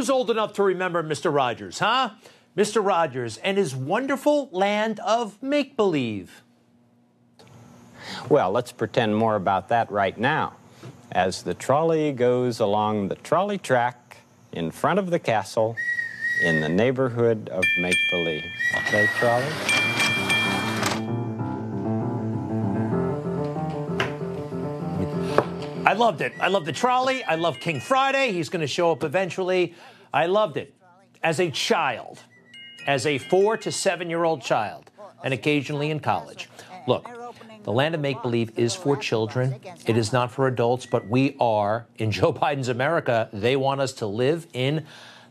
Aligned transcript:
Who's 0.00 0.08
old 0.08 0.30
enough 0.30 0.54
to 0.54 0.62
remember 0.62 1.02
Mr. 1.02 1.30
Rogers, 1.30 1.78
huh? 1.78 2.08
Mr. 2.56 2.82
Rogers 2.82 3.36
and 3.36 3.58
his 3.58 3.76
wonderful 3.76 4.48
land 4.50 4.98
of 5.00 5.42
make 5.42 5.76
believe. 5.76 6.42
Well, 8.30 8.50
let's 8.50 8.72
pretend 8.72 9.14
more 9.14 9.36
about 9.36 9.68
that 9.68 9.90
right 9.90 10.16
now. 10.16 10.54
As 11.12 11.42
the 11.42 11.52
trolley 11.52 12.12
goes 12.12 12.60
along 12.60 13.08
the 13.08 13.16
trolley 13.16 13.58
track 13.58 14.16
in 14.52 14.70
front 14.70 14.98
of 14.98 15.10
the 15.10 15.18
castle 15.18 15.76
in 16.42 16.62
the 16.62 16.68
neighborhood 16.70 17.50
of 17.50 17.62
make 17.82 17.98
believe. 18.10 18.46
Okay, 18.78 19.06
trolley? 19.18 19.99
I 25.90 25.94
loved 25.94 26.20
it. 26.20 26.32
I 26.38 26.46
loved 26.46 26.66
the 26.66 26.72
trolley. 26.72 27.24
I 27.24 27.34
love 27.34 27.58
King 27.58 27.80
Friday. 27.80 28.30
He's 28.30 28.48
going 28.48 28.60
to 28.60 28.68
show 28.68 28.92
up 28.92 29.02
eventually. 29.02 29.74
I 30.14 30.26
loved 30.26 30.56
it 30.56 30.72
as 31.20 31.40
a 31.40 31.50
child, 31.50 32.20
as 32.86 33.06
a 33.06 33.18
four 33.18 33.56
to 33.56 33.72
seven 33.72 34.08
year 34.08 34.22
old 34.22 34.40
child, 34.40 34.88
and 35.24 35.34
occasionally 35.34 35.90
in 35.90 35.98
college. 35.98 36.48
Look, 36.86 37.08
the 37.64 37.72
land 37.72 37.96
of 37.96 38.00
make 38.00 38.22
believe 38.22 38.56
is 38.56 38.72
for 38.72 38.96
children. 38.96 39.56
It 39.84 39.96
is 39.96 40.12
not 40.12 40.30
for 40.30 40.46
adults, 40.46 40.86
but 40.86 41.08
we 41.08 41.34
are, 41.40 41.88
in 41.96 42.12
Joe 42.12 42.32
Biden's 42.32 42.68
America, 42.68 43.28
they 43.32 43.56
want 43.56 43.80
us 43.80 43.92
to 43.94 44.06
live 44.06 44.46
in 44.52 44.86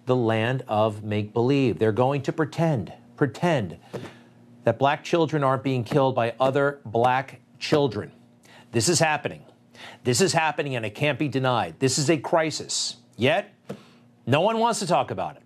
the 0.07 0.15
land 0.17 0.63
of 0.67 1.05
make 1.05 1.31
believe. 1.33 1.79
They're 1.79 1.93
going 1.93 2.21
to 2.23 2.33
pretend, 2.33 2.91
pretend 3.15 3.77
that 4.65 4.77
black 4.77 5.05
children 5.05 5.41
aren't 5.41 5.63
being 5.63 5.85
killed 5.85 6.15
by 6.15 6.33
other 6.37 6.81
black 6.83 7.39
children. 7.59 8.11
This 8.73 8.89
is 8.89 8.99
happening. 8.99 9.45
This 10.03 10.21
is 10.21 10.33
happening 10.33 10.75
and 10.75 10.85
it 10.85 10.95
can't 10.95 11.19
be 11.19 11.27
denied. 11.27 11.75
This 11.79 11.97
is 11.97 12.09
a 12.09 12.17
crisis. 12.17 12.97
Yet, 13.15 13.53
no 14.25 14.41
one 14.41 14.59
wants 14.59 14.79
to 14.79 14.87
talk 14.87 15.11
about 15.11 15.35
it. 15.35 15.43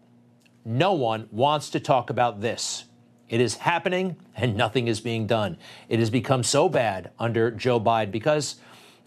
No 0.66 0.94
one 0.94 1.28
wants 1.32 1.70
to 1.72 1.80
talk 1.80 2.10
about 2.10 2.42
this. 2.42 2.86
It 3.30 3.42
is 3.42 3.56
happening 3.56 4.18
and 4.36 4.56
nothing 4.56 4.88
is 4.88 5.02
being 5.02 5.26
done. 5.26 5.58
It 5.90 6.00
has 6.00 6.10
become 6.10 6.44
so 6.44 6.70
bad 6.70 7.12
under 7.18 7.52
Joe 7.52 7.80
Biden 7.80 8.12
because, 8.12 8.56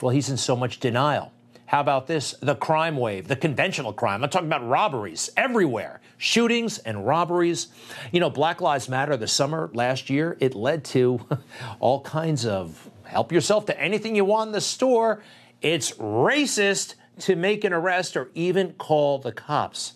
well, 0.01 0.11
he's 0.11 0.29
in 0.29 0.37
so 0.37 0.57
much 0.57 0.81
denial. 0.81 1.33
How 1.67 1.81
about 1.81 2.07
this? 2.07 2.35
The 2.41 2.55
crime 2.55 2.97
wave, 2.97 3.27
the 3.27 3.37
conventional 3.37 3.93
crime. 3.93 4.23
I'm 4.23 4.31
talking 4.31 4.47
about 4.47 4.67
robberies 4.67 5.31
everywhere, 5.37 6.01
shootings 6.17 6.79
and 6.79 7.07
robberies. 7.07 7.69
You 8.13 8.21
know, 8.21 8.31
Black 8.31 8.61
Lives 8.61 8.89
Matter, 8.89 9.17
the 9.17 9.27
summer 9.27 9.71
last 9.75 10.09
year, 10.09 10.37
it 10.41 10.55
led 10.55 10.85
to 10.87 11.27
all 11.81 12.01
kinds 12.03 12.47
of 12.47 12.89
help 13.07 13.33
yourself 13.33 13.67
to 13.67 13.81
anything 13.81 14.17
you 14.17 14.25
want 14.25 14.49
in 14.49 14.53
the 14.53 14.61
store. 14.61 15.23
It's 15.63 15.93
racist 15.93 16.95
to 17.21 17.37
make 17.37 17.65
an 17.65 17.73
arrest 17.73 18.17
or 18.17 18.31
even 18.35 18.73
call 18.75 19.19
the 19.19 19.33
cops. 19.33 19.95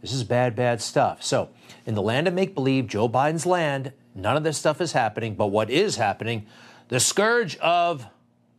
This 0.00 0.12
is 0.12 0.24
bad, 0.24 0.54
bad 0.54 0.80
stuff. 0.80 1.22
So, 1.22 1.50
in 1.86 1.94
the 1.94 2.02
land 2.02 2.28
of 2.28 2.34
make 2.34 2.54
believe, 2.54 2.86
Joe 2.86 3.08
Biden's 3.08 3.46
land, 3.46 3.92
none 4.14 4.36
of 4.36 4.44
this 4.44 4.58
stuff 4.58 4.80
is 4.80 4.92
happening. 4.92 5.34
But 5.34 5.46
what 5.46 5.70
is 5.70 5.96
happening, 5.96 6.46
the 6.88 7.00
scourge 7.00 7.56
of 7.58 8.06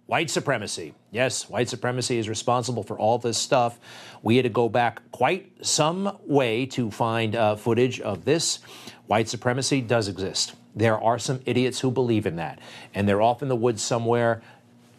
white 0.06 0.30
supremacy. 0.30 0.94
Yes, 1.12 1.50
white 1.50 1.70
supremacy 1.70 2.18
is 2.18 2.30
responsible 2.30 2.84
for 2.84 2.98
all 2.98 3.18
this 3.18 3.38
stuff. 3.38 3.80
We 4.22 4.36
had 4.38 4.44
to 4.44 4.50
go 4.50 4.70
back 4.70 5.02
quite 5.12 5.66
some 5.66 6.18
way 6.26 6.66
to 6.68 6.92
find 6.92 7.36
uh, 7.36 7.56
footage 7.56 8.00
of 8.02 8.26
this. 8.26 8.60
White 9.08 9.30
supremacy 9.30 9.82
does 9.82 10.08
exist. 10.08 10.56
There 10.76 11.02
are 11.02 11.18
some 11.18 11.40
idiots 11.46 11.80
who 11.80 11.90
believe 11.90 12.26
in 12.26 12.36
that, 12.36 12.60
and 12.94 13.08
they're 13.08 13.22
off 13.22 13.42
in 13.42 13.48
the 13.48 13.56
woods 13.56 13.82
somewhere. 13.82 14.42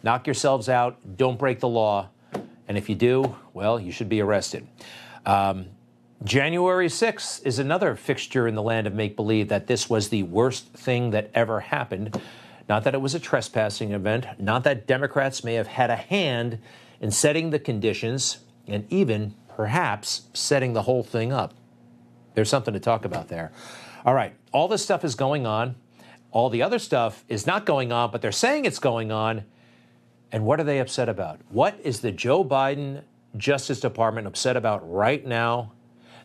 Knock 0.03 0.25
yourselves 0.25 0.67
out. 0.69 1.17
Don't 1.17 1.37
break 1.37 1.59
the 1.59 1.67
law. 1.67 2.09
And 2.67 2.77
if 2.77 2.89
you 2.89 2.95
do, 2.95 3.35
well, 3.53 3.79
you 3.79 3.91
should 3.91 4.09
be 4.09 4.21
arrested. 4.21 4.67
Um, 5.25 5.67
January 6.23 6.87
6th 6.87 7.45
is 7.45 7.59
another 7.59 7.95
fixture 7.95 8.47
in 8.47 8.55
the 8.55 8.61
land 8.61 8.87
of 8.87 8.93
make 8.93 9.15
believe 9.15 9.49
that 9.49 9.67
this 9.67 9.89
was 9.89 10.09
the 10.09 10.23
worst 10.23 10.73
thing 10.73 11.11
that 11.11 11.29
ever 11.35 11.59
happened. 11.59 12.19
Not 12.67 12.83
that 12.83 12.95
it 12.95 13.01
was 13.01 13.13
a 13.13 13.19
trespassing 13.19 13.91
event, 13.91 14.25
not 14.39 14.63
that 14.63 14.87
Democrats 14.87 15.43
may 15.43 15.53
have 15.53 15.67
had 15.67 15.89
a 15.89 15.95
hand 15.95 16.59
in 16.99 17.11
setting 17.11 17.51
the 17.51 17.59
conditions 17.59 18.39
and 18.67 18.85
even 18.91 19.35
perhaps 19.55 20.23
setting 20.33 20.73
the 20.73 20.81
whole 20.81 21.03
thing 21.03 21.31
up. 21.31 21.53
There's 22.33 22.49
something 22.49 22.73
to 22.73 22.79
talk 22.79 23.05
about 23.05 23.27
there. 23.27 23.51
All 24.07 24.13
right, 24.13 24.33
all 24.53 24.69
this 24.69 24.81
stuff 24.81 25.03
is 25.03 25.15
going 25.15 25.45
on. 25.45 25.75
All 26.31 26.49
the 26.49 26.61
other 26.61 26.79
stuff 26.79 27.25
is 27.27 27.45
not 27.45 27.65
going 27.65 27.91
on, 27.91 28.09
but 28.09 28.21
they're 28.21 28.31
saying 28.31 28.63
it's 28.63 28.79
going 28.79 29.11
on. 29.11 29.43
And 30.31 30.45
what 30.45 30.61
are 30.61 30.63
they 30.63 30.79
upset 30.79 31.09
about? 31.09 31.41
What 31.49 31.77
is 31.83 31.99
the 31.99 32.13
Joe 32.13 32.45
Biden 32.45 33.01
Justice 33.35 33.81
Department 33.81 34.25
upset 34.25 34.55
about 34.55 34.89
right 34.89 35.25
now? 35.25 35.73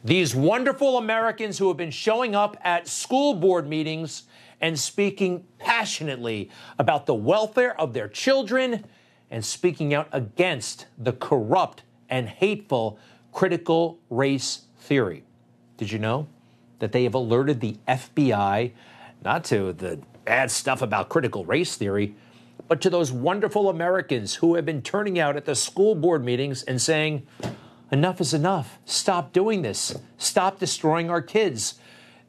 These 0.05 0.33
wonderful 0.33 0.97
Americans 0.97 1.59
who 1.59 1.67
have 1.67 1.77
been 1.77 1.91
showing 1.91 2.37
up 2.37 2.57
at 2.63 2.87
school 2.87 3.35
board 3.35 3.69
meetings 3.69 4.25
and 4.61 4.79
speaking 4.79 5.45
passionately 5.59 6.51
about 6.79 7.07
the 7.07 7.15
welfare 7.15 7.79
of 7.81 7.95
their 7.95 8.07
children 8.07 8.85
and 9.29 9.45
speaking 9.45 9.93
out 9.93 10.07
against 10.13 10.87
the 10.97 11.15
corrupt 11.15 11.83
and 12.09 12.29
hateful 12.29 12.97
critical 13.33 13.99
race 14.09 14.67
theory. 14.79 15.25
Did 15.77 15.91
you 15.91 15.99
know 15.99 16.29
that 16.83 16.91
they 16.91 17.05
have 17.05 17.15
alerted 17.15 17.61
the 17.61 17.77
FBI 17.87 18.73
not 19.25 19.45
to 19.45 19.73
the 19.73 20.01
bad 20.25 20.51
stuff 20.51 20.83
about 20.83 21.09
critical 21.09 21.45
race 21.45 21.77
theory, 21.77 22.17
but 22.67 22.81
to 22.81 22.91
those 22.91 23.13
wonderful 23.13 23.69
Americans 23.69 24.35
who 24.35 24.57
have 24.57 24.67
been 24.67 24.83
turning 24.83 25.17
out 25.17 25.37
at 25.37 25.45
the 25.45 25.55
school 25.55 25.95
board 25.95 26.25
meetings 26.25 26.65
and 26.65 26.83
saying, 26.83 27.25
Enough 27.93 28.21
is 28.21 28.35
enough. 28.35 28.79
Stop 28.85 29.33
doing 29.33 29.63
this. 29.63 29.97
Stop 30.19 30.59
destroying 30.59 31.09
our 31.09 31.23
kids. 31.23 31.75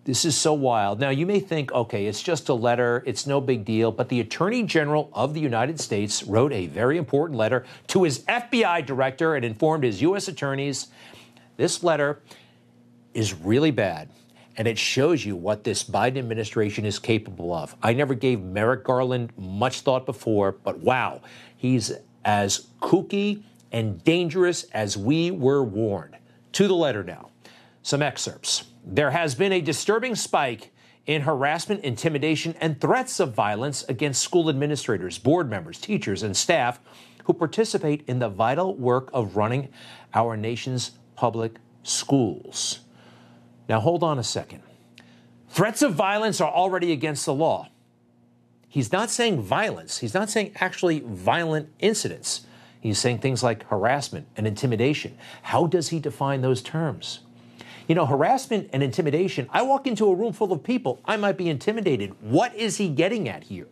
This 0.04 0.24
is 0.24 0.38
so 0.38 0.54
wild. 0.54 1.00
Now, 1.00 1.10
you 1.10 1.26
may 1.26 1.40
think, 1.40 1.72
okay, 1.72 2.06
it's 2.06 2.22
just 2.22 2.48
a 2.48 2.54
letter, 2.54 3.02
it's 3.08 3.26
no 3.26 3.42
big 3.42 3.66
deal, 3.66 3.92
but 3.92 4.10
the 4.10 4.20
Attorney 4.20 4.62
General 4.64 5.10
of 5.14 5.34
the 5.34 5.40
United 5.40 5.80
States 5.80 6.22
wrote 6.22 6.54
a 6.54 6.68
very 6.68 7.00
important 7.00 7.40
letter 7.40 7.66
to 7.88 8.04
his 8.04 8.20
FBI 8.26 8.86
director 8.86 9.34
and 9.34 9.44
informed 9.44 9.84
his 9.84 10.00
U.S. 10.04 10.28
attorneys. 10.28 10.90
This 11.58 11.82
letter 11.82 12.20
is 13.14 13.34
really 13.34 13.72
bad, 13.72 14.10
and 14.56 14.68
it 14.68 14.78
shows 14.78 15.26
you 15.26 15.36
what 15.36 15.64
this 15.64 15.84
Biden 15.84 16.18
administration 16.18 16.86
is 16.86 17.00
capable 17.00 17.54
of. 17.54 17.76
I 17.82 17.94
never 17.94 18.14
gave 18.14 18.42
Merrick 18.42 18.84
Garland 18.84 19.34
much 19.38 19.82
thought 19.82 20.06
before, 20.06 20.52
but 20.52 20.80
wow, 20.80 21.22
he's 21.56 21.92
as 22.24 22.68
kooky 22.82 23.44
and 23.72 24.04
dangerous 24.04 24.64
as 24.66 24.96
we 24.98 25.32
were 25.32 25.64
warned. 25.64 26.16
To 26.54 26.68
the 26.68 26.76
letter 26.76 27.04
now. 27.04 27.32
Some 27.82 28.04
excerpts. 28.04 28.66
There 28.86 29.12
has 29.12 29.34
been 29.34 29.52
a 29.52 29.60
disturbing 29.60 30.16
spike 30.16 30.72
in 31.06 31.24
harassment, 31.24 31.84
intimidation, 31.84 32.56
and 32.62 32.80
threats 32.80 33.20
of 33.20 33.34
violence 33.34 33.84
against 33.90 34.22
school 34.22 34.50
administrators, 34.50 35.18
board 35.18 35.50
members, 35.50 35.80
teachers, 35.80 36.24
and 36.24 36.38
staff 36.38 36.80
who 37.26 37.34
participate 37.34 38.04
in 38.08 38.20
the 38.20 38.30
vital 38.30 38.76
work 38.76 39.10
of 39.14 39.36
running 39.36 39.70
our 40.14 40.38
nation's 40.38 40.92
public 41.16 41.56
schools. 41.82 42.80
Now, 43.70 43.80
hold 43.80 44.04
on 44.04 44.20
a 44.20 44.24
second. 44.24 44.62
Threats 45.50 45.82
of 45.82 45.94
violence 45.94 46.42
are 46.42 46.52
already 46.52 46.92
against 46.92 47.26
the 47.26 47.34
law. 47.34 47.70
He's 48.68 48.92
not 48.92 49.12
saying 49.12 49.42
violence, 49.42 50.00
he's 50.00 50.14
not 50.14 50.30
saying 50.30 50.54
actually 50.56 51.02
violent 51.06 51.70
incidents. 51.80 52.48
He's 52.82 53.00
saying 53.00 53.20
things 53.20 53.42
like 53.42 53.64
harassment 53.70 54.28
and 54.36 54.46
intimidation. 54.46 55.18
How 55.44 55.68
does 55.68 55.88
he 55.88 56.00
define 56.00 56.42
those 56.42 56.62
terms? 56.62 57.22
You 57.88 57.96
know, 57.96 58.06
harassment 58.06 58.70
and 58.74 58.84
intimidation, 58.84 59.48
I 59.52 59.62
walk 59.62 59.88
into 59.88 60.10
a 60.10 60.16
room 60.16 60.34
full 60.34 60.52
of 60.52 60.64
people, 60.64 61.00
I 61.06 61.16
might 61.16 61.38
be 61.38 61.50
intimidated. 61.50 62.14
What 62.20 62.54
is 62.56 62.78
he 62.78 62.90
getting 62.90 63.30
at 63.30 63.44
here? 63.44 63.68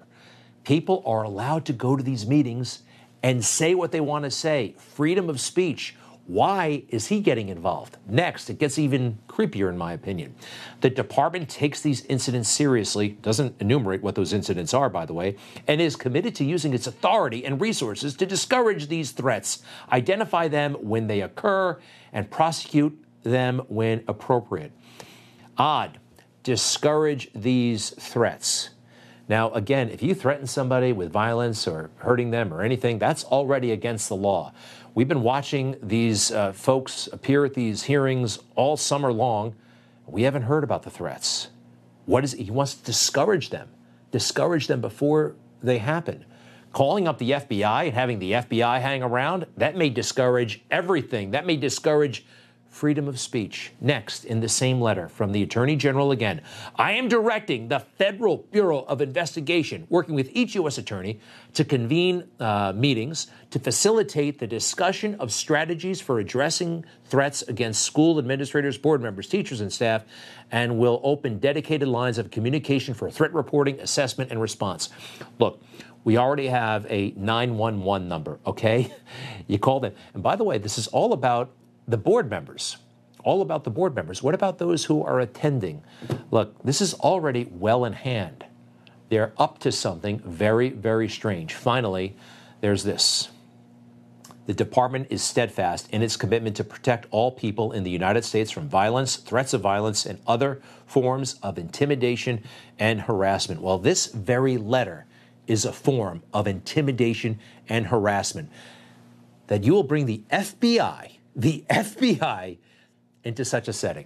People 0.63 1.03
are 1.05 1.23
allowed 1.23 1.65
to 1.65 1.73
go 1.73 1.97
to 1.97 2.03
these 2.03 2.25
meetings 2.25 2.83
and 3.23 3.43
say 3.43 3.73
what 3.73 3.91
they 3.91 4.01
want 4.01 4.25
to 4.25 4.31
say. 4.31 4.75
Freedom 4.77 5.29
of 5.29 5.41
speech. 5.41 5.95
Why 6.31 6.83
is 6.87 7.07
he 7.07 7.19
getting 7.19 7.49
involved? 7.49 7.97
Next, 8.07 8.49
it 8.49 8.57
gets 8.57 8.79
even 8.79 9.17
creepier, 9.27 9.67
in 9.67 9.77
my 9.77 9.91
opinion. 9.91 10.33
The 10.79 10.89
department 10.89 11.49
takes 11.49 11.81
these 11.81 12.05
incidents 12.05 12.47
seriously, 12.47 13.09
doesn't 13.21 13.59
enumerate 13.59 14.01
what 14.01 14.15
those 14.15 14.31
incidents 14.31 14.73
are, 14.73 14.89
by 14.89 15.05
the 15.05 15.11
way, 15.11 15.35
and 15.67 15.81
is 15.81 15.97
committed 15.97 16.33
to 16.35 16.45
using 16.45 16.73
its 16.73 16.87
authority 16.87 17.43
and 17.43 17.59
resources 17.59 18.15
to 18.15 18.25
discourage 18.25 18.87
these 18.87 19.11
threats, 19.11 19.61
identify 19.91 20.47
them 20.47 20.75
when 20.75 21.07
they 21.07 21.19
occur, 21.19 21.77
and 22.13 22.31
prosecute 22.31 22.97
them 23.23 23.59
when 23.67 24.01
appropriate. 24.07 24.71
Odd. 25.57 25.99
Discourage 26.43 27.29
these 27.35 27.89
threats. 27.89 28.69
Now, 29.31 29.51
again, 29.51 29.89
if 29.89 30.03
you 30.03 30.13
threaten 30.13 30.45
somebody 30.45 30.91
with 30.91 31.09
violence 31.09 31.65
or 31.65 31.89
hurting 31.97 32.31
them 32.31 32.53
or 32.53 32.61
anything, 32.63 32.99
that's 32.99 33.23
already 33.23 33.71
against 33.71 34.09
the 34.09 34.15
law. 34.15 34.51
We've 34.93 35.07
been 35.07 35.23
watching 35.23 35.77
these 35.81 36.31
uh, 36.31 36.51
folks 36.51 37.07
appear 37.13 37.45
at 37.45 37.53
these 37.53 37.83
hearings 37.83 38.39
all 38.55 38.75
summer 38.75 39.13
long. 39.13 39.55
We 40.05 40.23
haven't 40.23 40.43
heard 40.43 40.65
about 40.65 40.83
the 40.83 40.89
threats. 40.89 41.47
What 42.05 42.25
is 42.25 42.33
he 42.33 42.51
wants 42.51 42.73
to 42.73 42.83
discourage 42.83 43.51
them, 43.51 43.69
discourage 44.11 44.67
them 44.67 44.81
before 44.81 45.37
they 45.63 45.77
happen. 45.77 46.25
Calling 46.73 47.07
up 47.07 47.19
the 47.19 47.31
FBI 47.31 47.85
and 47.85 47.93
having 47.93 48.19
the 48.19 48.33
FBI 48.33 48.81
hang 48.81 49.01
around, 49.01 49.45
that 49.55 49.77
may 49.77 49.89
discourage 49.89 50.61
everything. 50.69 51.31
That 51.31 51.45
may 51.45 51.55
discourage 51.55 52.25
freedom 52.71 53.07
of 53.07 53.19
speech. 53.19 53.73
Next, 53.81 54.23
in 54.23 54.39
the 54.39 54.49
same 54.49 54.79
letter 54.79 55.09
from 55.09 55.33
the 55.33 55.43
Attorney 55.43 55.75
General 55.75 56.11
again, 56.11 56.41
I 56.77 56.93
am 56.93 57.09
directing 57.09 57.67
the 57.67 57.79
Federal 57.79 58.37
Bureau 58.37 58.79
of 58.85 59.01
Investigation, 59.01 59.85
working 59.89 60.15
with 60.15 60.31
each 60.33 60.55
U.S. 60.55 60.77
attorney, 60.77 61.19
to 61.53 61.65
convene 61.65 62.23
uh, 62.39 62.71
meetings 62.73 63.27
to 63.51 63.59
facilitate 63.59 64.39
the 64.39 64.47
discussion 64.47 65.15
of 65.15 65.33
strategies 65.33 65.99
for 65.99 66.19
addressing 66.19 66.85
threats 67.05 67.41
against 67.43 67.81
school 67.81 68.17
administrators, 68.17 68.77
board 68.77 69.01
members, 69.01 69.27
teachers, 69.27 69.59
and 69.59 69.71
staff, 69.71 70.05
and 70.49 70.79
will 70.79 71.01
open 71.03 71.39
dedicated 71.39 71.89
lines 71.89 72.17
of 72.17 72.31
communication 72.31 72.93
for 72.93 73.11
threat 73.11 73.33
reporting, 73.33 73.79
assessment, 73.81 74.31
and 74.31 74.41
response. 74.41 74.89
Look, 75.37 75.61
we 76.05 76.17
already 76.17 76.47
have 76.47 76.85
a 76.89 77.13
911 77.17 78.07
number, 78.07 78.39
okay? 78.45 78.93
You 79.47 79.59
call 79.59 79.81
them. 79.81 79.93
And 80.13 80.23
by 80.23 80.37
the 80.37 80.45
way, 80.45 80.57
this 80.59 80.77
is 80.77 80.87
all 80.87 81.11
about 81.11 81.51
the 81.87 81.97
board 81.97 82.29
members, 82.29 82.77
all 83.23 83.41
about 83.41 83.63
the 83.63 83.69
board 83.69 83.95
members. 83.95 84.23
What 84.23 84.33
about 84.33 84.57
those 84.57 84.85
who 84.85 85.03
are 85.03 85.19
attending? 85.19 85.83
Look, 86.31 86.61
this 86.63 86.81
is 86.81 86.93
already 86.95 87.49
well 87.51 87.85
in 87.85 87.93
hand. 87.93 88.45
They're 89.09 89.33
up 89.37 89.59
to 89.59 89.71
something 89.71 90.19
very, 90.19 90.69
very 90.69 91.09
strange. 91.09 91.53
Finally, 91.53 92.15
there's 92.61 92.83
this. 92.83 93.29
The 94.47 94.53
department 94.53 95.07
is 95.09 95.21
steadfast 95.21 95.89
in 95.91 96.01
its 96.01 96.17
commitment 96.17 96.55
to 96.55 96.63
protect 96.63 97.05
all 97.11 97.31
people 97.31 97.71
in 97.71 97.83
the 97.83 97.91
United 97.91 98.25
States 98.25 98.49
from 98.49 98.67
violence, 98.67 99.17
threats 99.17 99.53
of 99.53 99.61
violence, 99.61 100.05
and 100.05 100.19
other 100.25 100.61
forms 100.85 101.35
of 101.43 101.57
intimidation 101.57 102.43
and 102.79 103.01
harassment. 103.01 103.61
Well, 103.61 103.77
this 103.77 104.07
very 104.07 104.57
letter 104.57 105.05
is 105.45 105.65
a 105.65 105.71
form 105.73 106.23
of 106.33 106.47
intimidation 106.47 107.39
and 107.69 107.87
harassment. 107.87 108.49
That 109.47 109.63
you 109.63 109.73
will 109.73 109.83
bring 109.83 110.05
the 110.05 110.23
FBI 110.31 111.17
the 111.35 111.63
FBI 111.69 112.57
into 113.23 113.45
such 113.45 113.67
a 113.67 113.73
setting. 113.73 114.05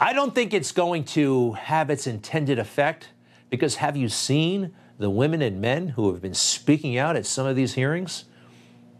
I 0.00 0.12
don't 0.12 0.34
think 0.34 0.52
it's 0.52 0.72
going 0.72 1.04
to 1.04 1.52
have 1.52 1.88
its 1.88 2.06
intended 2.06 2.58
effect 2.58 3.08
because 3.50 3.76
have 3.76 3.96
you 3.96 4.08
seen 4.08 4.74
the 4.98 5.10
women 5.10 5.42
and 5.42 5.60
men 5.60 5.88
who 5.88 6.12
have 6.12 6.20
been 6.20 6.34
speaking 6.34 6.98
out 6.98 7.16
at 7.16 7.26
some 7.26 7.46
of 7.46 7.54
these 7.54 7.74
hearings? 7.74 8.24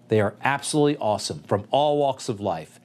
They 0.08 0.20
are 0.20 0.34
absolutely 0.42 0.96
awesome 0.98 1.42
from 1.44 1.64
all 1.70 1.98
walks 1.98 2.28
of 2.28 2.40
life. 2.40 2.78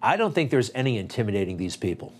I 0.00 0.16
don't 0.16 0.34
think 0.34 0.50
there's 0.50 0.70
any 0.74 0.98
intimidating 0.98 1.56
these 1.56 1.76
people. 1.76 2.12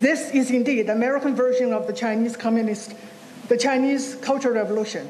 This 0.00 0.30
is 0.30 0.50
indeed 0.50 0.88
the 0.88 0.92
American 0.92 1.36
version 1.36 1.72
of 1.72 1.86
the 1.86 1.92
Chinese 1.92 2.36
communist, 2.36 2.94
the 3.46 3.56
Chinese 3.56 4.16
Cultural 4.16 4.54
Revolution. 4.54 5.08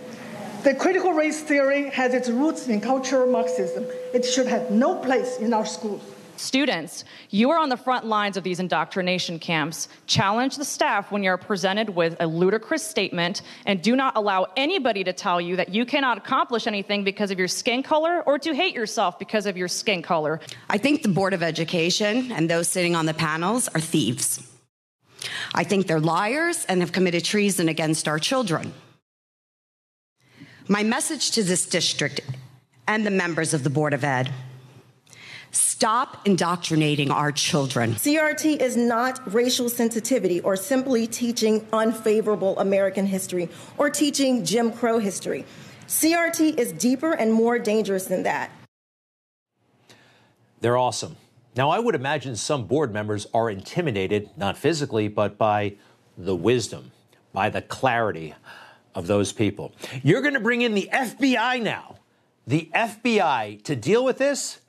The 0.65 0.75
critical 0.77 1.13
race 1.13 1.41
theory 1.41 1.91
has 1.91 2.15
its 2.15 2.29
roots 2.29 2.69
in 2.69 2.81
cultural 2.81 3.29
Marxism. 3.29 3.85
It 4.15 4.25
should 4.25 4.47
have 4.47 4.71
no 4.71 4.95
place 4.95 5.39
in 5.39 5.53
our 5.53 5.67
schools. 5.67 6.03
Students, 6.37 7.05
you 7.31 7.51
are 7.51 7.59
on 7.59 7.69
the 7.69 7.77
front 7.77 8.07
lines 8.07 8.37
of 8.37 8.45
these 8.45 8.61
indoctrination 8.61 9.41
camps. 9.41 9.89
Challenge 10.07 10.57
the 10.57 10.65
staff 10.65 11.11
when 11.11 11.25
you're 11.25 11.37
presented 11.37 11.91
with 11.91 12.17
a 12.21 12.29
ludicrous 12.29 12.87
statement 12.87 13.43
and 13.67 13.83
do 13.83 13.97
not 13.97 14.17
allow 14.17 14.47
anybody 14.57 15.03
to 15.03 15.13
tell 15.13 15.41
you 15.41 15.57
that 15.57 15.71
you 15.71 15.85
cannot 15.85 16.17
accomplish 16.17 16.69
anything 16.69 17.03
because 17.03 17.33
of 17.33 17.41
your 17.41 17.49
skin 17.49 17.83
color 17.83 18.23
or 18.23 18.39
to 18.39 18.55
hate 18.55 18.75
yourself 18.75 19.19
because 19.19 19.47
of 19.47 19.57
your 19.57 19.69
skin 19.69 20.01
color. 20.01 20.39
I 20.71 20.79
think 20.79 21.03
the 21.03 21.09
Board 21.09 21.35
of 21.35 21.43
Education 21.43 22.31
and 22.31 22.49
those 22.49 22.69
sitting 22.69 22.95
on 22.95 23.07
the 23.07 23.15
panels 23.15 23.67
are 23.75 23.81
thieves. 23.81 24.49
I 25.55 25.65
think 25.65 25.89
they're 25.89 25.99
liars 25.99 26.65
and 26.67 26.81
have 26.83 26.93
committed 26.93 27.25
treason 27.25 27.69
against 27.69 28.07
our 28.07 28.21
children. 28.21 28.73
My 30.69 30.85
message 30.85 31.33
to 31.33 31.43
this 31.43 31.67
district 31.67 32.21
and 32.87 33.05
the 33.05 33.11
members 33.11 33.53
of 33.53 33.65
the 33.65 33.71
Board 33.71 33.95
of 33.95 34.05
Ed 34.05 34.33
stop 35.51 36.25
indoctrinating 36.25 37.11
our 37.11 37.33
children. 37.33 37.95
CRT 37.95 38.61
is 38.61 38.77
not 38.77 39.21
racial 39.35 39.69
sensitivity 39.69 40.41
or 40.41 40.55
simply 40.55 41.09
teaching 41.09 41.67
unfavorable 41.73 42.57
American 42.61 43.07
history 43.07 43.49
or 43.77 43.91
teaching 43.91 44.45
Jim 44.45 44.73
Crow 44.73 45.01
history. 45.01 45.45
CRT 45.89 46.59
is 46.59 46.73
deeper 46.73 47.13
and 47.13 47.33
more 47.33 47.59
dangerous 47.59 48.07
than 48.07 48.23
that. 48.23 48.51
They're 50.61 50.79
awesome. 50.79 51.17
Now, 51.57 51.71
I 51.71 51.81
would 51.81 51.97
imagine 51.97 52.37
some 52.37 52.67
board 52.67 52.93
members 52.93 53.27
are 53.35 53.51
intimidated, 53.51 54.31
not 54.37 54.57
physically, 54.57 55.09
but 55.09 55.37
by 55.37 55.75
the 56.17 56.37
wisdom, 56.37 56.93
by 57.33 57.51
the 57.51 57.61
clarity 57.61 58.35
of 58.95 59.07
those 59.07 59.33
people. 59.33 59.73
You're 60.03 60.23
going 60.23 60.35
to 60.35 60.41
bring 60.41 60.63
in 60.63 60.75
the 60.75 60.89
FBI 60.93 61.63
now, 61.63 61.97
the 62.47 62.71
FBI 62.75 63.63
to 63.65 63.77
deal 63.77 64.05
with 64.05 64.19
this? 64.19 64.61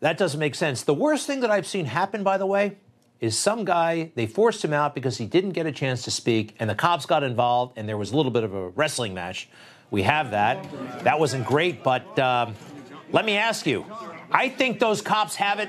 That 0.00 0.16
doesn't 0.16 0.40
make 0.40 0.54
sense. 0.54 0.82
The 0.82 0.94
worst 0.94 1.26
thing 1.26 1.40
that 1.40 1.50
I've 1.50 1.66
seen 1.66 1.84
happen, 1.84 2.22
by 2.22 2.38
the 2.38 2.46
way, 2.46 2.76
is 3.20 3.36
some 3.36 3.64
guy, 3.64 4.10
they 4.14 4.26
forced 4.26 4.64
him 4.64 4.72
out 4.72 4.94
because 4.94 5.18
he 5.18 5.26
didn't 5.26 5.50
get 5.50 5.66
a 5.66 5.72
chance 5.72 6.02
to 6.04 6.10
speak, 6.10 6.56
and 6.58 6.70
the 6.70 6.74
cops 6.74 7.04
got 7.04 7.22
involved, 7.22 7.74
and 7.76 7.86
there 7.86 7.98
was 7.98 8.12
a 8.12 8.16
little 8.16 8.32
bit 8.32 8.44
of 8.44 8.54
a 8.54 8.68
wrestling 8.70 9.12
match. 9.12 9.48
We 9.90 10.02
have 10.02 10.30
that. 10.30 10.66
That 11.04 11.20
wasn't 11.20 11.44
great, 11.46 11.82
but 11.82 12.18
um, 12.18 12.54
let 13.12 13.24
me 13.26 13.36
ask 13.36 13.66
you 13.66 13.84
I 14.32 14.48
think 14.48 14.78
those 14.78 15.02
cops 15.02 15.34
have 15.36 15.58
it, 15.58 15.68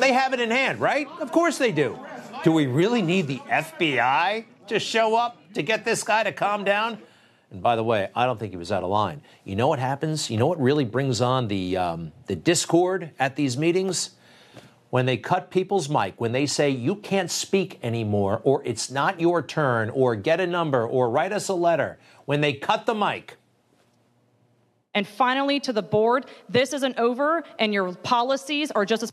they 0.00 0.12
have 0.12 0.32
it 0.34 0.40
in 0.40 0.50
hand, 0.50 0.80
right? 0.80 1.08
Of 1.20 1.30
course 1.30 1.58
they 1.58 1.72
do. 1.72 1.98
Do 2.42 2.52
we 2.52 2.66
really 2.66 3.02
need 3.02 3.28
the 3.28 3.38
FBI 3.38 4.44
to 4.66 4.78
show 4.78 5.14
up 5.14 5.38
to 5.54 5.62
get 5.62 5.84
this 5.84 6.02
guy 6.02 6.24
to 6.24 6.32
calm 6.32 6.64
down? 6.64 6.98
And 7.54 7.62
by 7.62 7.76
the 7.76 7.84
way, 7.84 8.08
I 8.16 8.26
don't 8.26 8.36
think 8.36 8.50
he 8.50 8.56
was 8.56 8.72
out 8.72 8.82
of 8.82 8.90
line. 8.90 9.22
You 9.44 9.54
know 9.54 9.68
what 9.68 9.78
happens? 9.78 10.28
You 10.28 10.38
know 10.38 10.48
what 10.48 10.60
really 10.60 10.84
brings 10.84 11.20
on 11.20 11.46
the, 11.46 11.76
um, 11.76 12.10
the 12.26 12.34
discord 12.34 13.12
at 13.16 13.36
these 13.36 13.56
meetings? 13.56 14.10
When 14.90 15.06
they 15.06 15.16
cut 15.16 15.52
people's 15.52 15.88
mic, 15.88 16.20
when 16.20 16.32
they 16.32 16.46
say 16.46 16.70
you 16.70 16.96
can't 16.96 17.30
speak 17.30 17.78
anymore, 17.80 18.40
or 18.42 18.60
it's 18.64 18.90
not 18.90 19.20
your 19.20 19.40
turn, 19.40 19.88
or 19.90 20.16
get 20.16 20.40
a 20.40 20.48
number, 20.48 20.84
or 20.84 21.08
write 21.08 21.32
us 21.32 21.46
a 21.46 21.54
letter, 21.54 21.96
when 22.24 22.40
they 22.40 22.54
cut 22.54 22.86
the 22.86 22.94
mic. 22.94 23.36
And 24.92 25.06
finally, 25.06 25.60
to 25.60 25.72
the 25.72 25.82
board, 25.82 26.26
this 26.48 26.72
isn't 26.72 26.98
over, 26.98 27.44
and 27.60 27.72
your 27.72 27.92
policies 27.92 28.72
are 28.72 28.84
just 28.84 29.04
as. 29.04 29.12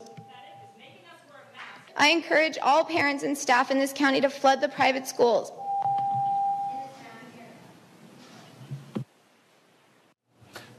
I 1.96 2.08
encourage 2.08 2.58
all 2.58 2.84
parents 2.84 3.22
and 3.22 3.38
staff 3.38 3.70
in 3.70 3.78
this 3.78 3.92
county 3.92 4.20
to 4.20 4.30
flood 4.30 4.60
the 4.60 4.68
private 4.68 5.06
schools. 5.06 5.52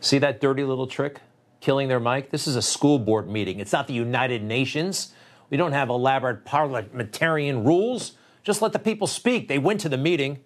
See 0.04 0.18
that 0.18 0.42
dirty 0.42 0.66
little 0.66 0.86
trick? 0.86 1.22
Killing 1.62 1.88
their 1.88 2.00
mic? 2.00 2.30
This 2.30 2.46
is 2.46 2.58
a 2.58 2.62
school 2.62 3.00
board 3.00 3.30
meeting. 3.30 3.62
It's 3.62 3.72
not 3.72 3.88
the 3.88 3.94
United 3.94 4.44
Nations. 4.44 5.14
We 5.50 5.56
don't 5.56 5.72
have 5.72 5.88
elaborate 5.88 6.44
parliamentarian 6.44 7.64
rules. 7.64 8.12
Just 8.44 8.62
let 8.62 8.74
the 8.74 8.80
people 8.80 9.08
speak. 9.08 9.48
They 9.48 9.60
went 9.60 9.80
to 9.80 9.88
the 9.88 9.98
meeting. 9.98 10.42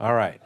All 0.00 0.14
right. 0.14 0.40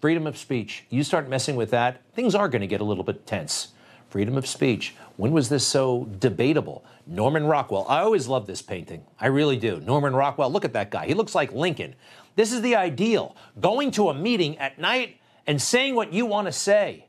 Freedom 0.00 0.28
of 0.28 0.38
speech. 0.38 0.84
You 0.90 1.02
start 1.02 1.28
messing 1.28 1.56
with 1.56 1.72
that, 1.72 2.00
things 2.14 2.36
are 2.36 2.48
going 2.48 2.60
to 2.60 2.68
get 2.68 2.80
a 2.80 2.84
little 2.84 3.02
bit 3.02 3.26
tense. 3.26 3.72
freedom 4.10 4.36
of 4.38 4.46
speech. 4.46 4.94
When 5.16 5.32
was 5.32 5.48
this 5.48 5.66
so 5.66 6.04
debatable? 6.20 6.84
Norman 7.04 7.46
Rockwell. 7.46 7.84
I 7.88 8.02
always 8.02 8.28
love 8.28 8.46
this 8.46 8.62
painting. 8.62 9.04
I 9.18 9.26
really 9.26 9.56
do. 9.56 9.80
Norman 9.80 10.14
Rockwell, 10.14 10.52
look 10.52 10.64
at 10.64 10.72
that 10.74 10.92
guy. 10.92 11.06
He 11.06 11.14
looks 11.14 11.34
like 11.34 11.52
Lincoln. 11.52 11.96
This 12.36 12.52
is 12.52 12.62
the 12.62 12.76
ideal. 12.76 13.34
Going 13.60 13.90
to 13.92 14.08
a 14.08 14.14
meeting 14.14 14.56
at 14.58 14.78
night 14.78 15.18
and 15.48 15.60
saying 15.60 15.96
what 15.96 16.12
you 16.12 16.26
want 16.26 16.46
to 16.46 16.52
say. 16.52 17.07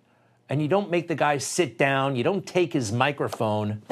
And 0.50 0.62
you 0.62 0.68
don't 0.68 0.90
make 0.90 1.08
the 1.08 1.16
guy 1.16 1.38
sit 1.38 1.78
down, 1.78 2.16
you 2.16 2.24
don't 2.24 2.46
take 2.46 2.74
his 2.74 2.92
microphone, 2.92 3.84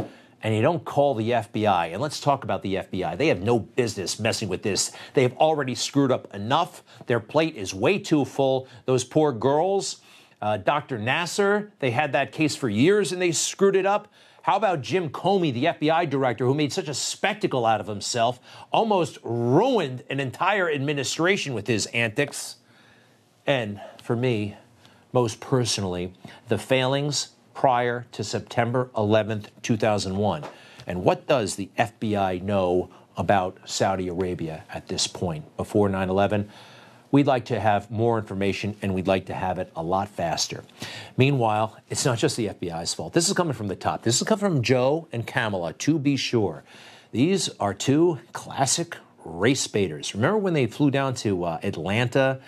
and 0.42 0.56
you 0.56 0.62
don't 0.62 0.84
call 0.84 1.14
the 1.14 1.32
FBI. 1.32 1.94
And 1.94 2.02
let's 2.02 2.20
talk 2.20 2.44
about 2.44 2.64
the 2.64 2.76
FBI. 2.76 3.18
They 3.18 3.28
have 3.28 3.42
no 3.42 3.60
business 3.60 4.20
messing 4.20 4.50
with 4.50 4.64
this. 4.64 4.92
They 5.14 5.24
have 5.24 5.34
already 5.38 5.76
screwed 5.76 6.12
up 6.12 6.34
enough. 6.34 6.84
Their 7.06 7.20
plate 7.20 7.56
is 7.56 7.74
way 7.74 8.00
too 8.00 8.26
full. 8.26 8.68
Those 8.86 9.04
poor 9.04 9.32
girls, 9.32 10.02
uh, 10.42 10.58
Dr. 10.58 11.00
Nassar, 11.00 11.72
they 11.80 11.92
had 11.92 12.14
that 12.14 12.32
case 12.32 12.56
for 12.56 12.70
years 12.70 13.12
and 13.12 13.22
they 13.22 13.32
screwed 13.32 13.76
it 13.76 13.86
up. 13.86 14.08
How 14.44 14.56
about 14.56 14.82
Jim 14.82 15.10
Comey, 15.10 15.54
the 15.54 15.66
FBI 15.66 16.10
director, 16.10 16.46
who 16.46 16.54
made 16.54 16.72
such 16.72 16.88
a 16.88 16.94
spectacle 16.94 17.66
out 17.66 17.82
of 17.82 17.88
himself, 17.88 18.40
almost 18.72 19.18
ruined 19.22 20.04
an 20.10 20.22
entire 20.22 20.72
administration 20.72 21.54
with 21.54 21.68
his 21.68 21.86
antics? 21.88 22.56
And 23.46 23.82
for 24.02 24.16
me, 24.16 24.56
most 25.14 25.40
personally, 25.40 26.14
the 26.48 26.58
failings 26.58 27.30
prior 27.54 28.06
to 28.12 28.24
September 28.24 28.90
11th, 28.96 29.48
2001. 29.64 30.44
And 30.86 31.04
what 31.04 31.28
does 31.28 31.56
the 31.56 31.70
FBI 31.78 32.42
know 32.42 32.90
about 33.18 33.58
Saudi 33.66 34.08
Arabia 34.08 34.64
at 34.72 34.88
this 34.88 35.08
point 35.08 35.58
before 35.58 35.90
9 35.90 36.10
11? 36.10 36.50
We'd 37.10 37.28
like 37.28 37.46
to 37.46 37.60
have 37.60 37.90
more 37.90 38.20
information 38.20 38.76
and 38.82 38.94
we'd 38.94 39.08
like 39.08 39.26
to 39.28 39.34
have 39.34 39.60
it 39.60 39.72
a 39.76 39.82
lot 39.82 40.10
faster. 40.10 40.64
Meanwhile, 41.16 41.78
it's 41.90 42.06
not 42.06 42.18
just 42.18 42.36
the 42.36 42.48
FBI's 42.48 42.94
fault. 42.94 43.14
This 43.14 43.28
is 43.28 43.34
coming 43.34 43.54
from 43.54 43.68
the 43.70 43.76
top. 43.76 44.04
This 44.04 44.22
is 44.22 44.28
coming 44.28 44.40
from 44.40 44.62
Joe 44.62 45.08
and 45.12 45.26
Kamala, 45.26 45.74
to 45.74 45.98
be 46.00 46.18
sure. 46.18 46.64
These 47.12 47.50
are 47.60 47.74
two 47.74 48.20
classic 48.34 48.98
race 49.24 49.66
baiters. 49.68 50.14
Remember 50.14 50.38
when 50.38 50.54
they 50.54 50.68
flew 50.68 50.92
down 50.92 51.14
to 51.16 51.46
uh, 51.46 51.60
Atlanta 51.64 52.40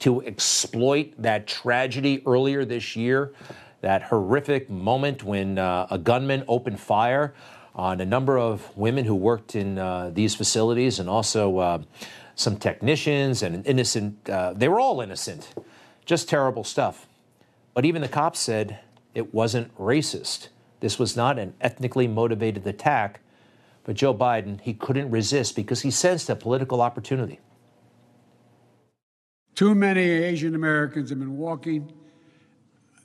to 0.00 0.22
exploit 0.24 1.12
that 1.18 1.46
tragedy 1.46 2.22
earlier 2.26 2.64
this 2.64 2.96
year? 2.96 3.32
That 3.80 4.02
horrific 4.02 4.70
moment 4.70 5.24
when 5.24 5.58
uh, 5.58 5.86
a 5.90 5.98
gunman 5.98 6.44
opened 6.48 6.80
fire 6.80 7.34
on 7.74 8.00
a 8.00 8.04
number 8.04 8.38
of 8.38 8.74
women 8.76 9.04
who 9.04 9.14
worked 9.14 9.56
in 9.56 9.78
uh, 9.78 10.10
these 10.14 10.34
facilities 10.34 11.00
and 11.00 11.08
also 11.08 11.58
uh, 11.58 11.82
some 12.34 12.56
technicians 12.56 13.42
and 13.42 13.54
an 13.54 13.64
innocent, 13.64 14.28
uh, 14.28 14.52
they 14.52 14.68
were 14.68 14.80
all 14.80 15.00
innocent. 15.00 15.52
Just 16.04 16.28
terrible 16.28 16.64
stuff. 16.64 17.06
But 17.74 17.84
even 17.84 18.02
the 18.02 18.08
cops 18.08 18.40
said 18.40 18.80
it 19.14 19.34
wasn't 19.34 19.76
racist. 19.78 20.48
This 20.80 20.98
was 20.98 21.16
not 21.16 21.38
an 21.38 21.54
ethnically 21.60 22.06
motivated 22.06 22.66
attack. 22.66 23.20
But 23.84 23.96
Joe 23.96 24.14
Biden, 24.14 24.60
he 24.60 24.74
couldn't 24.74 25.10
resist 25.10 25.56
because 25.56 25.82
he 25.82 25.90
sensed 25.90 26.30
a 26.30 26.36
political 26.36 26.80
opportunity. 26.80 27.40
Too 29.54 29.74
many 29.74 30.02
Asian 30.02 30.54
Americans 30.54 31.10
have 31.10 31.18
been 31.18 31.36
walking 31.36 31.92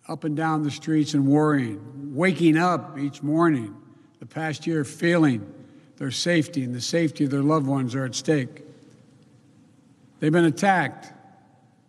up 0.08 0.24
and 0.24 0.36
down 0.36 0.64
the 0.64 0.72
streets 0.72 1.14
and 1.14 1.28
worrying, 1.28 2.16
waking 2.16 2.58
up 2.58 2.98
each 2.98 3.22
morning 3.22 3.76
the 4.20 4.26
past 4.26 4.66
year 4.66 4.84
feeling 4.84 5.54
their 5.98 6.12
safety 6.12 6.64
and 6.64 6.74
the 6.74 6.82
safety 6.82 7.26
of 7.26 7.30
their 7.30 7.44
loved 7.44 7.68
ones 7.68 7.94
are 7.94 8.06
at 8.06 8.16
stake. 8.16 8.64
They've 10.20 10.32
been 10.32 10.46
attacked, 10.46 11.14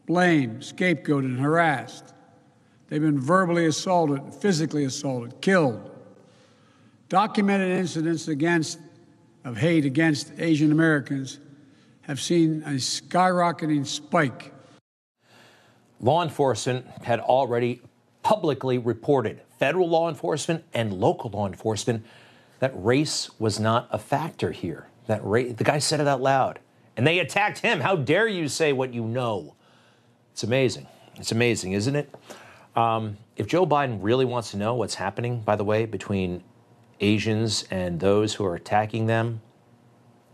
blamed, 0.07 0.61
scapegoated, 0.61 1.25
and 1.25 1.41
harassed. 1.41 2.13
They've 2.89 3.01
been 3.01 3.21
verbally 3.21 3.67
assaulted, 3.67 4.35
physically 4.35 4.85
assaulted, 4.85 5.41
killed. 5.41 5.91
Documented 7.09 7.71
incidents 7.79 8.29
against 8.29 8.79
of 9.45 9.57
hate 9.57 9.85
against 9.87 10.33
Asian 10.39 10.71
Americans 10.71 11.39
have 12.11 12.21
seen 12.21 12.63
a 12.67 12.71
skyrocketing 12.71 13.87
spike. 13.87 14.53
Law 16.01 16.23
enforcement 16.23 16.87
had 17.03 17.21
already 17.21 17.83
publicly 18.23 18.79
reported, 18.79 19.41
federal 19.59 19.89
law 19.89 20.09
enforcement 20.09 20.65
and 20.75 20.93
local 20.93 21.31
law 21.31 21.47
enforcement, 21.47 22.05
that 22.59 22.73
race 22.75 23.31
was 23.39 23.61
not 23.61 23.87
a 23.93 23.99
factor 23.99 24.51
here. 24.51 24.89
That 25.07 25.23
ra- 25.23 25.53
the 25.57 25.65
guy 25.65 25.79
said 25.79 26.01
it 26.01 26.09
out 26.09 26.21
loud 26.21 26.59
and 26.97 27.07
they 27.07 27.21
attacked 27.21 27.61
him. 27.61 27.81
How 27.81 27.95
dare 27.95 28.27
you 28.27 28.49
say 28.49 28.73
what 28.73 28.93
you 28.93 29.05
know? 29.05 29.55
It's 30.33 30.43
amazing. 30.43 30.89
It's 31.15 31.31
amazing, 31.31 31.73
isn't 31.73 31.95
it? 31.95 32.13
Um, 32.75 33.19
if 33.37 33.47
Joe 33.47 33.67
Biden 33.67 33.99
really 34.01 34.25
wants 34.25 34.51
to 34.51 34.57
know 34.57 34.75
what's 34.75 34.97
happening, 34.97 35.43
by 35.43 35.55
the 35.55 35.65
way, 35.65 35.87
between 35.87 36.43
Asians 37.01 37.67
and 37.71 38.01
those 38.01 38.35
who 38.35 38.45
are 38.45 38.57
attacking 38.57 39.07
them, 39.07 39.43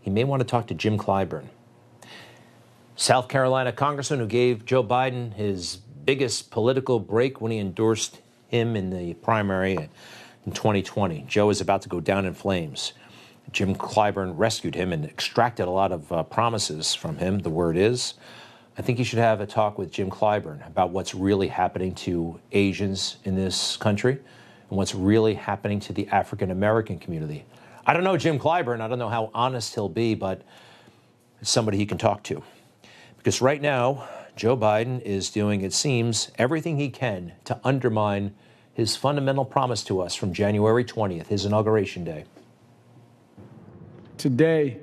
he 0.01 0.09
may 0.09 0.23
want 0.23 0.39
to 0.39 0.47
talk 0.47 0.67
to 0.67 0.73
Jim 0.73 0.97
Clyburn, 0.97 1.49
South 2.99 3.27
Carolina 3.27 3.71
congressman 3.71 4.19
who 4.19 4.25
gave 4.25 4.65
Joe 4.65 4.83
Biden 4.83 5.31
his 5.35 5.77
biggest 5.77 6.49
political 6.49 6.99
break 6.99 7.39
when 7.39 7.51
he 7.51 7.59
endorsed 7.59 8.21
him 8.47 8.75
in 8.75 8.89
the 8.89 9.13
primary 9.13 9.73
in 10.47 10.51
2020. 10.51 11.23
Joe 11.27 11.51
is 11.51 11.61
about 11.61 11.83
to 11.83 11.89
go 11.89 11.99
down 11.99 12.25
in 12.25 12.33
flames. 12.33 12.93
Jim 13.51 13.75
Clyburn 13.75 14.33
rescued 14.35 14.73
him 14.73 14.91
and 14.91 15.05
extracted 15.05 15.67
a 15.67 15.69
lot 15.69 15.91
of 15.91 16.11
uh, 16.11 16.23
promises 16.23 16.95
from 16.95 17.17
him, 17.17 17.37
the 17.37 17.51
word 17.51 17.77
is. 17.77 18.15
I 18.79 18.81
think 18.81 18.97
you 18.97 19.05
should 19.05 19.19
have 19.19 19.41
a 19.41 19.45
talk 19.45 19.77
with 19.77 19.91
Jim 19.91 20.09
Clyburn 20.09 20.65
about 20.65 20.89
what's 20.89 21.13
really 21.13 21.49
happening 21.49 21.93
to 21.95 22.39
Asians 22.51 23.17
in 23.25 23.35
this 23.35 23.77
country 23.77 24.13
and 24.13 24.77
what's 24.77 24.95
really 24.95 25.35
happening 25.35 25.79
to 25.81 25.93
the 25.93 26.07
African 26.07 26.49
American 26.49 26.97
community. 26.97 27.45
I 27.85 27.93
don't 27.93 28.03
know 28.03 28.17
Jim 28.17 28.39
Clyburn. 28.39 28.81
I 28.81 28.87
don't 28.87 28.97
know 28.97 29.07
how 29.07 29.29
honest 29.35 29.75
he'll 29.75 29.87
be, 29.87 30.15
but 30.15 30.41
it's 31.39 31.51
somebody 31.51 31.77
he 31.77 31.85
can 31.85 31.99
talk 31.99 32.23
to. 32.23 32.41
Because 33.17 33.41
right 33.41 33.61
now, 33.61 34.07
Joe 34.35 34.55
Biden 34.55 35.01
is 35.01 35.29
doing, 35.29 35.61
it 35.61 35.73
seems, 35.73 36.31
everything 36.37 36.77
he 36.77 36.89
can 36.89 37.33
to 37.45 37.59
undermine 37.63 38.35
his 38.73 38.95
fundamental 38.95 39.43
promise 39.43 39.83
to 39.85 40.01
us 40.01 40.13
from 40.13 40.31
January 40.31 40.85
20th, 40.85 41.27
his 41.27 41.45
inauguration 41.45 42.03
day. 42.03 42.25
Today, 44.17 44.77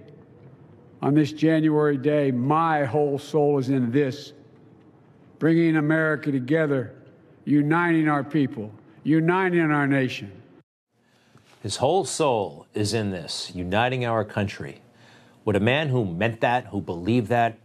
on 1.00 1.14
this 1.14 1.32
January 1.32 1.96
day, 1.96 2.30
my 2.30 2.84
whole 2.84 3.18
soul 3.18 3.58
is 3.58 3.68
in 3.68 3.92
this 3.92 4.32
bringing 5.38 5.76
America 5.76 6.32
together, 6.32 6.94
uniting 7.44 8.08
our 8.08 8.24
people, 8.24 8.72
uniting 9.02 9.70
our 9.70 9.86
nation. 9.86 10.32
His 11.62 11.76
whole 11.76 12.04
soul 12.04 12.66
is 12.74 12.94
in 12.94 13.10
this, 13.10 13.52
uniting 13.54 14.04
our 14.04 14.24
country. 14.24 14.80
Would 15.44 15.56
a 15.56 15.60
man 15.60 15.88
who 15.88 16.04
meant 16.04 16.40
that, 16.40 16.66
who 16.66 16.80
believed 16.80 17.28
that, 17.28 17.58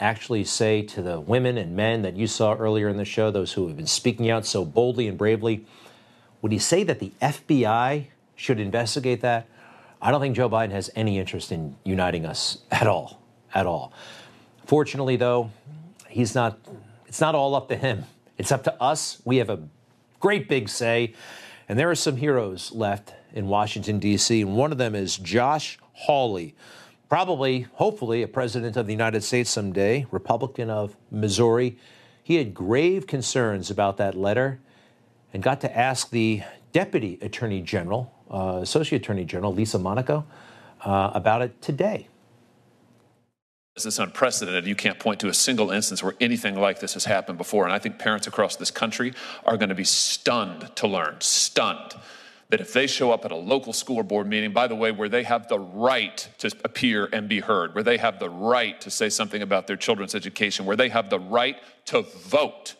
actually 0.00 0.44
say 0.44 0.82
to 0.82 1.02
the 1.02 1.20
women 1.20 1.56
and 1.56 1.76
men 1.76 2.02
that 2.02 2.16
you 2.16 2.26
saw 2.26 2.54
earlier 2.54 2.88
in 2.88 2.96
the 2.96 3.04
show, 3.04 3.30
those 3.30 3.52
who 3.52 3.68
have 3.68 3.76
been 3.76 3.86
speaking 3.86 4.30
out 4.30 4.44
so 4.44 4.64
boldly 4.64 5.08
and 5.08 5.16
bravely, 5.16 5.64
would 6.42 6.52
he 6.52 6.58
say 6.58 6.82
that 6.84 6.98
the 6.98 7.12
FBI 7.22 8.06
should 8.36 8.60
investigate 8.60 9.20
that? 9.22 9.46
I 10.02 10.10
don't 10.10 10.20
think 10.20 10.36
Joe 10.36 10.50
Biden 10.50 10.72
has 10.72 10.90
any 10.94 11.18
interest 11.18 11.50
in 11.50 11.76
uniting 11.84 12.26
us 12.26 12.58
at 12.70 12.86
all, 12.86 13.22
at 13.54 13.66
all. 13.66 13.92
Fortunately, 14.66 15.16
though, 15.16 15.50
he's 16.08 16.34
not. 16.34 16.58
It's 17.06 17.20
not 17.20 17.34
all 17.34 17.54
up 17.54 17.68
to 17.68 17.76
him. 17.76 18.04
It's 18.36 18.50
up 18.50 18.64
to 18.64 18.82
us. 18.82 19.22
We 19.24 19.36
have 19.36 19.48
a 19.48 19.60
great 20.20 20.48
big 20.48 20.68
say, 20.68 21.14
and 21.68 21.78
there 21.78 21.90
are 21.90 21.94
some 21.94 22.16
heroes 22.16 22.72
left 22.72 23.14
in 23.32 23.46
Washington 23.46 23.98
D.C. 23.98 24.42
And 24.42 24.56
one 24.56 24.72
of 24.72 24.78
them 24.78 24.94
is 24.94 25.16
Josh 25.16 25.78
Hawley, 25.92 26.54
probably, 27.14 27.60
hopefully, 27.74 28.24
a 28.24 28.26
president 28.26 28.76
of 28.76 28.86
the 28.86 28.92
United 28.92 29.22
States 29.22 29.48
someday, 29.48 30.04
Republican 30.10 30.68
of 30.68 30.96
Missouri. 31.12 31.78
He 32.24 32.34
had 32.34 32.52
grave 32.52 33.06
concerns 33.06 33.70
about 33.70 33.98
that 33.98 34.16
letter 34.16 34.58
and 35.32 35.40
got 35.40 35.60
to 35.60 35.78
ask 35.78 36.10
the 36.10 36.42
Deputy 36.72 37.20
Attorney 37.22 37.60
General, 37.60 38.12
uh, 38.28 38.58
Associate 38.60 39.00
Attorney 39.00 39.24
General 39.24 39.54
Lisa 39.54 39.78
Monaco, 39.78 40.24
uh, 40.84 41.12
about 41.14 41.40
it 41.40 41.62
today. 41.62 42.08
This 43.76 43.86
is 43.86 44.00
unprecedented. 44.00 44.66
You 44.66 44.74
can't 44.74 44.98
point 44.98 45.20
to 45.20 45.28
a 45.28 45.34
single 45.34 45.70
instance 45.70 46.02
where 46.02 46.14
anything 46.20 46.56
like 46.56 46.80
this 46.80 46.94
has 46.94 47.04
happened 47.04 47.38
before. 47.38 47.62
And 47.62 47.72
I 47.72 47.78
think 47.78 48.00
parents 48.00 48.26
across 48.26 48.56
this 48.56 48.72
country 48.72 49.14
are 49.44 49.56
going 49.56 49.68
to 49.68 49.76
be 49.76 49.84
stunned 49.84 50.74
to 50.74 50.88
learn, 50.88 51.18
stunned, 51.20 51.94
that 52.50 52.60
if 52.60 52.72
they 52.72 52.86
show 52.86 53.10
up 53.10 53.24
at 53.24 53.32
a 53.32 53.36
local 53.36 53.72
school 53.72 54.02
board 54.02 54.26
meeting, 54.26 54.52
by 54.52 54.66
the 54.66 54.74
way, 54.74 54.92
where 54.92 55.08
they 55.08 55.22
have 55.22 55.48
the 55.48 55.58
right 55.58 56.28
to 56.38 56.50
appear 56.64 57.08
and 57.12 57.28
be 57.28 57.40
heard, 57.40 57.74
where 57.74 57.84
they 57.84 57.96
have 57.96 58.18
the 58.18 58.30
right 58.30 58.80
to 58.80 58.90
say 58.90 59.08
something 59.08 59.42
about 59.42 59.66
their 59.66 59.76
children's 59.76 60.14
education, 60.14 60.66
where 60.66 60.76
they 60.76 60.88
have 60.88 61.10
the 61.10 61.18
right 61.18 61.56
to 61.86 62.02
vote, 62.02 62.74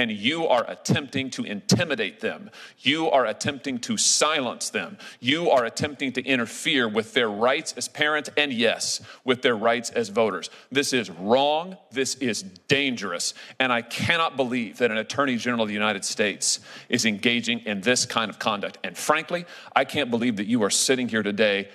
and 0.00 0.10
you 0.10 0.46
are 0.46 0.64
attempting 0.66 1.28
to 1.28 1.44
intimidate 1.44 2.20
them. 2.20 2.50
You 2.78 3.10
are 3.10 3.26
attempting 3.26 3.78
to 3.80 3.98
silence 3.98 4.70
them. 4.70 4.96
You 5.20 5.50
are 5.50 5.66
attempting 5.66 6.14
to 6.14 6.24
interfere 6.24 6.88
with 6.88 7.12
their 7.12 7.28
rights 7.28 7.74
as 7.76 7.86
parents 7.86 8.30
and, 8.34 8.50
yes, 8.50 9.02
with 9.26 9.42
their 9.42 9.54
rights 9.54 9.90
as 9.90 10.08
voters. 10.08 10.48
This 10.72 10.94
is 10.94 11.10
wrong. 11.10 11.76
This 11.90 12.14
is 12.14 12.42
dangerous. 12.66 13.34
And 13.58 13.70
I 13.70 13.82
cannot 13.82 14.38
believe 14.38 14.78
that 14.78 14.90
an 14.90 14.96
Attorney 14.96 15.36
General 15.36 15.64
of 15.64 15.68
the 15.68 15.74
United 15.74 16.06
States 16.06 16.60
is 16.88 17.04
engaging 17.04 17.58
in 17.66 17.82
this 17.82 18.06
kind 18.06 18.30
of 18.30 18.38
conduct. 18.38 18.78
And 18.82 18.96
frankly, 18.96 19.44
I 19.76 19.84
can't 19.84 20.10
believe 20.10 20.36
that 20.36 20.46
you 20.46 20.62
are 20.62 20.70
sitting 20.70 21.10
here 21.10 21.22
today 21.22 21.68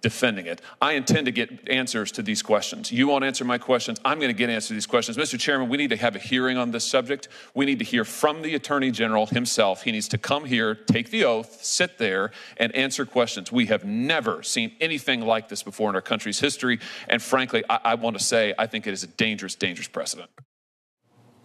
defending 0.00 0.46
it. 0.46 0.60
I 0.80 0.92
intend 0.92 1.26
to 1.26 1.32
get 1.32 1.68
answers 1.68 2.12
to 2.12 2.22
these 2.22 2.42
questions. 2.42 2.90
You 2.90 3.08
won't 3.08 3.24
answer 3.24 3.44
my 3.44 3.58
questions. 3.58 4.00
I'm 4.04 4.18
going 4.18 4.30
to 4.30 4.36
get 4.36 4.50
answers 4.50 4.68
to 4.68 4.74
these 4.74 4.86
questions. 4.86 5.16
Mr. 5.16 5.38
Chairman, 5.38 5.68
we 5.68 5.76
need 5.76 5.90
to 5.90 5.96
have 5.96 6.16
a 6.16 6.18
hearing 6.18 6.56
on 6.56 6.70
this 6.70 6.84
subject. 6.84 7.28
We 7.54 7.66
need 7.66 7.78
to 7.80 7.84
hear 7.84 8.04
from 8.04 8.42
the 8.42 8.54
Attorney 8.54 8.90
General 8.90 9.26
himself. 9.26 9.82
He 9.82 9.92
needs 9.92 10.08
to 10.08 10.18
come 10.18 10.44
here, 10.44 10.74
take 10.74 11.10
the 11.10 11.24
oath, 11.24 11.62
sit 11.62 11.98
there, 11.98 12.30
and 12.56 12.74
answer 12.74 13.04
questions. 13.04 13.52
We 13.52 13.66
have 13.66 13.84
never 13.84 14.42
seen 14.42 14.72
anything 14.80 15.20
like 15.20 15.48
this 15.48 15.62
before 15.62 15.90
in 15.90 15.94
our 15.94 16.02
country's 16.02 16.40
history. 16.40 16.80
And 17.08 17.22
frankly, 17.22 17.62
I, 17.68 17.80
I 17.84 17.94
want 17.94 18.18
to 18.18 18.24
say 18.24 18.54
I 18.58 18.66
think 18.66 18.86
it 18.86 18.92
is 18.92 19.02
a 19.02 19.08
dangerous, 19.08 19.54
dangerous 19.54 19.88
precedent. 19.88 20.30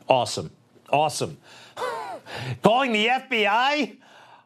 Awesome. 0.07 0.51
Awesome. 0.89 1.37
Calling 2.63 2.91
the 2.91 3.07
FBI 3.07 3.97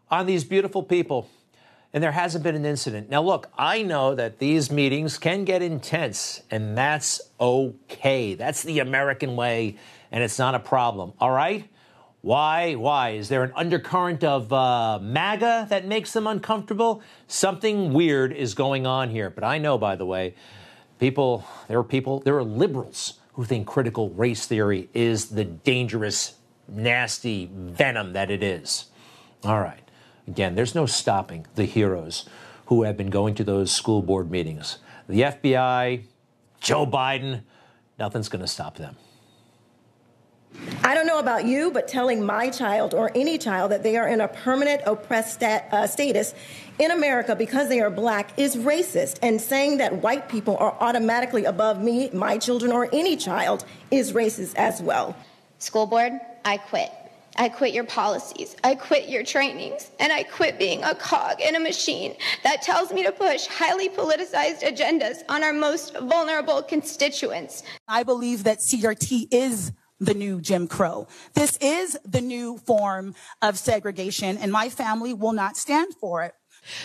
on 0.09 0.25
these 0.25 0.43
beautiful 0.43 0.83
people 0.83 1.29
and 1.93 2.03
there 2.03 2.11
hasn't 2.11 2.43
been 2.43 2.55
an 2.55 2.65
incident. 2.65 3.09
Now, 3.09 3.21
look, 3.21 3.49
I 3.57 3.81
know 3.81 4.13
that 4.15 4.39
these 4.39 4.71
meetings 4.71 5.17
can 5.17 5.43
get 5.43 5.61
intense, 5.61 6.41
and 6.51 6.77
that's 6.77 7.19
okay. 7.39 8.35
That's 8.35 8.63
the 8.63 8.79
American 8.79 9.35
way, 9.35 9.77
and 10.11 10.23
it's 10.23 10.37
not 10.37 10.55
a 10.55 10.59
problem, 10.59 11.13
all 11.19 11.31
right? 11.31 11.67
Why? 12.21 12.75
Why? 12.75 13.11
Is 13.11 13.29
there 13.29 13.43
an 13.43 13.53
undercurrent 13.55 14.23
of 14.23 14.51
uh, 14.51 14.99
MAGA 15.01 15.67
that 15.69 15.87
makes 15.87 16.11
them 16.11 16.27
uncomfortable? 16.27 17.01
Something 17.27 17.93
weird 17.93 18.33
is 18.33 18.53
going 18.53 18.85
on 18.85 19.09
here. 19.09 19.29
But 19.29 19.45
I 19.45 19.57
know, 19.57 19.77
by 19.77 19.95
the 19.95 20.05
way, 20.05 20.35
people, 20.99 21.45
there 21.69 21.79
are 21.79 21.83
people, 21.83 22.19
there 22.19 22.35
are 22.35 22.43
liberals 22.43 23.19
who 23.33 23.45
think 23.45 23.67
critical 23.67 24.09
race 24.09 24.45
theory 24.45 24.89
is 24.93 25.29
the 25.29 25.45
dangerous, 25.45 26.35
nasty 26.67 27.49
venom 27.53 28.11
that 28.13 28.29
it 28.29 28.43
is. 28.43 28.87
All 29.45 29.61
right. 29.61 29.88
Again, 30.29 30.53
there's 30.53 30.75
no 30.75 30.85
stopping 30.85 31.47
the 31.55 31.65
heroes 31.65 32.29
who 32.67 32.83
have 32.83 32.95
been 32.95 33.09
going 33.09 33.33
to 33.33 33.43
those 33.43 33.71
school 33.71 34.03
board 34.03 34.29
meetings. 34.29 34.77
The 35.07 35.21
FBI, 35.21 36.03
Joe 36.61 36.85
Biden, 36.85 37.41
nothing's 37.97 38.29
going 38.29 38.43
to 38.43 38.47
stop 38.47 38.77
them. 38.77 38.95
I 40.83 40.93
don't 40.93 41.07
know 41.07 41.17
about 41.17 41.45
you, 41.45 41.71
but 41.71 41.87
telling 41.87 42.23
my 42.23 42.51
child 42.51 42.93
or 42.93 43.11
any 43.15 43.39
child 43.39 43.71
that 43.71 43.81
they 43.81 43.97
are 43.97 44.07
in 44.07 44.21
a 44.21 44.27
permanent 44.27 44.83
oppressed 44.85 45.33
stat, 45.33 45.67
uh, 45.71 45.87
status 45.87 46.35
in 46.77 46.91
America 46.91 47.35
because 47.35 47.67
they 47.67 47.81
are 47.81 47.89
black 47.89 48.37
is 48.37 48.55
racist. 48.55 49.17
And 49.23 49.41
saying 49.41 49.77
that 49.77 50.03
white 50.03 50.29
people 50.29 50.57
are 50.57 50.77
automatically 50.79 51.45
above 51.45 51.81
me, 51.81 52.11
my 52.13 52.37
children, 52.37 52.71
or 52.71 52.87
any 52.93 53.17
child 53.17 53.65
is 53.89 54.13
racist 54.13 54.53
as 54.57 54.79
well. 54.79 55.15
School 55.57 55.87
board, 55.87 56.13
I 56.45 56.57
quit. 56.57 56.91
I 57.39 57.47
quit 57.47 57.73
your 57.73 57.85
policies. 57.85 58.57
I 58.65 58.75
quit 58.75 59.07
your 59.07 59.23
trainings. 59.23 59.89
And 59.99 60.11
I 60.11 60.23
quit 60.23 60.59
being 60.59 60.83
a 60.83 60.93
cog 60.93 61.39
in 61.39 61.55
a 61.55 61.59
machine 61.59 62.15
that 62.43 62.61
tells 62.61 62.91
me 62.91 63.01
to 63.03 63.13
push 63.13 63.47
highly 63.47 63.87
politicized 63.87 64.61
agendas 64.61 65.19
on 65.29 65.41
our 65.41 65.53
most 65.53 65.97
vulnerable 65.97 66.61
constituents. 66.61 67.63
I 67.87 68.03
believe 68.03 68.43
that 68.43 68.59
CRT 68.59 69.29
is 69.31 69.71
the 70.01 70.13
new 70.13 70.41
Jim 70.41 70.67
Crow. 70.67 71.07
This 71.33 71.57
is 71.61 71.97
the 72.05 72.21
new 72.21 72.57
form 72.57 73.15
of 73.41 73.57
segregation, 73.57 74.37
and 74.37 74.51
my 74.51 74.69
family 74.69 75.13
will 75.13 75.33
not 75.33 75.55
stand 75.55 75.93
for 75.99 76.23
it. 76.23 76.33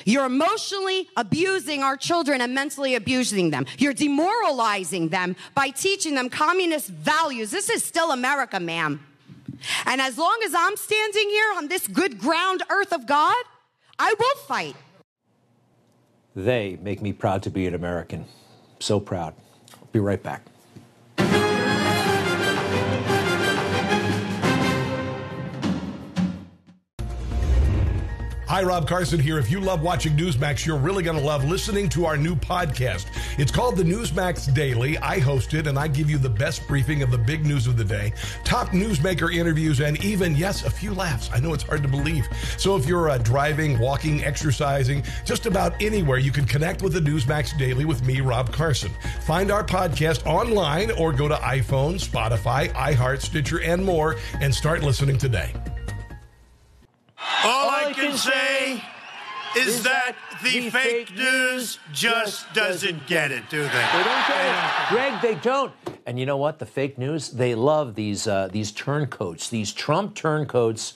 You're 0.05 0.27
emotionally 0.27 1.09
abusing 1.17 1.83
our 1.83 1.97
children 1.97 2.41
and 2.41 2.55
mentally 2.55 2.95
abusing 2.95 3.51
them. 3.51 3.67
You're 3.79 3.93
demoralizing 3.93 5.09
them 5.09 5.35
by 5.55 5.71
teaching 5.71 6.15
them 6.15 6.29
communist 6.29 6.89
values. 6.91 7.51
This 7.51 7.69
is 7.69 7.85
still 7.85 8.13
America, 8.13 8.61
ma'am. 8.61 9.01
And 9.87 10.01
as 10.01 10.19
long 10.19 10.39
as 10.45 10.55
I'm 10.55 10.77
standing 10.77 11.29
here 11.29 11.53
on 11.57 11.69
this 11.69 11.87
good 11.87 12.19
ground 12.19 12.63
earth 12.71 12.93
of 12.93 13.07
God, 13.07 13.43
I 13.99 14.15
will 14.19 14.37
fight. 14.47 14.77
They 16.37 16.79
make 16.83 17.01
me 17.01 17.13
proud 17.13 17.43
to 17.45 17.51
be 17.51 17.67
an 17.67 17.75
American. 17.75 18.27
So 18.81 18.99
proud. 18.99 19.35
Be 19.93 20.01
right 20.01 20.23
back. 20.23 20.43
Hi, 28.55 28.63
Rob 28.63 28.87
Carson 28.87 29.19
here. 29.19 29.41
If 29.41 29.51
you 29.51 29.59
love 29.59 29.83
watching 29.83 30.17
Newsmax, 30.17 30.65
you're 30.65 30.79
really 30.79 31.03
going 31.03 31.19
to 31.19 31.25
love 31.25 31.43
listening 31.43 31.89
to 31.89 32.07
our 32.07 32.17
new 32.17 32.37
podcast. 32.37 33.07
It's 33.37 33.51
called 33.51 33.77
the 33.77 33.83
Newsmax 33.83 34.55
Daily. 34.55 34.97
I 34.99 35.19
host 35.19 35.55
it 35.55 35.67
and 35.67 35.77
I 35.77 35.89
give 35.89 36.09
you 36.09 36.19
the 36.19 36.31
best 36.31 36.65
briefing 36.69 37.03
of 37.03 37.11
the 37.11 37.19
big 37.19 37.45
news 37.45 37.67
of 37.67 37.77
the 37.77 37.85
day, 37.85 38.13
top 38.45 38.69
newsmaker 38.69 39.35
interviews, 39.35 39.81
and 39.81 40.01
even, 40.05 40.37
yes, 40.37 40.65
a 40.65 40.71
few 40.71 40.95
laughs. 40.95 41.31
I 41.33 41.41
know 41.41 41.53
it's 41.53 41.65
hard 41.65 41.83
to 41.83 41.89
believe. 41.89 42.29
So 42.57 42.77
if 42.77 42.87
you're 42.87 43.11
uh, 43.11 43.19
driving, 43.19 43.77
walking, 43.81 44.23
exercising, 44.23 45.03
just 45.25 45.47
about 45.47 45.75
anywhere, 45.83 46.19
you 46.19 46.31
can 46.31 46.45
connect 46.45 46.81
with 46.81 46.93
the 46.93 47.01
Newsmax 47.01 47.59
Daily 47.59 47.85
with 47.85 48.07
me, 48.07 48.21
Rob 48.21 48.53
Carson. 48.53 48.93
Find 49.23 49.51
our 49.51 49.65
podcast 49.65 50.25
online 50.27 50.93
or 50.93 51.13
go 51.13 51.27
to 51.27 51.35
iPhone, 51.35 51.95
Spotify, 51.95 52.73
iHeart, 52.75 53.21
Stitcher, 53.21 53.63
and 53.63 53.85
more 53.85 54.15
and 54.41 54.55
start 54.55 54.85
listening 54.85 55.19
today. 55.19 55.53
All 57.45 57.71
I 57.71 57.93
can 57.95 58.17
say 58.17 58.83
is 59.57 59.83
that 59.85 60.17
the 60.43 60.71
fake 60.71 61.15
news 61.15 61.79
just 61.93 62.53
doesn't 62.55 63.07
get 63.07 63.31
it, 63.31 63.49
do 63.49 63.63
they? 63.63 63.69
They 63.69 64.03
don't 64.05 64.29
get 64.29 64.47
it. 64.47 64.89
Greg, 64.89 65.23
they 65.23 65.35
don't. 65.37 65.73
And 66.07 66.19
you 66.19 66.27
know 66.27 66.37
what? 66.37 66.59
The 66.59 66.67
fake 66.67 66.99
news, 66.99 67.31
they 67.31 67.55
love 67.55 67.95
these 67.95 68.27
uh, 68.27 68.49
these 68.51 68.73
turncoats, 68.73 69.49
these 69.49 69.73
Trump 69.73 70.15
turncoats 70.15 70.95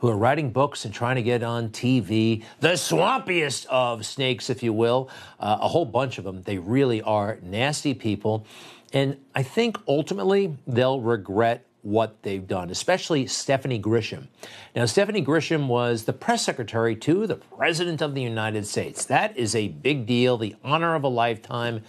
who 0.00 0.08
are 0.08 0.16
writing 0.16 0.50
books 0.50 0.84
and 0.84 0.94
trying 0.94 1.16
to 1.16 1.22
get 1.22 1.42
on 1.42 1.70
TV, 1.70 2.44
the 2.60 2.68
swampiest 2.68 3.66
of 3.66 4.06
snakes, 4.06 4.48
if 4.48 4.62
you 4.62 4.72
will, 4.72 5.10
uh, 5.40 5.58
a 5.60 5.68
whole 5.68 5.84
bunch 5.84 6.18
of 6.18 6.24
them. 6.24 6.42
They 6.42 6.58
really 6.58 7.02
are 7.02 7.38
nasty 7.42 7.94
people. 7.94 8.46
And 8.92 9.18
I 9.34 9.42
think 9.42 9.76
ultimately 9.88 10.56
they'll 10.66 11.00
regret 11.00 11.66
what 11.82 12.22
they've 12.22 12.46
done, 12.46 12.70
especially 12.70 13.26
Stephanie 13.26 13.80
Grisham. 13.80 14.28
Now, 14.74 14.84
Stephanie 14.86 15.24
Grisham 15.24 15.68
was 15.68 16.04
the 16.04 16.12
press 16.12 16.44
secretary 16.44 16.96
to 16.96 17.26
the 17.26 17.36
President 17.36 18.02
of 18.02 18.14
the 18.14 18.22
United 18.22 18.66
States. 18.66 19.04
That 19.04 19.36
is 19.36 19.54
a 19.54 19.68
big 19.68 20.06
deal, 20.06 20.36
the 20.36 20.56
honor 20.64 20.94
of 20.94 21.04
a 21.04 21.08
lifetime. 21.08 21.82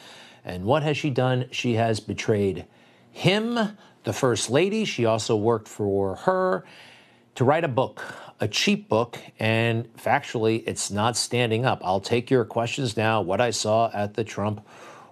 And 0.46 0.64
what 0.64 0.84
has 0.84 0.98
she 0.98 1.10
done? 1.10 1.48
She 1.52 1.74
has 1.74 2.00
betrayed 2.00 2.66
him, 3.12 3.78
the 4.04 4.14
First 4.14 4.50
Lady. 4.50 4.86
She 4.86 5.06
also 5.06 5.36
worked 5.36 5.68
for 5.68 6.16
her 6.16 6.64
to 7.36 7.44
write 7.44 7.64
a 7.64 7.70
book, 7.70 8.04
a 8.40 8.48
cheap 8.48 8.88
book, 8.88 9.18
and 9.40 9.92
factually, 9.96 10.64
it's 10.66 10.92
not 10.92 11.18
standing 11.18 11.66
up. 11.66 11.82
I'll 11.84 12.00
take 12.00 12.30
your 12.30 12.46
questions 12.46 12.96
now. 12.96 13.22
What 13.22 13.42
I 13.42 13.52
saw 13.52 13.90
at 13.94 14.14
the 14.14 14.24
Trump 14.24 14.66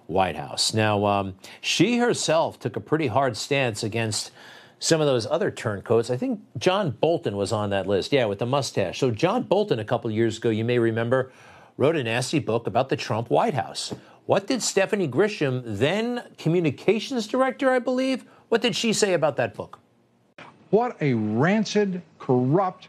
White 0.06 0.36
House. 0.36 0.72
Now, 0.72 1.04
um, 1.04 1.34
she 1.60 1.98
herself 1.98 2.58
took 2.58 2.76
a 2.76 2.80
pretty 2.80 3.08
hard 3.08 3.36
stance 3.36 3.82
against 3.82 4.30
some 4.78 5.00
of 5.00 5.06
those 5.06 5.26
other 5.26 5.50
turncoats. 5.50 6.10
I 6.10 6.16
think 6.16 6.40
John 6.56 6.90
Bolton 6.90 7.36
was 7.36 7.52
on 7.52 7.70
that 7.70 7.86
list. 7.86 8.12
Yeah, 8.12 8.26
with 8.26 8.38
the 8.38 8.46
mustache. 8.46 8.98
So 8.98 9.10
John 9.10 9.42
Bolton, 9.42 9.78
a 9.78 9.84
couple 9.84 10.10
years 10.10 10.38
ago, 10.38 10.50
you 10.50 10.64
may 10.64 10.78
remember, 10.78 11.32
wrote 11.76 11.96
a 11.96 12.02
nasty 12.02 12.38
book 12.38 12.66
about 12.66 12.88
the 12.88 12.96
Trump 12.96 13.30
White 13.30 13.54
House. 13.54 13.94
What 14.26 14.46
did 14.46 14.62
Stephanie 14.62 15.08
Grisham, 15.08 15.62
then 15.64 16.22
communications 16.36 17.26
director, 17.26 17.70
I 17.70 17.78
believe, 17.78 18.24
what 18.48 18.60
did 18.60 18.76
she 18.76 18.92
say 18.92 19.14
about 19.14 19.36
that 19.36 19.54
book? 19.54 19.78
What 20.70 21.00
a 21.00 21.14
rancid, 21.14 22.02
corrupt, 22.18 22.88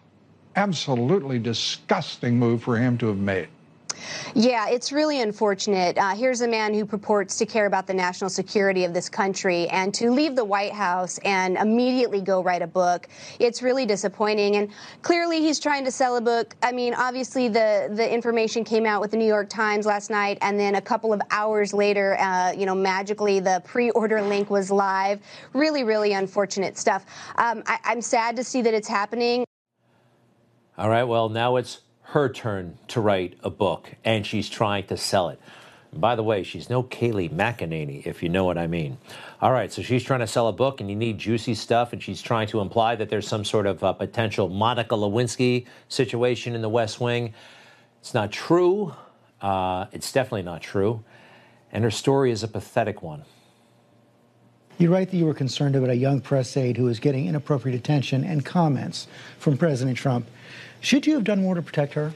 absolutely 0.56 1.40
disgusting 1.40 2.38
move 2.38 2.62
for 2.62 2.78
him 2.78 2.98
to 2.98 3.08
have 3.08 3.18
made. 3.18 3.48
Yeah, 4.36 4.70
it's 4.70 4.92
really 4.92 5.22
unfortunate. 5.22 5.98
Uh, 5.98 6.16
here's 6.16 6.42
a 6.42 6.48
man 6.48 6.74
who 6.74 6.86
purports 6.86 7.38
to 7.38 7.46
care 7.46 7.66
about 7.66 7.88
the 7.88 7.94
national 7.94 8.30
security 8.30 8.84
of 8.86 8.94
this 8.94 9.10
country 9.10 9.68
and 9.70 9.94
to 9.96 10.12
leave 10.12 10.36
the 10.36 10.46
White 10.46 10.74
House 10.74 11.18
and 11.20 11.58
immediately 11.58 12.22
go 12.22 12.42
write 12.42 12.62
a 12.62 12.68
book. 12.68 13.08
It's 13.40 13.62
really 13.62 13.86
disappointing. 13.86 14.56
And 14.56 14.70
clearly, 15.02 15.42
he's 15.42 15.60
trying 15.60 15.86
to 15.86 15.92
sell 15.92 16.18
a 16.18 16.22
book. 16.22 16.56
I 16.64 16.72
mean, 16.72 16.94
obviously, 16.94 17.48
the, 17.48 17.90
the 17.92 18.12
information 18.12 18.64
came 18.64 18.86
out 18.86 19.02
with 19.02 19.12
the 19.12 19.18
New 19.18 19.28
York 19.28 19.50
Times 19.50 19.86
last 19.86 20.10
night, 20.10 20.38
and 20.42 20.60
then 20.60 20.76
a 20.76 20.82
couple 20.82 21.14
of 21.14 21.22
hours 21.32 21.74
later, 21.74 22.18
uh, 22.20 22.52
you 22.52 22.66
know, 22.66 22.76
magically 22.76 23.40
the 23.40 23.62
pre 23.66 23.90
order 23.92 24.22
link 24.22 24.50
was 24.50 24.72
live. 24.72 25.20
Really, 25.54 25.84
really 25.84 26.14
unfortunate 26.14 26.78
stuff. 26.78 27.06
Um, 27.38 27.64
I, 27.66 27.80
I'm 27.84 28.02
sad 28.02 28.36
to 28.36 28.44
see 28.44 28.62
that 28.62 28.74
it's 28.74 28.88
happening. 28.88 29.46
All 30.78 30.90
right, 30.90 31.04
well, 31.04 31.28
now 31.28 31.58
it's 31.58 31.82
her 32.12 32.28
turn 32.28 32.78
to 32.88 33.00
write 33.00 33.38
a 33.44 33.50
book, 33.52 33.92
and 34.04 34.26
she's 34.26 34.50
trying 34.50 34.88
to 34.88 34.98
sell 34.98 35.30
it. 35.30 35.40
By 35.94 36.16
the 36.16 36.24
way, 36.24 36.44
she's 36.44 36.70
no 36.70 36.84
Kayleigh 36.84 37.32
McEnany, 37.32 38.06
if 38.06 38.24
you 38.24 38.30
know 38.30 38.46
what 38.46 38.58
I 38.58 38.66
mean. 38.66 38.98
All 39.42 39.52
right, 39.52 39.72
so 39.72 39.82
she's 39.82 40.04
trying 40.04 40.20
to 40.22 40.28
sell 40.28 40.48
a 40.48 40.52
book, 40.52 40.82
and 40.82 40.90
you 40.90 40.96
need 40.96 41.20
juicy 41.20 41.54
stuff, 41.54 41.94
and 41.94 42.02
she's 42.02 42.22
trying 42.22 42.48
to 42.48 42.62
imply 42.62 42.96
that 42.96 43.10
there's 43.10 43.28
some 43.28 43.46
sort 43.46 43.68
of 43.68 43.84
uh, 43.84 43.94
potential 43.94 44.50
Monica 44.50 44.96
Lewinsky 44.96 45.66
situation 45.88 46.56
in 46.56 46.62
the 46.62 46.70
West 46.70 47.00
Wing. 47.00 47.34
It's 48.02 48.14
not 48.14 48.32
true. 48.32 48.94
Uh, 49.42 49.86
it's 49.92 50.12
definitely 50.12 50.44
not 50.44 50.62
true. 50.62 51.04
And 51.72 51.84
her 51.84 51.92
story 51.92 52.32
is 52.32 52.42
a 52.42 52.48
pathetic 52.48 53.04
one. 53.04 53.24
You 54.80 54.92
write 54.92 55.12
that 55.12 55.18
you 55.18 55.26
were 55.26 55.34
concerned 55.34 55.76
about 55.76 55.90
a 55.90 55.96
young 55.96 56.22
press 56.22 56.56
aide 56.58 56.78
who 56.78 56.86
was 56.86 57.00
getting 57.00 57.28
inappropriate 57.28 57.78
attention 57.78 58.24
and 58.24 58.46
comments 58.46 59.08
from 59.38 59.58
President 59.58 59.98
Trump. 59.98 60.28
Should 60.82 61.08
you 61.08 61.16
have 61.16 61.24
done 61.24 61.42
more 61.42 61.56
to 61.56 61.62
protect 61.62 61.94
her? 61.94 62.14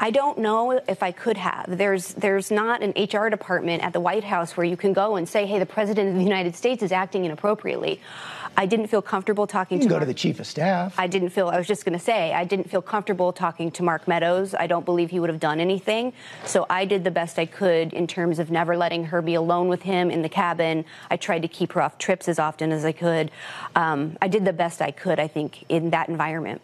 I 0.00 0.10
don't 0.10 0.38
know 0.38 0.80
if 0.88 1.02
I 1.02 1.10
could 1.10 1.36
have. 1.36 1.76
There's 1.76 2.14
there's 2.14 2.52
not 2.52 2.82
an 2.82 2.92
HR 2.96 3.28
department 3.28 3.82
at 3.82 3.92
the 3.92 4.00
White 4.00 4.22
House 4.22 4.56
where 4.56 4.64
you 4.64 4.76
can 4.76 4.92
go 4.92 5.16
and 5.16 5.28
say, 5.28 5.44
"Hey, 5.44 5.58
the 5.58 5.66
president 5.66 6.10
of 6.10 6.14
the 6.14 6.22
United 6.22 6.54
States 6.54 6.82
is 6.84 6.92
acting 6.92 7.24
inappropriately." 7.24 8.00
I 8.56 8.66
didn't 8.66 8.88
feel 8.88 9.02
comfortable 9.02 9.46
talking 9.46 9.78
You 9.78 9.82
can 9.82 9.88
to 9.88 9.94
go 9.94 10.00
to 10.00 10.06
the 10.06 10.14
chief 10.14 10.40
of 10.40 10.46
staff. 10.46 10.94
I 10.98 11.06
didn't 11.06 11.30
feel. 11.30 11.48
I 11.48 11.58
was 11.58 11.66
just 11.66 11.84
going 11.84 11.98
to 11.98 12.04
say 12.04 12.32
I 12.32 12.44
didn't 12.44 12.70
feel 12.70 12.82
comfortable 12.82 13.32
talking 13.32 13.70
to 13.72 13.82
Mark 13.82 14.06
Meadows. 14.08 14.54
I 14.54 14.66
don't 14.66 14.84
believe 14.84 15.10
he 15.10 15.20
would 15.20 15.30
have 15.30 15.40
done 15.40 15.60
anything. 15.60 16.12
So 16.44 16.66
I 16.70 16.84
did 16.84 17.02
the 17.02 17.10
best 17.10 17.38
I 17.38 17.46
could 17.46 17.92
in 17.92 18.06
terms 18.06 18.38
of 18.38 18.50
never 18.50 18.76
letting 18.76 19.04
her 19.04 19.20
be 19.20 19.34
alone 19.34 19.68
with 19.68 19.82
him 19.82 20.10
in 20.10 20.22
the 20.22 20.28
cabin. 20.28 20.84
I 21.10 21.16
tried 21.16 21.42
to 21.42 21.48
keep 21.48 21.72
her 21.72 21.82
off 21.82 21.98
trips 21.98 22.28
as 22.28 22.38
often 22.38 22.72
as 22.72 22.84
I 22.84 22.92
could. 22.92 23.30
Um, 23.74 24.16
I 24.22 24.28
did 24.28 24.44
the 24.44 24.52
best 24.52 24.80
I 24.80 24.92
could. 24.92 25.18
I 25.18 25.28
think 25.28 25.64
in 25.68 25.90
that 25.90 26.08
environment. 26.08 26.62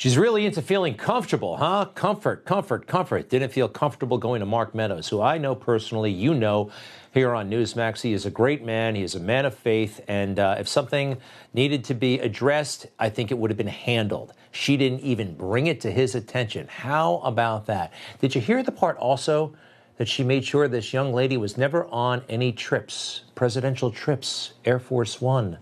She's 0.00 0.16
really 0.16 0.46
into 0.46 0.62
feeling 0.62 0.94
comfortable, 0.94 1.58
huh? 1.58 1.84
Comfort, 1.94 2.46
comfort, 2.46 2.86
comfort. 2.86 3.28
Didn't 3.28 3.52
feel 3.52 3.68
comfortable 3.68 4.16
going 4.16 4.40
to 4.40 4.46
Mark 4.46 4.74
Meadows, 4.74 5.08
who 5.08 5.20
I 5.20 5.36
know 5.36 5.54
personally, 5.54 6.10
you 6.10 6.32
know, 6.32 6.70
here 7.12 7.34
on 7.34 7.50
Newsmax. 7.50 8.00
He 8.00 8.14
is 8.14 8.24
a 8.24 8.30
great 8.30 8.64
man. 8.64 8.94
He 8.94 9.02
is 9.02 9.14
a 9.14 9.20
man 9.20 9.44
of 9.44 9.54
faith. 9.54 10.00
And 10.08 10.38
uh, 10.38 10.56
if 10.58 10.68
something 10.68 11.18
needed 11.52 11.84
to 11.84 11.92
be 11.92 12.18
addressed, 12.18 12.86
I 12.98 13.10
think 13.10 13.30
it 13.30 13.36
would 13.36 13.50
have 13.50 13.58
been 13.58 13.66
handled. 13.66 14.32
She 14.52 14.78
didn't 14.78 15.00
even 15.00 15.34
bring 15.34 15.66
it 15.66 15.82
to 15.82 15.90
his 15.90 16.14
attention. 16.14 16.66
How 16.68 17.18
about 17.18 17.66
that? 17.66 17.92
Did 18.22 18.34
you 18.34 18.40
hear 18.40 18.62
the 18.62 18.72
part 18.72 18.96
also 18.96 19.54
that 19.98 20.08
she 20.08 20.24
made 20.24 20.46
sure 20.46 20.66
this 20.66 20.94
young 20.94 21.12
lady 21.12 21.36
was 21.36 21.58
never 21.58 21.84
on 21.88 22.22
any 22.26 22.52
trips, 22.52 23.24
presidential 23.34 23.90
trips, 23.90 24.54
Air 24.64 24.78
Force 24.78 25.20
One? 25.20 25.58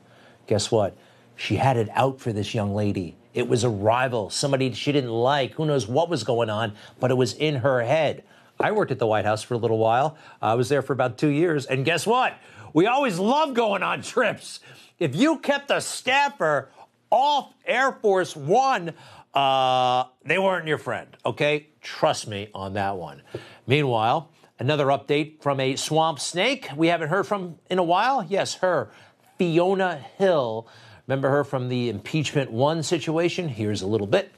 Guess 0.46 0.70
what? 0.70 0.96
She 1.34 1.56
had 1.56 1.76
it 1.76 1.88
out 1.92 2.20
for 2.20 2.32
this 2.32 2.54
young 2.54 2.72
lady. 2.72 3.16
It 3.38 3.46
was 3.46 3.62
a 3.62 3.68
rival, 3.68 4.30
somebody 4.30 4.72
she 4.72 4.90
didn't 4.90 5.12
like. 5.12 5.52
Who 5.52 5.64
knows 5.64 5.86
what 5.86 6.08
was 6.08 6.24
going 6.24 6.50
on, 6.50 6.72
but 6.98 7.12
it 7.12 7.14
was 7.14 7.34
in 7.34 7.54
her 7.54 7.80
head. 7.82 8.24
I 8.58 8.72
worked 8.72 8.90
at 8.90 8.98
the 8.98 9.06
White 9.06 9.24
House 9.24 9.44
for 9.44 9.54
a 9.54 9.56
little 9.56 9.78
while. 9.78 10.18
I 10.42 10.54
was 10.54 10.68
there 10.68 10.82
for 10.82 10.92
about 10.92 11.18
two 11.18 11.28
years. 11.28 11.64
And 11.64 11.84
guess 11.84 12.04
what? 12.04 12.34
We 12.74 12.88
always 12.88 13.20
love 13.20 13.54
going 13.54 13.84
on 13.84 14.02
trips. 14.02 14.58
If 14.98 15.14
you 15.14 15.38
kept 15.38 15.70
a 15.70 15.80
staffer 15.80 16.70
off 17.10 17.54
Air 17.64 17.92
Force 17.92 18.34
One, 18.34 18.92
uh, 19.32 20.06
they 20.24 20.40
weren't 20.40 20.66
your 20.66 20.78
friend, 20.78 21.16
okay? 21.24 21.68
Trust 21.80 22.26
me 22.26 22.50
on 22.52 22.72
that 22.72 22.96
one. 22.96 23.22
Meanwhile, 23.68 24.32
another 24.58 24.86
update 24.86 25.40
from 25.40 25.60
a 25.60 25.76
swamp 25.76 26.18
snake 26.18 26.68
we 26.76 26.88
haven't 26.88 27.08
heard 27.08 27.24
from 27.28 27.60
in 27.70 27.78
a 27.78 27.84
while. 27.84 28.26
Yes, 28.28 28.54
her, 28.54 28.90
Fiona 29.38 30.04
Hill. 30.16 30.66
Remember 31.08 31.30
her 31.30 31.42
from 31.42 31.70
the 31.70 31.88
impeachment 31.88 32.52
one 32.52 32.82
situation? 32.82 33.48
Here's 33.48 33.80
a 33.80 33.86
little 33.86 34.06
bit. 34.06 34.30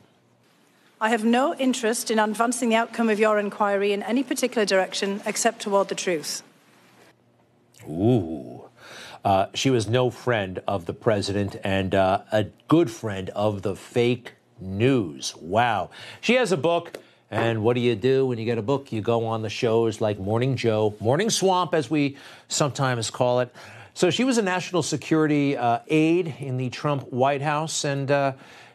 I 1.00 1.10
have 1.10 1.24
no 1.24 1.52
interest 1.56 2.12
in 2.12 2.20
advancing 2.20 2.68
the 2.68 2.76
outcome 2.76 3.10
of 3.10 3.18
your 3.18 3.40
inquiry 3.40 3.92
in 3.92 4.04
any 4.04 4.22
particular 4.22 4.64
direction 4.64 5.20
except 5.26 5.62
toward 5.62 5.88
the 5.88 5.96
truth. 5.96 6.44
Ooh. 7.88 8.64
Uh, 9.24 9.46
she 9.52 9.68
was 9.68 9.88
no 9.88 10.10
friend 10.10 10.62
of 10.68 10.86
the 10.86 10.92
president 10.94 11.56
and 11.64 11.94
uh, 11.94 12.22
a 12.30 12.44
good 12.68 12.88
friend 12.88 13.30
of 13.30 13.62
the 13.62 13.74
fake 13.74 14.34
news. 14.60 15.34
Wow. 15.36 15.90
She 16.20 16.34
has 16.34 16.52
a 16.52 16.56
book. 16.56 16.98
And 17.32 17.62
what 17.62 17.74
do 17.74 17.80
you 17.80 17.94
do 17.94 18.26
when 18.26 18.38
you 18.38 18.44
get 18.44 18.58
a 18.58 18.62
book? 18.62 18.90
You 18.90 19.00
go 19.00 19.24
on 19.24 19.42
the 19.42 19.50
shows 19.50 20.00
like 20.00 20.18
Morning 20.18 20.56
Joe, 20.56 20.96
Morning 20.98 21.30
Swamp, 21.30 21.74
as 21.74 21.88
we 21.88 22.16
sometimes 22.48 23.08
call 23.08 23.38
it. 23.38 23.54
So 23.94 24.10
she 24.10 24.24
was 24.24 24.38
a 24.38 24.42
national 24.42 24.82
security 24.82 25.56
uh, 25.56 25.80
aide 25.88 26.34
in 26.38 26.56
the 26.56 26.70
Trump 26.70 27.12
White 27.12 27.42
House. 27.42 27.84
And 27.84 28.10
uh, 28.10 28.32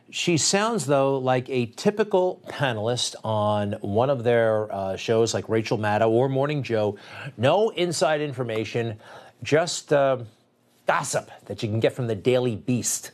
she 0.10 0.38
sounds, 0.38 0.86
though, 0.86 1.17
like 1.17 1.49
a 1.49 1.67
typical 1.67 2.41
panelist 2.47 3.15
on 3.23 3.73
one 3.82 4.10
of 4.10 4.23
their 4.23 4.71
uh, 4.73 4.95
shows 4.97 5.34
like 5.34 5.49
Rachel 5.49 5.78
Maddow 5.78 6.10
or 6.10 6.30
Morning 6.30 6.63
Joe. 6.63 6.97
No 7.38 7.69
inside 7.69 8.21
information, 8.21 8.99
just 9.43 9.91
uh, 9.91 10.17
gossip 10.86 11.32
that 11.45 11.63
you 11.63 11.69
can 11.69 11.80
get 11.80 11.93
from 11.93 12.08
the 12.08 12.15
Daily 12.15 12.56
Beast. 12.56 13.12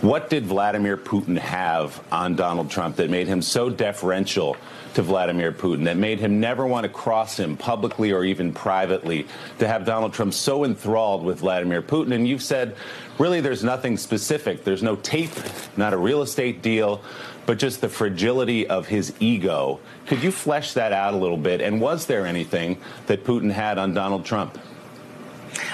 What 0.00 0.30
did 0.30 0.46
Vladimir 0.46 0.96
Putin 0.96 1.36
have 1.36 2.02
on 2.10 2.34
Donald 2.34 2.70
Trump 2.70 2.96
that 2.96 3.10
made 3.10 3.26
him 3.26 3.42
so 3.42 3.68
deferential 3.68 4.56
to 4.94 5.02
Vladimir 5.02 5.52
Putin, 5.52 5.84
that 5.84 5.96
made 5.96 6.18
him 6.18 6.40
never 6.40 6.66
want 6.66 6.84
to 6.84 6.88
cross 6.88 7.38
him 7.38 7.56
publicly 7.56 8.12
or 8.12 8.24
even 8.24 8.52
privately, 8.52 9.26
to 9.58 9.68
have 9.68 9.84
Donald 9.84 10.12
Trump 10.12 10.34
so 10.34 10.64
enthralled 10.64 11.24
with 11.24 11.40
Vladimir 11.40 11.82
Putin? 11.82 12.14
And 12.14 12.26
you've 12.26 12.42
said, 12.42 12.76
really, 13.18 13.40
there's 13.40 13.62
nothing 13.62 13.96
specific. 13.96 14.64
There's 14.64 14.82
no 14.82 14.96
tape, 14.96 15.30
not 15.76 15.92
a 15.92 15.96
real 15.96 16.22
estate 16.22 16.62
deal, 16.62 17.02
but 17.46 17.58
just 17.58 17.80
the 17.80 17.88
fragility 17.88 18.66
of 18.66 18.88
his 18.88 19.14
ego. 19.20 19.80
Could 20.06 20.22
you 20.22 20.30
flesh 20.30 20.74
that 20.74 20.92
out 20.92 21.14
a 21.14 21.16
little 21.16 21.36
bit? 21.36 21.60
And 21.60 21.80
was 21.80 22.06
there 22.06 22.26
anything 22.26 22.78
that 23.06 23.24
Putin 23.24 23.50
had 23.50 23.78
on 23.78 23.94
Donald 23.94 24.24
Trump? 24.24 24.58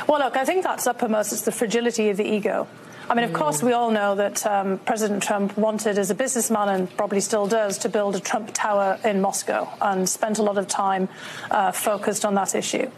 Well, 0.09 0.21
look, 0.21 0.37
I 0.37 0.45
think 0.45 0.63
that's 0.63 0.87
uppermost. 0.87 1.33
It's 1.33 1.43
the 1.43 1.53
fragility 1.53 2.11
of 2.11 2.17
the 2.17 2.25
ego. 2.25 2.67
I 3.09 3.15
mean, 3.15 3.25
of 3.25 3.33
course, 3.33 3.63
we 3.63 3.73
all 3.73 3.93
know 3.93 4.17
that 4.17 4.45
um, 4.45 4.79
President 4.79 5.23
Trump 5.23 5.57
wanted, 5.57 5.97
as 5.97 6.11
a 6.11 6.15
businessman, 6.15 6.69
and 6.69 6.97
probably 6.97 7.21
still 7.21 7.47
does, 7.47 7.79
to 7.79 7.89
build 7.89 8.17
a 8.17 8.21
Trump 8.21 8.51
Tower 8.53 8.99
in 9.05 9.21
Moscow 9.21 9.69
and 9.81 10.09
spent 10.09 10.41
a 10.41 10.43
lot 10.43 10.59
of 10.59 10.67
time 10.67 11.09
uh, 11.53 11.71
focused 11.71 12.25
on 12.25 12.35
that 12.35 12.57
issue. 12.57 12.91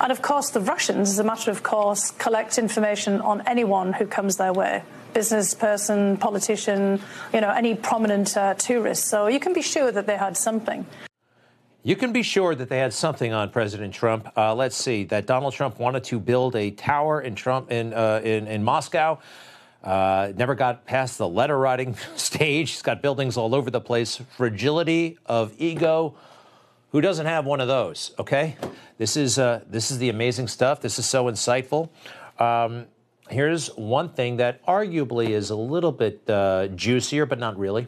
And 0.00 0.10
of 0.10 0.22
course, 0.22 0.48
the 0.48 0.60
Russians, 0.60 1.10
as 1.10 1.18
a 1.18 1.24
matter 1.24 1.50
of 1.50 1.62
course, 1.62 2.10
collect 2.12 2.56
information 2.56 3.20
on 3.20 3.46
anyone 3.46 3.92
who 3.92 4.06
comes 4.06 4.38
their 4.38 4.52
way 4.52 4.82
business 5.12 5.54
person, 5.54 6.16
politician, 6.16 7.00
you 7.34 7.40
know, 7.40 7.50
any 7.50 7.74
prominent 7.74 8.36
uh, 8.36 8.54
tourist. 8.54 9.08
So 9.08 9.26
you 9.26 9.40
can 9.40 9.52
be 9.52 9.60
sure 9.60 9.90
that 9.90 10.06
they 10.06 10.16
had 10.16 10.36
something. 10.36 10.86
You 11.82 11.96
can 11.96 12.12
be 12.12 12.22
sure 12.22 12.54
that 12.54 12.68
they 12.68 12.78
had 12.78 12.92
something 12.92 13.32
on 13.32 13.50
President 13.50 13.92
Trump. 13.92 14.30
Uh, 14.36 14.54
let's 14.54 14.76
see 14.76 15.04
that 15.04 15.26
Donald 15.26 15.52
Trump 15.52 15.78
wanted 15.80 16.04
to 16.04 16.20
build 16.20 16.54
a 16.54 16.70
tower 16.70 17.22
in 17.22 17.34
Trump 17.34 17.72
in 17.72 17.92
uh, 17.92 18.20
in, 18.22 18.46
in 18.46 18.62
Moscow. 18.62 19.18
Uh, 19.82 20.32
never 20.36 20.54
got 20.54 20.84
past 20.84 21.18
the 21.18 21.28
letter 21.28 21.58
writing 21.58 21.96
stage. 22.16 22.70
He's 22.72 22.82
got 22.82 23.02
buildings 23.02 23.36
all 23.36 23.54
over 23.54 23.70
the 23.70 23.80
place. 23.80 24.20
Fragility 24.36 25.18
of 25.26 25.54
ego. 25.58 26.14
Who 26.92 27.00
doesn't 27.00 27.26
have 27.26 27.46
one 27.46 27.60
of 27.60 27.68
those? 27.68 28.12
Okay, 28.18 28.56
this 28.98 29.16
is 29.16 29.38
uh, 29.38 29.60
this 29.68 29.90
is 29.90 29.98
the 29.98 30.08
amazing 30.08 30.48
stuff. 30.48 30.80
This 30.80 30.98
is 30.98 31.06
so 31.06 31.26
insightful. 31.26 31.88
Um, 32.38 32.86
here's 33.28 33.68
one 33.76 34.08
thing 34.08 34.38
that 34.38 34.64
arguably 34.66 35.28
is 35.30 35.50
a 35.50 35.56
little 35.56 35.92
bit 35.92 36.28
uh, 36.28 36.66
juicier, 36.68 37.26
but 37.26 37.38
not 37.38 37.56
really. 37.58 37.86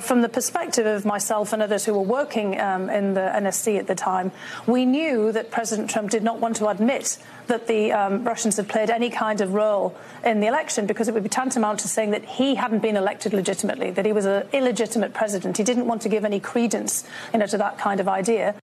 From 0.00 0.22
the 0.22 0.28
perspective 0.28 0.86
of 0.86 1.04
myself 1.04 1.52
and 1.52 1.62
others 1.62 1.84
who 1.84 1.92
were 1.92 2.00
working 2.00 2.58
um, 2.60 2.88
in 2.88 3.14
the 3.14 3.20
NSC 3.20 3.78
at 3.78 3.86
the 3.86 3.94
time, 3.94 4.32
we 4.66 4.84
knew 4.84 5.32
that 5.32 5.50
President 5.50 5.90
Trump 5.90 6.10
did 6.10 6.22
not 6.22 6.38
want 6.38 6.56
to 6.56 6.68
admit 6.68 7.18
that 7.48 7.66
the 7.66 7.92
um, 7.92 8.24
Russians 8.24 8.56
had 8.56 8.68
played 8.68 8.90
any 8.90 9.10
kind 9.10 9.40
of 9.40 9.54
role 9.54 9.96
in 10.24 10.40
the 10.40 10.46
election 10.46 10.86
because 10.86 11.08
it 11.08 11.14
would 11.14 11.22
be 11.22 11.28
tantamount 11.28 11.80
to 11.80 11.88
saying 11.88 12.12
that 12.12 12.24
he 12.24 12.54
hadn't 12.54 12.80
been 12.80 12.96
elected 12.96 13.32
legitimately, 13.32 13.90
that 13.90 14.06
he 14.06 14.12
was 14.12 14.26
an 14.26 14.46
illegitimate 14.52 15.14
president. 15.14 15.56
He 15.56 15.64
didn't 15.64 15.86
want 15.86 16.02
to 16.02 16.08
give 16.08 16.24
any 16.24 16.40
credence 16.40 17.04
you 17.32 17.40
know, 17.40 17.46
to 17.46 17.58
that 17.58 17.78
kind 17.78 18.00
of 18.00 18.08
idea. 18.08 18.54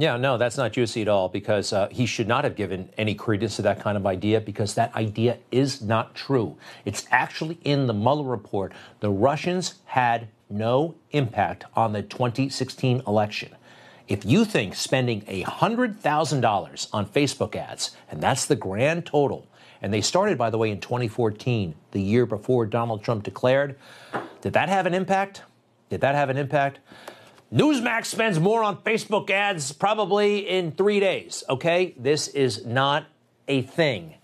Yeah, 0.00 0.16
no, 0.16 0.38
that's 0.38 0.56
not 0.56 0.72
juicy 0.72 1.02
at 1.02 1.08
all 1.08 1.28
because 1.28 1.74
uh, 1.74 1.88
he 1.90 2.06
should 2.06 2.26
not 2.26 2.44
have 2.44 2.56
given 2.56 2.88
any 2.96 3.14
credence 3.14 3.56
to 3.56 3.62
that 3.62 3.80
kind 3.80 3.98
of 3.98 4.06
idea 4.06 4.40
because 4.40 4.72
that 4.72 4.96
idea 4.96 5.36
is 5.52 5.82
not 5.82 6.14
true. 6.14 6.56
It's 6.86 7.06
actually 7.10 7.58
in 7.64 7.86
the 7.86 7.92
Mueller 7.92 8.24
report. 8.24 8.72
The 9.00 9.10
Russians 9.10 9.74
had 9.84 10.28
no 10.48 10.94
impact 11.10 11.66
on 11.76 11.92
the 11.92 12.00
2016 12.00 13.02
election. 13.06 13.54
If 14.08 14.24
you 14.24 14.46
think 14.46 14.74
spending 14.74 15.20
$100,000 15.20 16.88
on 16.94 17.06
Facebook 17.06 17.54
ads, 17.54 17.94
and 18.10 18.22
that's 18.22 18.46
the 18.46 18.56
grand 18.56 19.04
total, 19.04 19.48
and 19.82 19.92
they 19.92 20.00
started, 20.00 20.38
by 20.38 20.48
the 20.48 20.56
way, 20.56 20.70
in 20.70 20.80
2014, 20.80 21.74
the 21.90 22.00
year 22.00 22.24
before 22.24 22.64
Donald 22.64 23.04
Trump 23.04 23.22
declared, 23.22 23.76
did 24.40 24.54
that 24.54 24.70
have 24.70 24.86
an 24.86 24.94
impact? 24.94 25.42
Did 25.90 26.00
that 26.00 26.14
have 26.14 26.30
an 26.30 26.38
impact? 26.38 26.78
Newsmax 27.52 28.06
spends 28.06 28.38
more 28.38 28.62
on 28.62 28.76
Facebook 28.78 29.28
ads 29.30 29.72
probably 29.72 30.48
in 30.48 30.72
three 30.72 31.00
days, 31.00 31.42
okay? 31.48 31.94
This 31.98 32.28
is 32.28 32.64
not 32.64 33.06
a 33.48 33.62
thing. 33.62 34.14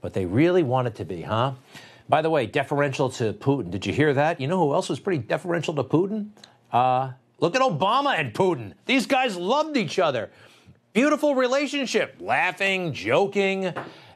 But 0.00 0.12
they 0.12 0.26
really 0.26 0.62
want 0.62 0.86
it 0.86 0.94
to 0.96 1.04
be, 1.04 1.22
huh? 1.22 1.52
By 2.08 2.22
the 2.22 2.30
way, 2.30 2.46
deferential 2.46 3.10
to 3.10 3.32
Putin. 3.32 3.70
Did 3.70 3.86
you 3.86 3.92
hear 3.92 4.14
that? 4.14 4.40
You 4.40 4.48
know 4.48 4.58
who 4.58 4.74
else 4.74 4.88
was 4.88 5.00
pretty 5.00 5.22
deferential 5.22 5.74
to 5.74 5.84
Putin? 5.84 6.28
Uh, 6.70 7.12
Look 7.40 7.54
at 7.54 7.62
Obama 7.62 8.18
and 8.18 8.34
Putin. 8.34 8.72
These 8.86 9.06
guys 9.06 9.36
loved 9.36 9.76
each 9.76 9.98
other. 9.98 10.30
Beautiful 10.92 11.36
relationship, 11.36 12.16
laughing, 12.18 12.92
joking, 12.92 13.72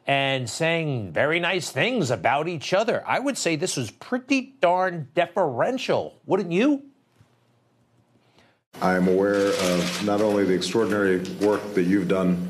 and 0.08 0.50
saying 0.50 1.12
very 1.12 1.38
nice 1.38 1.70
things 1.70 2.10
about 2.10 2.48
each 2.48 2.72
other. 2.72 3.04
I 3.06 3.20
would 3.20 3.38
say 3.38 3.54
this 3.54 3.76
was 3.76 3.92
pretty 3.92 4.54
darn 4.60 5.08
deferential, 5.14 6.18
wouldn't 6.26 6.50
you? 6.50 6.82
I 8.82 8.96
am 8.96 9.06
aware 9.06 9.48
of 9.48 10.04
not 10.04 10.20
only 10.20 10.44
the 10.44 10.54
extraordinary 10.54 11.18
work 11.40 11.74
that 11.74 11.84
you've 11.84 12.08
done 12.08 12.48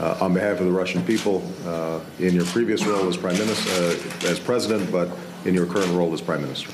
uh, 0.00 0.16
on 0.18 0.32
behalf 0.32 0.58
of 0.58 0.64
the 0.64 0.72
Russian 0.72 1.04
people 1.04 1.46
uh, 1.66 2.00
in 2.18 2.34
your 2.34 2.46
previous 2.46 2.86
role 2.86 3.06
as 3.06 3.18
prime 3.18 3.36
minister, 3.36 3.70
uh, 3.70 4.30
as 4.30 4.40
president, 4.40 4.90
but 4.90 5.10
in 5.44 5.52
your 5.52 5.66
current 5.66 5.92
role 5.92 6.14
as 6.14 6.22
prime 6.22 6.40
minister. 6.40 6.72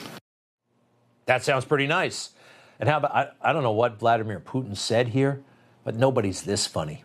That 1.27 1.43
sounds 1.43 1.65
pretty 1.65 1.89
nice. 1.89 2.31
And 2.79 2.89
how 2.89 2.99
about, 2.99 3.13
I, 3.13 3.31
I 3.43 3.53
don't 3.53 3.65
know 3.65 3.73
what 3.73 3.99
Vladimir 3.99 4.39
Putin 4.39 4.77
said 4.77 5.09
here, 5.09 5.43
but 5.83 5.97
nobody's 5.97 6.43
this 6.43 6.69
funny. 6.69 7.03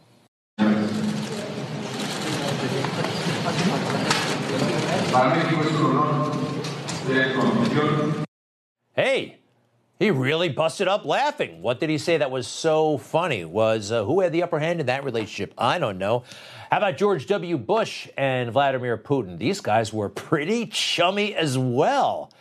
He 9.98 10.12
really 10.12 10.50
busted 10.50 10.90
up 10.90 11.06
laughing. 11.06 11.62
What 11.62 11.80
did 11.80 11.90
he 11.90 11.98
say 11.98 12.18
that 12.18 12.30
was 12.30 12.48
so 12.48 12.98
funny? 12.98 13.46
Was 13.46 13.94
uh, 13.94 14.04
who 14.04 14.20
had 14.20 14.34
the 14.34 14.44
upper 14.44 14.60
hand 14.60 14.82
in 14.82 14.88
that 14.88 15.06
relationship? 15.06 15.54
I 15.58 15.80
don't 15.80 15.98
know. 15.98 16.24
How 16.70 16.78
about 16.78 16.98
George 16.98 17.28
W. 17.28 17.58
Bush 17.58 18.10
and 18.18 18.52
Vladimir 18.52 18.98
Putin? 18.98 19.38
These 19.38 19.62
guys 19.62 19.94
were 19.94 20.10
pretty 20.10 20.66
chummy 20.66 21.34
as 21.34 21.58
well. 21.58 22.34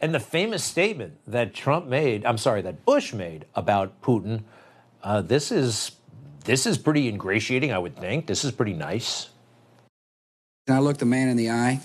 And 0.00 0.12
the 0.12 0.20
famous 0.20 0.64
statement 0.64 1.18
that 1.28 1.54
Trump 1.54 1.86
made, 1.86 2.26
I'm 2.26 2.38
sorry, 2.38 2.62
that 2.62 2.84
Bush 2.84 3.12
made 3.12 3.46
about 3.54 4.02
Putin, 4.02 4.42
uh, 5.04 5.22
this 5.22 5.52
is 5.52 5.92
this 6.44 6.66
is 6.66 6.76
pretty 6.76 7.08
ingratiating, 7.08 7.72
I 7.72 7.78
would 7.78 7.96
think. 7.96 8.26
This 8.26 8.44
is 8.44 8.50
pretty 8.50 8.74
nice. 8.74 9.30
I 10.68 10.80
looked 10.80 11.00
the 11.00 11.06
man 11.06 11.28
in 11.28 11.36
the 11.36 11.50
eye. 11.50 11.80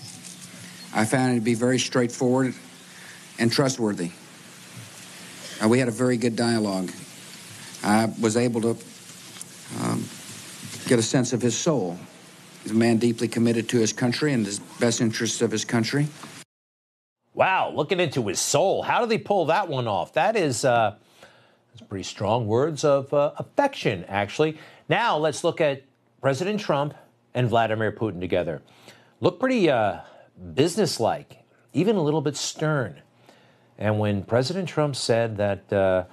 I 0.94 1.04
found 1.04 1.32
it 1.32 1.34
to 1.36 1.40
be 1.40 1.54
very 1.54 1.78
straightforward 1.78 2.54
and 3.38 3.50
trustworthy. 3.50 4.10
Uh, 5.62 5.68
we 5.68 5.78
had 5.78 5.88
a 5.88 5.92
very 5.92 6.16
good 6.16 6.34
dialogue. 6.34 6.90
I 7.84 8.12
was 8.20 8.36
able 8.36 8.60
to 8.62 8.70
um, 9.80 10.04
get 10.86 10.98
a 10.98 11.02
sense 11.02 11.32
of 11.32 11.40
his 11.40 11.56
soul. 11.56 11.98
He's 12.62 12.72
a 12.72 12.74
man 12.74 12.96
deeply 12.96 13.28
committed 13.28 13.68
to 13.70 13.78
his 13.78 13.92
country 13.92 14.32
and 14.32 14.44
the 14.44 14.60
best 14.80 15.00
interests 15.00 15.40
of 15.42 15.50
his 15.50 15.64
country. 15.64 16.08
Wow, 17.34 17.72
looking 17.74 18.00
into 18.00 18.26
his 18.26 18.40
soul. 18.40 18.82
How 18.82 19.00
do 19.00 19.06
they 19.06 19.18
pull 19.18 19.46
that 19.46 19.68
one 19.68 19.86
off? 19.86 20.14
That 20.14 20.36
is 20.36 20.64
uh, 20.64 20.96
that's 21.72 21.88
pretty 21.88 22.04
strong 22.04 22.46
words 22.46 22.84
of 22.84 23.12
uh, 23.14 23.32
affection, 23.38 24.04
actually. 24.08 24.58
Now 24.88 25.16
let's 25.16 25.42
look 25.44 25.60
at 25.60 25.82
President 26.20 26.60
Trump 26.60 26.94
and 27.34 27.48
Vladimir 27.48 27.92
Putin 27.92 28.20
together. 28.20 28.62
Look 29.20 29.40
pretty 29.40 29.70
uh, 29.70 30.00
businesslike, 30.54 31.38
even 31.72 31.96
a 31.96 32.02
little 32.02 32.20
bit 32.20 32.36
stern. 32.36 33.00
And 33.78 33.98
when 33.98 34.22
President 34.22 34.68
Trump 34.68 34.96
said 34.96 35.36
that, 35.38 35.72
uh, 35.72 36.04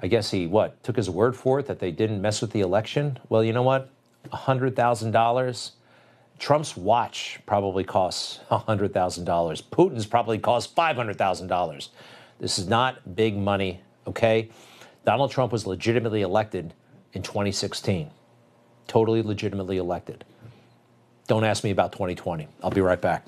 I 0.00 0.06
guess 0.08 0.30
he 0.30 0.46
what 0.46 0.82
took 0.82 0.96
his 0.96 1.08
word 1.08 1.36
for 1.36 1.60
it 1.60 1.66
that 1.66 1.78
they 1.78 1.90
didn't 1.90 2.20
mess 2.20 2.40
with 2.40 2.52
the 2.52 2.60
election. 2.60 3.18
Well, 3.28 3.44
you 3.44 3.52
know 3.52 3.62
what? 3.62 3.90
hundred 4.32 4.76
thousand 4.76 5.12
dollars. 5.12 5.72
Trump's 6.38 6.76
watch 6.76 7.40
probably 7.46 7.84
costs 7.84 8.40
hundred 8.50 8.92
thousand 8.92 9.24
dollars. 9.24 9.62
Putin's 9.62 10.06
probably 10.06 10.38
costs 10.38 10.72
five 10.72 10.96
hundred 10.96 11.16
thousand 11.16 11.48
dollars. 11.48 11.90
This 12.38 12.58
is 12.58 12.68
not 12.68 13.16
big 13.16 13.36
money. 13.36 13.80
Okay, 14.06 14.50
Donald 15.04 15.30
Trump 15.30 15.52
was 15.52 15.66
legitimately 15.66 16.22
elected 16.22 16.74
in 17.12 17.22
2016. 17.22 18.10
Totally 18.86 19.22
legitimately 19.22 19.76
elected. 19.76 20.24
Don't 21.26 21.44
ask 21.44 21.62
me 21.62 21.70
about 21.70 21.92
2020. 21.92 22.48
I'll 22.62 22.70
be 22.70 22.80
right 22.80 23.00
back. 23.00 23.24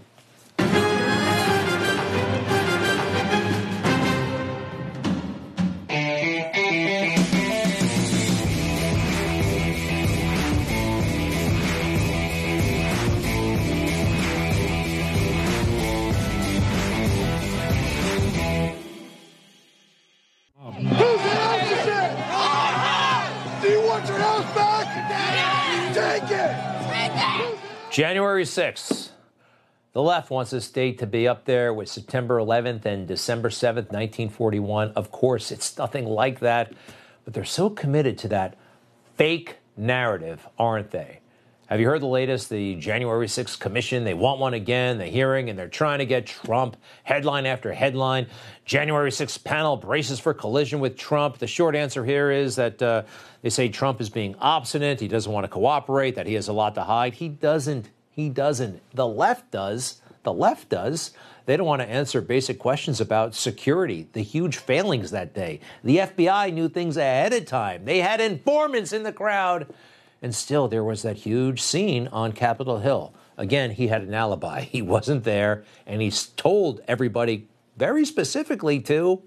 January 28.45 28.73
6th. 28.73 29.11
The 29.93 30.01
left 30.01 30.31
wants 30.31 30.51
this 30.51 30.71
date 30.71 30.99
to 31.01 31.07
be 31.07 31.29
up 31.29 31.45
there 31.45 31.75
with 31.75 31.91
September 31.91 32.39
11th 32.39 32.87
and 32.87 33.07
December 33.07 33.51
7th, 33.51 33.93
1941. 33.93 34.93
Of 34.93 35.11
course, 35.11 35.53
it's 35.53 35.77
nothing 35.77 36.07
like 36.07 36.41
that, 36.41 36.73
but 37.27 37.35
they're 37.35 37.45
so 37.45 37.69
committed 37.69 38.17
to 38.19 38.29
that 38.29 38.57
fake 39.17 39.59
narrative, 39.77 40.49
aren't 40.59 40.91
they? 40.91 41.21
Have 41.67 41.81
you 41.81 41.87
heard 41.87 42.01
the 42.01 42.07
latest? 42.07 42.49
The 42.49 42.77
January 42.77 43.27
6th 43.27 43.59
commission, 43.59 44.05
they 44.05 44.15
want 44.15 44.41
one 44.41 44.55
again, 44.55 44.97
the 44.97 45.05
hearing, 45.05 45.51
and 45.51 45.59
they're 45.59 45.69
trying 45.69 45.99
to 45.99 46.07
get 46.07 46.25
Trump 46.25 46.79
headline 47.05 47.45
after 47.45 47.75
headline. 47.75 48.27
January 48.65 49.11
6th 49.11 49.45
panel 49.45 49.77
braces 49.77 50.19
for 50.19 50.33
collision 50.33 50.81
with 50.81 50.97
Trump. 50.97 51.37
The 51.37 51.47
short 51.47 51.77
answer 51.77 52.07
here 52.07 52.31
is 52.31 52.57
that 52.57 52.81
uh, 52.81 53.03
they 53.43 53.51
say 53.51 53.69
Trump 53.69 54.01
is 54.01 54.09
being 54.09 54.35
obstinate. 54.37 54.99
He 54.99 55.09
doesn't 55.09 55.31
want 55.31 55.45
to 55.45 55.49
cooperate, 55.49 56.15
that 56.15 56.27
he 56.27 56.35
has 56.35 56.49
a 56.49 56.55
lot 56.55 56.75
to 56.77 56.85
hide. 56.85 57.13
He 57.13 57.29
doesn't. 57.29 57.91
He 58.21 58.29
doesn't. 58.29 58.83
The 58.95 59.07
left 59.07 59.51
does. 59.51 60.03
The 60.25 60.33
left 60.35 60.69
does. 60.69 61.13
They 61.47 61.57
don't 61.57 61.67
want 61.67 61.81
to 61.81 61.89
answer 61.89 62.21
basic 62.21 62.59
questions 62.59 63.01
about 63.01 63.35
security, 63.35 64.09
the 64.13 64.21
huge 64.21 64.59
failings 64.59 65.11
that 65.11 65.33
day. 65.33 65.61
The 65.83 65.97
FBI 65.97 66.53
knew 66.53 66.69
things 66.69 66.99
ahead 66.99 67.33
of 67.33 67.47
time. 67.47 67.87
They 67.87 68.01
had 68.01 68.21
informants 68.21 68.93
in 68.93 69.05
the 69.05 69.13
crowd. 69.13 69.73
And 70.21 70.35
still, 70.35 70.69
there 70.69 70.85
was 70.85 71.01
that 71.01 71.17
huge 71.17 71.63
scene 71.63 72.09
on 72.09 72.33
Capitol 72.33 72.81
Hill. 72.81 73.15
Again, 73.39 73.71
he 73.71 73.89
had 73.89 74.03
an 74.03 74.13
alibi. 74.13 74.61
He 74.71 74.83
wasn't 74.83 75.25
there, 75.25 75.65
and 75.87 76.03
he's 76.03 76.27
told 76.27 76.83
everybody 76.87 77.49
very 77.79 78.05
specifically 78.05 78.81
to 78.81 79.23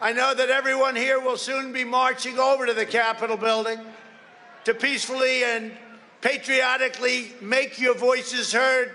I 0.00 0.12
know 0.12 0.34
that 0.34 0.50
everyone 0.50 0.96
here 0.96 1.20
will 1.20 1.38
soon 1.38 1.72
be 1.72 1.84
marching 1.84 2.38
over 2.38 2.66
to 2.66 2.74
the 2.74 2.84
Capitol 2.84 3.36
building 3.36 3.78
to 4.64 4.74
peacefully 4.74 5.44
and 5.44 5.70
patriotically 6.20 7.32
make 7.40 7.80
your 7.80 7.94
voices 7.94 8.52
heard. 8.52 8.92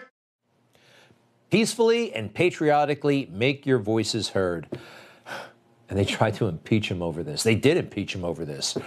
Peacefully 1.49 2.13
and 2.13 2.33
patriotically 2.33 3.29
make 3.31 3.65
your 3.65 3.79
voices 3.79 4.29
heard. 4.29 4.67
And 5.89 5.99
they 5.99 6.05
tried 6.05 6.35
to 6.35 6.47
impeach 6.47 6.89
him 6.89 7.01
over 7.01 7.23
this. 7.23 7.43
They 7.43 7.55
did 7.55 7.75
impeach 7.77 8.15
him 8.15 8.23
over 8.23 8.45
this. 8.45 8.77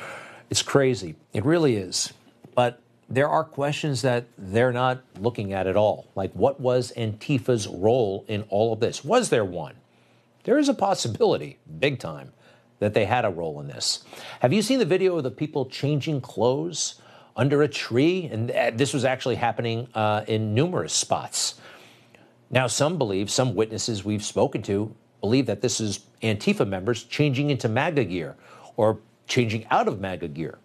It's 0.48 0.62
crazy. 0.62 1.16
It 1.34 1.44
really 1.44 1.76
is. 1.76 2.14
But 2.54 2.80
there 3.10 3.28
are 3.28 3.44
questions 3.44 4.00
that 4.02 4.24
they're 4.38 4.72
not 4.72 5.02
looking 5.20 5.52
at 5.52 5.66
at 5.66 5.76
all. 5.76 6.06
Like, 6.14 6.32
what 6.32 6.60
was 6.60 6.92
Antifa's 6.92 7.68
role 7.68 8.24
in 8.28 8.44
all 8.48 8.72
of 8.72 8.80
this? 8.80 9.04
Was 9.04 9.28
there 9.28 9.44
one? 9.44 9.74
There 10.44 10.58
is 10.58 10.68
a 10.68 10.74
possibility, 10.74 11.58
big 11.78 11.98
time, 11.98 12.32
that 12.78 12.94
they 12.94 13.04
had 13.04 13.24
a 13.24 13.30
role 13.30 13.60
in 13.60 13.68
this. 13.68 14.04
Have 14.40 14.52
you 14.52 14.62
seen 14.62 14.78
the 14.78 14.84
video 14.84 15.16
of 15.16 15.22
the 15.22 15.30
people 15.30 15.66
changing 15.66 16.20
clothes 16.20 17.00
under 17.36 17.62
a 17.62 17.68
tree? 17.68 18.28
And 18.30 18.50
uh, 18.50 18.70
this 18.74 18.92
was 18.94 19.04
actually 19.04 19.36
happening 19.36 19.88
uh, 19.94 20.24
in 20.26 20.54
numerous 20.54 20.92
spots. 20.92 21.56
Now, 22.50 22.66
some 22.66 22.98
believe, 22.98 23.30
some 23.30 23.54
witnesses 23.54 24.04
we've 24.04 24.24
spoken 24.24 24.62
to 24.62 24.94
believe 25.20 25.46
that 25.46 25.60
this 25.60 25.80
is 25.80 26.00
Antifa 26.22 26.68
members 26.68 27.04
changing 27.04 27.50
into 27.50 27.68
MAGA 27.68 28.04
gear 28.04 28.36
or 28.76 28.98
changing 29.26 29.66
out 29.70 29.88
of 29.88 30.00
MAGA 30.00 30.28
gear. 30.28 30.58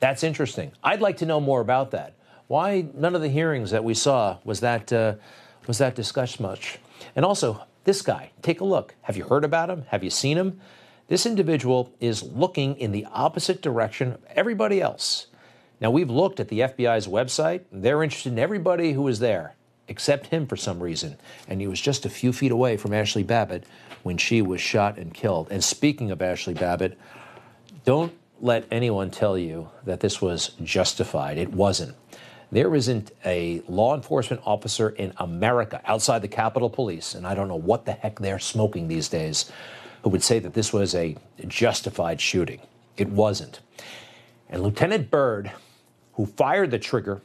That's 0.00 0.22
interesting. 0.22 0.72
I'd 0.84 1.00
like 1.00 1.16
to 1.18 1.26
know 1.26 1.40
more 1.40 1.60
about 1.60 1.90
that. 1.90 2.14
Why 2.46 2.86
none 2.94 3.14
of 3.14 3.20
the 3.20 3.28
hearings 3.28 3.70
that 3.72 3.84
we 3.84 3.94
saw 3.94 4.38
was 4.44 4.60
that 4.60 4.92
uh, 4.92 5.14
was 5.66 5.78
that 5.78 5.94
discussed 5.94 6.40
much? 6.40 6.78
And 7.14 7.24
also, 7.24 7.62
this 7.84 8.00
guy, 8.00 8.30
take 8.42 8.60
a 8.60 8.64
look. 8.64 8.94
Have 9.02 9.16
you 9.16 9.24
heard 9.24 9.44
about 9.44 9.68
him? 9.68 9.84
Have 9.88 10.02
you 10.04 10.10
seen 10.10 10.38
him? 10.38 10.60
This 11.08 11.26
individual 11.26 11.92
is 12.00 12.22
looking 12.22 12.76
in 12.76 12.92
the 12.92 13.06
opposite 13.12 13.62
direction 13.62 14.12
of 14.12 14.24
everybody 14.34 14.80
else. 14.80 15.26
Now, 15.80 15.90
we've 15.90 16.10
looked 16.10 16.40
at 16.40 16.48
the 16.48 16.60
FBI's 16.60 17.06
website. 17.06 17.62
They're 17.70 18.02
interested 18.02 18.32
in 18.32 18.38
everybody 18.38 18.92
who 18.92 19.02
was 19.02 19.20
there, 19.20 19.54
except 19.86 20.26
him 20.26 20.46
for 20.46 20.56
some 20.56 20.82
reason. 20.82 21.16
And 21.46 21.60
he 21.60 21.66
was 21.66 21.80
just 21.80 22.04
a 22.04 22.10
few 22.10 22.32
feet 22.32 22.50
away 22.50 22.76
from 22.76 22.92
Ashley 22.92 23.22
Babbitt 23.22 23.64
when 24.02 24.16
she 24.16 24.42
was 24.42 24.60
shot 24.60 24.98
and 24.98 25.14
killed. 25.14 25.48
And 25.50 25.62
speaking 25.62 26.10
of 26.10 26.20
Ashley 26.20 26.54
Babbitt, 26.54 26.98
don't 27.84 28.12
let 28.40 28.66
anyone 28.70 29.10
tell 29.10 29.38
you 29.38 29.68
that 29.84 30.00
this 30.00 30.20
was 30.20 30.50
justified. 30.62 31.38
It 31.38 31.52
wasn't. 31.52 31.94
There 32.50 32.74
isn't 32.74 33.10
a 33.26 33.62
law 33.68 33.94
enforcement 33.94 34.42
officer 34.46 34.88
in 34.88 35.12
America 35.18 35.82
outside 35.84 36.22
the 36.22 36.28
Capitol 36.28 36.70
Police, 36.70 37.14
and 37.14 37.26
I 37.26 37.34
don't 37.34 37.48
know 37.48 37.56
what 37.56 37.84
the 37.84 37.92
heck 37.92 38.20
they're 38.20 38.38
smoking 38.38 38.88
these 38.88 39.08
days, 39.08 39.52
who 40.02 40.10
would 40.10 40.22
say 40.22 40.38
that 40.38 40.54
this 40.54 40.72
was 40.72 40.94
a 40.94 41.16
justified 41.46 42.20
shooting. 42.20 42.60
It 42.96 43.10
wasn't. 43.10 43.60
And 44.48 44.62
Lieutenant 44.62 45.10
Byrd, 45.10 45.52
who 46.18 46.26
fired 46.26 46.72
the 46.72 46.78
trigger 46.80 47.22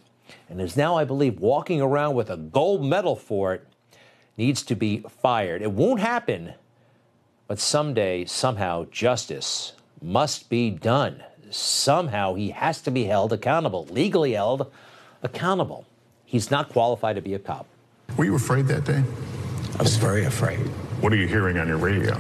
and 0.48 0.62
is 0.62 0.78
now, 0.78 0.96
I 0.96 1.04
believe, 1.04 1.40
walking 1.40 1.82
around 1.82 2.14
with 2.14 2.30
a 2.30 2.38
gold 2.38 2.86
medal 2.86 3.16
for 3.16 3.56
it, 3.56 3.68
needs 4.38 4.62
to 4.64 4.76
be 4.76 5.04
fired. 5.22 5.64
It 5.64 5.72
won't 5.72 6.00
happen, 6.00 6.54
but 7.48 7.58
someday, 7.58 8.26
somehow, 8.26 8.86
justice 8.92 9.74
must 10.00 10.48
be 10.48 10.70
done. 10.70 11.24
Somehow 11.50 12.36
he 12.36 12.52
has 12.52 12.82
to 12.84 12.92
be 12.92 13.06
held 13.06 13.34
accountable, 13.34 13.86
legally 13.90 14.34
held 14.34 14.72
accountable. 15.24 15.88
He's 16.24 16.52
not 16.52 16.70
qualified 16.70 17.16
to 17.16 17.22
be 17.22 17.34
a 17.34 17.40
cop. 17.40 17.66
Were 18.16 18.26
you 18.26 18.36
afraid 18.36 18.68
that 18.68 18.86
day? 18.86 19.04
I 19.80 19.82
was 19.82 19.96
very 19.96 20.26
afraid. 20.26 20.60
What 21.02 21.12
are 21.12 21.16
you 21.16 21.28
hearing 21.28 21.58
on 21.58 21.68
your 21.68 21.78
radio? 21.78 22.16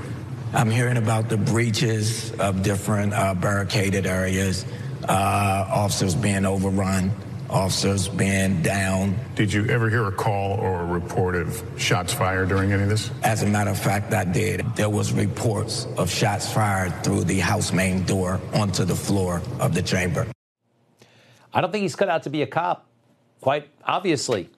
I'm 0.55 0.71
hearing 0.71 0.97
about 0.97 1.29
the 1.29 1.37
breaches 1.37 2.31
of 2.39 2.63
different 2.63 3.13
uh, 3.13 3.35
barricaded 3.35 4.07
areas, 4.07 4.65
uh, 5.07 5.67
officers 5.69 6.15
being 6.15 6.45
overrun, 6.45 7.11
officers 7.49 8.07
being 8.07 8.61
down. 8.61 9.15
Did 9.35 9.53
you 9.53 9.67
ever 9.67 9.89
hear 9.89 10.05
a 10.07 10.11
call 10.11 10.59
or 10.59 10.81
a 10.81 10.85
report 10.85 11.35
of 11.35 11.63
shots 11.77 12.13
fired 12.13 12.49
during 12.49 12.71
any 12.71 12.83
of 12.83 12.89
this? 12.89 13.11
As 13.23 13.43
a 13.43 13.47
matter 13.47 13.69
of 13.71 13.79
fact, 13.79 14.13
I 14.13 14.25
did. 14.25 14.65
There 14.75 14.89
was 14.89 15.13
reports 15.13 15.87
of 15.97 16.09
shots 16.09 16.51
fired 16.51 17.03
through 17.03 17.25
the 17.25 17.39
house 17.39 17.71
main 17.71 18.03
door 18.03 18.41
onto 18.53 18.85
the 18.85 18.95
floor 18.95 19.41
of 19.59 19.73
the 19.73 19.81
chamber. 19.81 20.27
I 21.53 21.61
don't 21.61 21.71
think 21.71 21.83
he's 21.83 21.95
cut 21.95 22.09
out 22.09 22.23
to 22.23 22.29
be 22.29 22.41
a 22.41 22.47
cop, 22.47 22.87
quite 23.39 23.69
obviously. 23.83 24.49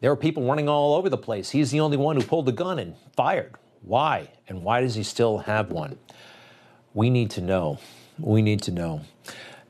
There 0.00 0.10
were 0.10 0.16
people 0.16 0.44
running 0.46 0.68
all 0.68 0.94
over 0.94 1.08
the 1.08 1.16
place. 1.16 1.48
He's 1.50 1.70
the 1.70 1.80
only 1.80 1.96
one 1.96 2.16
who 2.16 2.22
pulled 2.22 2.44
the 2.44 2.52
gun 2.52 2.78
and 2.78 2.94
fired. 3.16 3.54
Why? 3.80 4.28
And 4.48 4.62
why 4.62 4.82
does 4.82 4.94
he 4.94 5.02
still 5.02 5.38
have 5.38 5.70
one? 5.70 5.98
We 6.92 7.08
need 7.08 7.30
to 7.32 7.40
know. 7.40 7.78
We 8.18 8.42
need 8.42 8.62
to 8.62 8.70
know. 8.70 9.00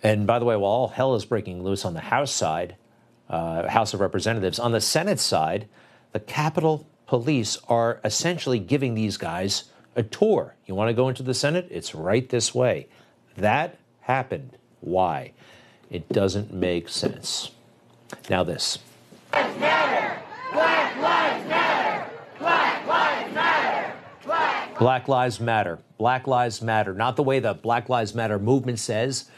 And 0.05 0.27
by 0.27 0.39
the 0.39 0.45
way, 0.45 0.55
while 0.55 0.71
all 0.71 0.89
hell 0.89 1.15
is 1.15 1.25
breaking 1.25 1.63
loose 1.65 1.87
on 1.87 1.95
the 1.95 2.01
House 2.01 2.31
side, 2.31 2.77
uh, 3.31 3.67
House 3.69 3.95
of 3.95 4.01
Representatives, 4.01 4.59
on 4.59 4.73
the 4.73 4.81
Senate 4.81 5.19
side, 5.19 5.67
the 6.13 6.21
Capitol 6.21 6.87
Police 7.07 7.59
are 7.69 8.01
essentially 8.05 8.59
giving 8.59 8.95
these 8.95 9.17
guys 9.17 9.65
a 9.97 10.03
tour. 10.03 10.55
You 10.67 10.75
want 10.75 10.91
to 10.91 10.95
go 10.95 11.09
into 11.09 11.23
the 11.23 11.33
Senate? 11.33 11.67
It's 11.71 11.95
right 11.95 12.29
this 12.29 12.55
way. 12.55 12.87
That 13.37 13.79
happened. 14.03 14.59
Why? 14.81 15.33
It 15.91 16.09
doesn't 16.11 16.53
make 16.53 16.91
sense. 16.91 17.51
Now, 18.29 18.45
this. 18.45 18.79
Black 19.31 19.57
lives 20.97 21.49
matter! 21.49 22.11
Black 22.39 22.87
lives 22.87 23.35
matter! 23.35 23.95
Black 24.25 24.79
Black 24.79 25.09
Lives 25.09 25.41
Matter. 25.41 25.79
Black 25.99 26.27
Lives 26.27 26.61
Matter. 26.61 26.93
Not 26.93 27.17
the 27.17 27.23
way 27.23 27.39
the 27.39 27.55
Black 27.55 27.89
Lives 27.89 28.15
Matter 28.15 28.39
movement 28.39 28.79
says. 28.79 29.31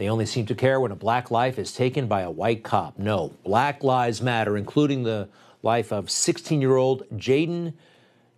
They 0.00 0.08
only 0.08 0.24
seem 0.24 0.46
to 0.46 0.54
care 0.54 0.80
when 0.80 0.92
a 0.92 0.96
black 0.96 1.30
life 1.30 1.58
is 1.58 1.74
taken 1.74 2.06
by 2.06 2.22
a 2.22 2.30
white 2.30 2.62
cop. 2.62 2.98
No, 2.98 3.34
Black 3.44 3.84
Lives 3.84 4.22
Matter, 4.22 4.56
including 4.56 5.02
the 5.02 5.28
life 5.62 5.92
of 5.92 6.08
16 6.08 6.58
year 6.58 6.76
old 6.76 7.02
Jaden 7.16 7.74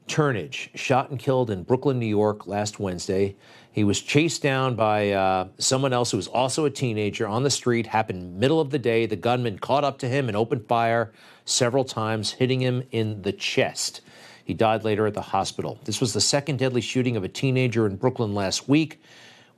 Turnage, 0.08 0.76
shot 0.76 1.10
and 1.10 1.20
killed 1.20 1.50
in 1.50 1.62
Brooklyn, 1.62 2.00
New 2.00 2.06
York 2.06 2.48
last 2.48 2.80
Wednesday. 2.80 3.36
He 3.70 3.84
was 3.84 4.00
chased 4.00 4.42
down 4.42 4.74
by 4.74 5.12
uh, 5.12 5.46
someone 5.58 5.92
else 5.92 6.10
who 6.10 6.16
was 6.16 6.26
also 6.26 6.64
a 6.64 6.70
teenager 6.70 7.28
on 7.28 7.44
the 7.44 7.50
street. 7.50 7.86
Happened 7.86 8.40
middle 8.40 8.58
of 8.58 8.70
the 8.70 8.78
day. 8.80 9.06
The 9.06 9.14
gunman 9.14 9.60
caught 9.60 9.84
up 9.84 9.98
to 9.98 10.08
him 10.08 10.26
and 10.26 10.36
opened 10.36 10.66
fire 10.66 11.12
several 11.44 11.84
times, 11.84 12.32
hitting 12.32 12.58
him 12.58 12.82
in 12.90 13.22
the 13.22 13.32
chest. 13.32 14.00
He 14.44 14.52
died 14.52 14.82
later 14.82 15.06
at 15.06 15.14
the 15.14 15.22
hospital. 15.22 15.78
This 15.84 16.00
was 16.00 16.12
the 16.12 16.20
second 16.20 16.58
deadly 16.58 16.80
shooting 16.80 17.16
of 17.16 17.22
a 17.22 17.28
teenager 17.28 17.86
in 17.86 17.94
Brooklyn 17.94 18.34
last 18.34 18.68
week. 18.68 19.00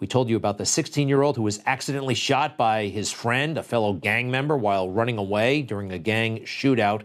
We 0.00 0.07
told 0.07 0.28
you 0.28 0.37
about 0.37 0.59
the 0.59 0.66
16 0.66 1.09
year 1.09 1.22
old 1.22 1.37
who 1.37 1.42
was 1.42 1.61
accidentally 1.66 2.14
shot 2.14 2.57
by 2.57 2.87
his 2.87 3.11
friend, 3.11 3.57
a 3.57 3.62
fellow 3.62 3.92
gang 3.92 4.30
member, 4.30 4.57
while 4.57 4.90
running 4.90 5.18
away 5.18 5.62
during 5.62 5.92
a 5.92 5.98
gang 5.98 6.40
shootout. 6.40 7.02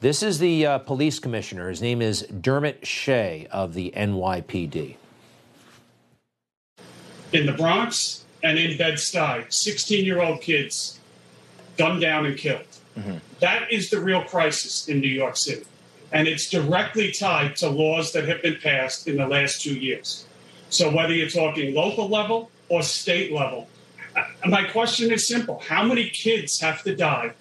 This 0.00 0.22
is 0.22 0.38
the 0.38 0.66
uh, 0.66 0.78
police 0.78 1.18
commissioner. 1.18 1.68
His 1.68 1.80
name 1.80 2.02
is 2.02 2.22
Dermot 2.22 2.86
Shea 2.86 3.46
of 3.52 3.74
the 3.74 3.92
NYPD. 3.96 4.96
In 7.32 7.46
the 7.46 7.52
Bronx 7.52 8.24
and 8.42 8.58
in 8.58 8.76
Bed-Stuy, 8.76 9.52
16 9.52 10.04
year 10.04 10.20
old 10.20 10.40
kids 10.40 10.98
gunned 11.78 12.00
down 12.00 12.26
and 12.26 12.36
killed. 12.36 12.66
That 13.40 13.72
is 13.72 13.90
the 13.90 14.00
real 14.00 14.22
crisis 14.24 14.88
in 14.88 15.00
New 15.00 15.08
York 15.08 15.36
City. 15.36 15.64
And 16.12 16.28
it's 16.28 16.50
directly 16.50 17.10
tied 17.10 17.56
to 17.56 17.70
laws 17.70 18.12
that 18.12 18.28
have 18.28 18.42
been 18.42 18.58
passed 18.62 19.08
in 19.08 19.16
the 19.16 19.26
last 19.26 19.62
two 19.62 19.74
years. 19.74 20.26
So 20.72 20.90
whether 20.90 21.12
you're 21.12 21.28
talking 21.28 21.74
local 21.74 22.08
level 22.08 22.50
or 22.70 22.82
state 22.82 23.30
level, 23.30 23.68
uh, 24.16 24.24
my 24.46 24.64
question 24.64 25.12
is 25.12 25.28
simple. 25.28 25.58
How 25.58 25.84
many 25.84 26.08
kids 26.08 26.58
have 26.60 26.82
to 26.84 26.96
die 26.96 27.34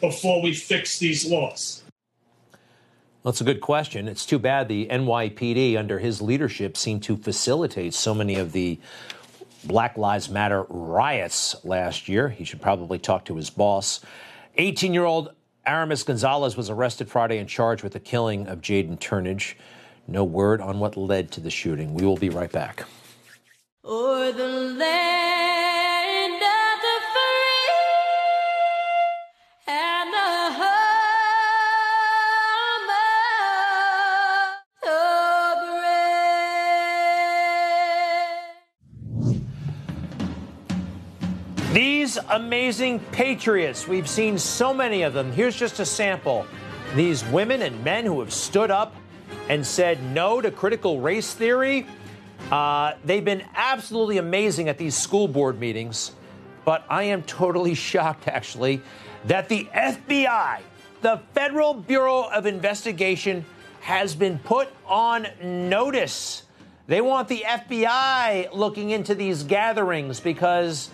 before 0.00 0.42
we 0.42 0.52
fix 0.52 0.98
these 0.98 1.24
laws? 1.24 1.84
That's 3.24 3.40
a 3.40 3.44
good 3.44 3.60
question. 3.60 4.08
It's 4.08 4.26
too 4.26 4.40
bad 4.40 4.66
the 4.66 4.88
NYPD, 4.88 5.78
under 5.78 6.00
his 6.00 6.20
leadership, 6.20 6.76
seemed 6.76 7.04
to 7.04 7.16
facilitate 7.16 7.94
so 7.94 8.12
many 8.12 8.34
of 8.34 8.50
the 8.50 8.80
Black 9.64 9.96
Lives 9.96 10.28
Matter 10.28 10.64
riots 10.68 11.54
last 11.64 12.08
year. 12.08 12.28
He 12.28 12.42
should 12.42 12.60
probably 12.60 12.98
talk 12.98 13.24
to 13.26 13.36
his 13.36 13.48
boss. 13.48 14.00
18 14.56 14.92
year 14.92 15.04
old 15.04 15.30
Aramis 15.66 16.02
Gonzalez 16.02 16.56
was 16.56 16.68
arrested 16.68 17.08
Friday 17.08 17.38
and 17.38 17.48
charged 17.48 17.84
with 17.84 17.92
the 17.92 18.00
killing 18.00 18.48
of 18.48 18.60
Jaden 18.60 18.98
Turnage. 18.98 19.54
No 20.08 20.22
word 20.22 20.60
on 20.60 20.78
what 20.78 20.96
led 20.96 21.32
to 21.32 21.40
the 21.40 21.50
shooting. 21.50 21.92
We 21.92 22.06
will 22.06 22.16
be 22.16 22.28
right 22.28 22.52
back. 22.52 22.84
Or 23.82 24.30
the 24.30 24.46
land 24.46 26.34
of 26.34 26.80
the 26.80 27.00
free 27.12 27.72
and 29.66 30.12
the 30.12 30.52
home 30.60 30.86
of 34.84 35.58
the 41.66 41.74
These 41.74 42.18
amazing 42.30 43.00
patriots, 43.10 43.88
we've 43.88 44.08
seen 44.08 44.38
so 44.38 44.72
many 44.72 45.02
of 45.02 45.14
them. 45.14 45.32
Here's 45.32 45.56
just 45.56 45.80
a 45.80 45.84
sample. 45.84 46.46
These 46.94 47.24
women 47.24 47.62
and 47.62 47.82
men 47.82 48.04
who 48.06 48.20
have 48.20 48.32
stood 48.32 48.70
up 48.70 48.94
and 49.48 49.66
said 49.66 50.02
no 50.02 50.40
to 50.40 50.50
critical 50.50 51.00
race 51.00 51.32
theory. 51.34 51.86
Uh, 52.50 52.92
they've 53.04 53.24
been 53.24 53.42
absolutely 53.54 54.18
amazing 54.18 54.68
at 54.68 54.78
these 54.78 54.96
school 54.96 55.28
board 55.28 55.58
meetings. 55.58 56.12
But 56.64 56.84
I 56.88 57.04
am 57.04 57.22
totally 57.22 57.74
shocked, 57.90 58.28
actually, 58.28 58.82
that 59.24 59.48
the 59.48 59.68
FBI, 59.74 60.60
the 61.00 61.20
Federal 61.34 61.74
Bureau 61.74 62.24
of 62.24 62.46
Investigation, 62.46 63.44
has 63.80 64.14
been 64.14 64.38
put 64.40 64.68
on 64.86 65.28
notice. 65.42 66.42
They 66.88 67.00
want 67.00 67.28
the 67.28 67.44
FBI 67.46 68.52
looking 68.52 68.90
into 68.90 69.14
these 69.14 69.44
gatherings 69.44 70.20
because 70.20 70.90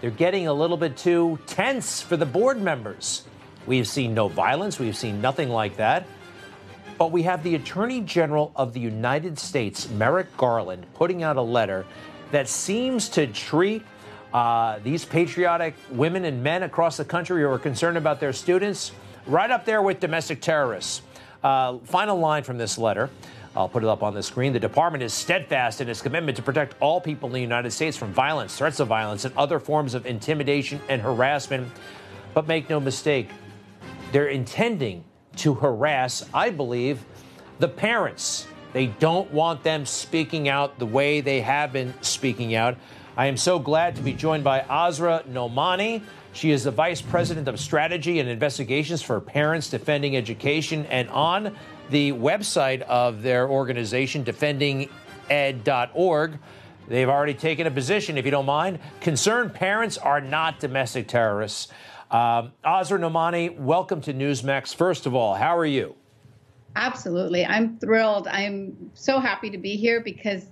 they're 0.00 0.10
getting 0.10 0.48
a 0.48 0.52
little 0.52 0.76
bit 0.76 0.96
too 0.96 1.38
tense 1.46 2.02
for 2.02 2.16
the 2.16 2.26
board 2.26 2.60
members. 2.60 3.24
We've 3.66 3.86
seen 3.86 4.14
no 4.14 4.26
violence, 4.26 4.80
we've 4.80 4.96
seen 4.96 5.20
nothing 5.20 5.48
like 5.48 5.76
that. 5.76 6.06
But 7.02 7.10
we 7.10 7.24
have 7.24 7.42
the 7.42 7.56
Attorney 7.56 8.00
General 8.00 8.52
of 8.54 8.74
the 8.74 8.78
United 8.78 9.36
States, 9.36 9.88
Merrick 9.88 10.36
Garland, 10.36 10.86
putting 10.94 11.24
out 11.24 11.36
a 11.36 11.42
letter 11.42 11.84
that 12.30 12.48
seems 12.48 13.08
to 13.08 13.26
treat 13.26 13.82
uh, 14.32 14.78
these 14.84 15.04
patriotic 15.04 15.74
women 15.90 16.24
and 16.24 16.44
men 16.44 16.62
across 16.62 16.96
the 16.96 17.04
country 17.04 17.42
who 17.42 17.48
are 17.48 17.58
concerned 17.58 17.96
about 17.96 18.20
their 18.20 18.32
students 18.32 18.92
right 19.26 19.50
up 19.50 19.64
there 19.64 19.82
with 19.82 19.98
domestic 19.98 20.40
terrorists. 20.40 21.02
Uh, 21.42 21.78
final 21.78 22.20
line 22.20 22.44
from 22.44 22.56
this 22.56 22.78
letter. 22.78 23.10
I'll 23.56 23.68
put 23.68 23.82
it 23.82 23.88
up 23.88 24.04
on 24.04 24.14
the 24.14 24.22
screen. 24.22 24.52
The 24.52 24.60
department 24.60 25.02
is 25.02 25.12
steadfast 25.12 25.80
in 25.80 25.88
its 25.88 26.02
commitment 26.02 26.36
to 26.36 26.42
protect 26.44 26.80
all 26.80 27.00
people 27.00 27.28
in 27.30 27.32
the 27.32 27.40
United 27.40 27.72
States 27.72 27.96
from 27.96 28.12
violence, 28.12 28.56
threats 28.56 28.78
of 28.78 28.86
violence, 28.86 29.24
and 29.24 29.36
other 29.36 29.58
forms 29.58 29.94
of 29.94 30.06
intimidation 30.06 30.80
and 30.88 31.02
harassment. 31.02 31.66
But 32.32 32.46
make 32.46 32.70
no 32.70 32.78
mistake, 32.78 33.28
they're 34.12 34.28
intending 34.28 35.02
to 35.36 35.54
harass, 35.54 36.24
I 36.32 36.50
believe, 36.50 37.04
the 37.58 37.68
parents. 37.68 38.46
They 38.72 38.86
don't 38.86 39.30
want 39.32 39.62
them 39.62 39.86
speaking 39.86 40.48
out 40.48 40.78
the 40.78 40.86
way 40.86 41.20
they 41.20 41.42
have 41.42 41.72
been 41.72 41.94
speaking 42.02 42.54
out. 42.54 42.76
I 43.16 43.26
am 43.26 43.36
so 43.36 43.58
glad 43.58 43.96
to 43.96 44.02
be 44.02 44.14
joined 44.14 44.44
by 44.44 44.60
Azra 44.60 45.24
Nomani. 45.28 46.02
She 46.32 46.50
is 46.50 46.64
the 46.64 46.70
Vice 46.70 47.02
President 47.02 47.46
of 47.46 47.60
Strategy 47.60 48.20
and 48.20 48.28
Investigations 48.28 49.02
for 49.02 49.20
Parents 49.20 49.68
Defending 49.68 50.16
Education. 50.16 50.86
And 50.86 51.10
on 51.10 51.54
the 51.90 52.12
website 52.12 52.80
of 52.82 53.20
their 53.20 53.50
organization, 53.50 54.24
defendinged.org, 54.24 56.38
they've 56.88 57.08
already 57.08 57.34
taken 57.34 57.66
a 57.66 57.70
position, 57.70 58.16
if 58.16 58.24
you 58.24 58.30
don't 58.30 58.46
mind. 58.46 58.78
Concerned 59.02 59.52
parents 59.52 59.98
are 59.98 60.22
not 60.22 60.58
domestic 60.58 61.06
terrorists. 61.06 61.68
Um, 62.12 62.52
Azra 62.62 62.98
Nomani, 62.98 63.58
welcome 63.58 64.02
to 64.02 64.12
Newsmax. 64.12 64.74
First 64.74 65.06
of 65.06 65.14
all, 65.14 65.34
how 65.34 65.56
are 65.56 65.64
you? 65.64 65.94
Absolutely. 66.76 67.46
I'm 67.46 67.78
thrilled. 67.78 68.28
I'm 68.28 68.90
so 68.92 69.18
happy 69.18 69.48
to 69.48 69.56
be 69.56 69.76
here 69.76 70.02
because 70.02 70.44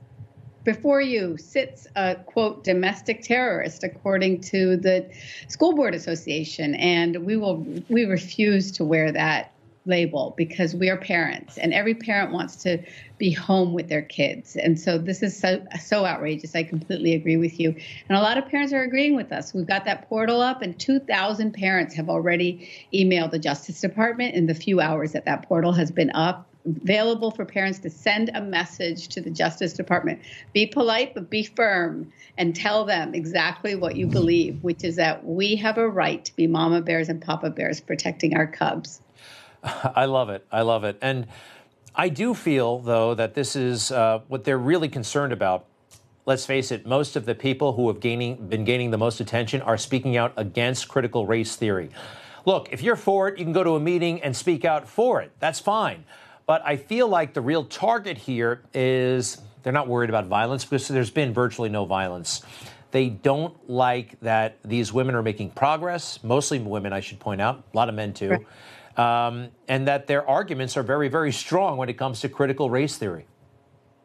before 0.64 1.02
you 1.02 1.36
sits 1.36 1.86
a 1.96 2.14
quote 2.14 2.64
domestic 2.64 3.22
terrorist 3.22 3.84
according 3.84 4.40
to 4.40 4.78
the 4.78 5.06
school 5.48 5.74
board 5.74 5.94
association 5.94 6.74
and 6.76 7.26
we 7.26 7.36
will 7.36 7.58
we 7.88 8.04
refuse 8.04 8.70
to 8.72 8.84
wear 8.84 9.12
that 9.12 9.52
label 9.86 10.34
because 10.36 10.74
we 10.74 10.90
are 10.90 10.96
parents 10.96 11.56
and 11.56 11.72
every 11.72 11.94
parent 11.94 12.32
wants 12.32 12.56
to 12.56 12.78
be 13.16 13.30
home 13.30 13.72
with 13.72 13.88
their 13.88 14.02
kids 14.02 14.54
and 14.56 14.78
so 14.78 14.98
this 14.98 15.22
is 15.22 15.38
so 15.38 15.64
so 15.82 16.04
outrageous 16.04 16.54
i 16.54 16.62
completely 16.62 17.14
agree 17.14 17.38
with 17.38 17.58
you 17.58 17.74
and 18.08 18.18
a 18.18 18.20
lot 18.20 18.36
of 18.36 18.46
parents 18.46 18.74
are 18.74 18.82
agreeing 18.82 19.16
with 19.16 19.32
us 19.32 19.54
we've 19.54 19.66
got 19.66 19.86
that 19.86 20.06
portal 20.06 20.42
up 20.42 20.60
and 20.60 20.78
2000 20.78 21.52
parents 21.52 21.94
have 21.94 22.10
already 22.10 22.70
emailed 22.92 23.30
the 23.30 23.38
justice 23.38 23.80
department 23.80 24.34
in 24.34 24.46
the 24.46 24.54
few 24.54 24.80
hours 24.80 25.12
that 25.12 25.24
that 25.24 25.48
portal 25.48 25.72
has 25.72 25.90
been 25.90 26.10
up 26.10 26.46
available 26.66 27.30
for 27.30 27.46
parents 27.46 27.78
to 27.78 27.88
send 27.88 28.30
a 28.34 28.40
message 28.40 29.08
to 29.08 29.22
the 29.22 29.30
Justice 29.30 29.72
Department. 29.72 30.20
Be 30.52 30.66
polite, 30.66 31.14
but 31.14 31.30
be 31.30 31.42
firm 31.42 32.12
and 32.36 32.54
tell 32.54 32.84
them 32.84 33.14
exactly 33.14 33.74
what 33.74 33.96
you 33.96 34.06
believe, 34.06 34.62
which 34.62 34.84
is 34.84 34.96
that 34.96 35.24
we 35.24 35.56
have 35.56 35.78
a 35.78 35.88
right 35.88 36.22
to 36.24 36.36
be 36.36 36.46
mama 36.46 36.82
bears 36.82 37.08
and 37.08 37.20
papa 37.20 37.48
bears 37.48 37.80
protecting 37.80 38.36
our 38.36 38.46
cubs. 38.46 39.00
I 39.94 40.06
love 40.06 40.30
it. 40.30 40.46
I 40.50 40.62
love 40.62 40.84
it. 40.84 40.98
And 41.02 41.26
I 41.94 42.08
do 42.08 42.34
feel, 42.34 42.78
though, 42.78 43.14
that 43.14 43.34
this 43.34 43.56
is 43.56 43.90
uh, 43.92 44.20
what 44.28 44.44
they're 44.44 44.58
really 44.58 44.88
concerned 44.88 45.32
about. 45.32 45.66
Let's 46.26 46.46
face 46.46 46.70
it, 46.70 46.86
most 46.86 47.16
of 47.16 47.26
the 47.26 47.34
people 47.34 47.72
who 47.72 47.88
have 47.88 48.00
gaining, 48.00 48.48
been 48.48 48.64
gaining 48.64 48.90
the 48.90 48.98
most 48.98 49.20
attention 49.20 49.62
are 49.62 49.76
speaking 49.76 50.16
out 50.16 50.32
against 50.36 50.88
critical 50.88 51.26
race 51.26 51.56
theory. 51.56 51.90
Look, 52.46 52.72
if 52.72 52.82
you're 52.82 52.96
for 52.96 53.28
it, 53.28 53.38
you 53.38 53.44
can 53.44 53.52
go 53.52 53.64
to 53.64 53.74
a 53.74 53.80
meeting 53.80 54.22
and 54.22 54.36
speak 54.36 54.64
out 54.64 54.88
for 54.88 55.20
it. 55.20 55.32
That's 55.40 55.58
fine. 55.58 56.04
But 56.46 56.62
I 56.64 56.76
feel 56.76 57.08
like 57.08 57.34
the 57.34 57.40
real 57.40 57.64
target 57.64 58.18
here 58.18 58.62
is 58.72 59.40
they're 59.62 59.72
not 59.72 59.88
worried 59.88 60.10
about 60.10 60.26
violence 60.26 60.64
because 60.64 60.88
there's 60.88 61.10
been 61.10 61.32
virtually 61.32 61.68
no 61.68 61.84
violence. 61.84 62.42
They 62.90 63.08
don't 63.08 63.54
like 63.70 64.18
that 64.20 64.58
these 64.64 64.92
women 64.92 65.14
are 65.14 65.22
making 65.22 65.50
progress, 65.50 66.18
mostly 66.24 66.58
women, 66.58 66.92
I 66.92 67.00
should 67.00 67.20
point 67.20 67.40
out, 67.40 67.62
a 67.72 67.76
lot 67.76 67.88
of 67.88 67.94
men 67.94 68.12
too, 68.12 68.44
um, 68.96 69.48
and 69.68 69.86
that 69.88 70.06
their 70.06 70.28
arguments 70.28 70.76
are 70.76 70.82
very, 70.82 71.08
very 71.08 71.32
strong 71.32 71.76
when 71.76 71.88
it 71.88 71.94
comes 71.94 72.20
to 72.20 72.28
critical 72.28 72.70
race 72.70 72.96
theory. 72.96 73.26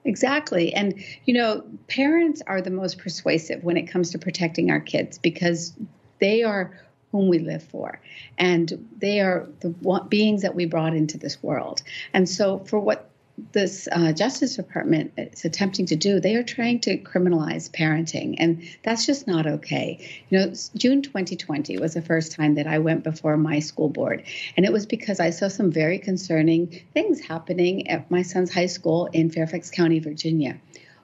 Exactly. 0.05 0.73
And, 0.73 1.03
you 1.25 1.33
know, 1.33 1.63
parents 1.87 2.41
are 2.45 2.61
the 2.61 2.69
most 2.69 2.99
persuasive 2.99 3.63
when 3.63 3.75
it 3.75 3.83
comes 3.83 4.11
to 4.11 4.19
protecting 4.19 4.69
our 4.69 4.79
kids 4.79 5.17
because 5.17 5.73
they 6.19 6.43
are 6.43 6.79
whom 7.11 7.27
we 7.27 7.39
live 7.39 7.63
for. 7.63 7.99
And 8.37 8.87
they 8.97 9.19
are 9.21 9.47
the 9.61 9.69
beings 10.09 10.41
that 10.43 10.53
we 10.53 10.65
brought 10.65 10.95
into 10.95 11.17
this 11.17 11.41
world. 11.41 11.81
And 12.13 12.29
so, 12.29 12.59
for 12.59 12.79
what 12.79 13.09
this 13.51 13.87
uh, 13.91 14.13
Justice 14.13 14.55
Department 14.55 15.11
is 15.17 15.43
attempting 15.43 15.85
to 15.87 15.95
do, 15.95 16.19
they 16.19 16.35
are 16.35 16.43
trying 16.43 16.79
to 16.81 16.97
criminalize 16.97 17.69
parenting, 17.69 18.35
and 18.37 18.63
that's 18.83 19.05
just 19.05 19.27
not 19.27 19.45
okay. 19.45 19.99
You 20.29 20.39
know, 20.39 20.53
June 20.75 21.01
2020 21.01 21.77
was 21.77 21.95
the 21.95 22.01
first 22.01 22.31
time 22.31 22.55
that 22.55 22.67
I 22.67 22.79
went 22.79 23.03
before 23.03 23.35
my 23.35 23.59
school 23.59 23.89
board, 23.89 24.23
and 24.55 24.65
it 24.65 24.71
was 24.71 24.85
because 24.85 25.19
I 25.19 25.31
saw 25.31 25.49
some 25.49 25.71
very 25.71 25.99
concerning 25.99 26.81
things 26.93 27.19
happening 27.19 27.89
at 27.89 28.09
my 28.09 28.21
son's 28.21 28.53
high 28.53 28.67
school 28.67 29.07
in 29.07 29.29
Fairfax 29.29 29.69
County, 29.69 29.99
Virginia. 29.99 30.57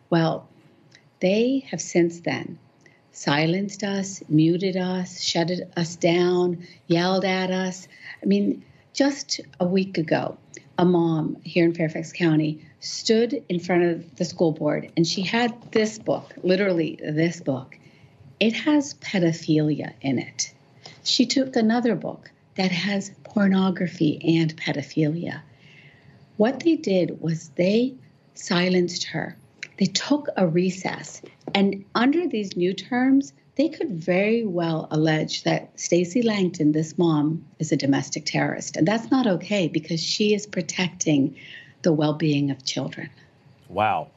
Well, 0.09 0.47
they 1.19 1.65
have 1.69 1.81
since 1.81 2.21
then 2.21 2.59
silenced 3.11 3.83
us, 3.83 4.23
muted 4.29 4.77
us, 4.77 5.21
shut 5.21 5.51
us 5.75 5.95
down, 5.97 6.65
yelled 6.87 7.25
at 7.25 7.51
us. 7.51 7.87
I 8.23 8.25
mean, 8.25 8.63
just 8.93 9.41
a 9.59 9.65
week 9.65 9.97
ago, 9.97 10.37
a 10.81 10.85
mom 10.85 11.37
here 11.43 11.63
in 11.63 11.75
Fairfax 11.75 12.11
County 12.11 12.65
stood 12.79 13.43
in 13.47 13.59
front 13.59 13.83
of 13.83 14.15
the 14.15 14.25
school 14.25 14.51
board 14.51 14.91
and 14.97 15.05
she 15.05 15.21
had 15.21 15.71
this 15.71 15.99
book, 15.99 16.33
literally 16.41 16.99
this 16.99 17.39
book. 17.39 17.77
It 18.39 18.53
has 18.53 18.95
pedophilia 18.95 19.93
in 20.01 20.17
it. 20.17 20.51
She 21.03 21.27
took 21.27 21.55
another 21.55 21.93
book 21.93 22.31
that 22.55 22.71
has 22.71 23.11
pornography 23.23 24.39
and 24.39 24.57
pedophilia. 24.57 25.43
What 26.37 26.61
they 26.61 26.77
did 26.77 27.21
was 27.21 27.49
they 27.49 27.93
silenced 28.33 29.03
her. 29.03 29.37
They 29.77 29.85
took 29.85 30.29
a 30.35 30.47
recess 30.47 31.21
and 31.53 31.85
under 31.93 32.27
these 32.27 32.57
new 32.57 32.73
terms, 32.73 33.33
they 33.55 33.69
could 33.69 33.91
very 33.91 34.45
well 34.45 34.87
allege 34.91 35.43
that 35.43 35.77
Stacey 35.79 36.21
Langton, 36.21 36.71
this 36.71 36.97
mom, 36.97 37.45
is 37.59 37.71
a 37.71 37.77
domestic 37.77 38.25
terrorist. 38.25 38.77
And 38.77 38.87
that's 38.87 39.11
not 39.11 39.27
okay 39.27 39.67
because 39.67 40.01
she 40.01 40.33
is 40.33 40.47
protecting 40.47 41.35
the 41.81 41.91
well 41.91 42.13
being 42.13 42.49
of 42.49 42.63
children. 42.63 43.09
Wow. 43.67 44.09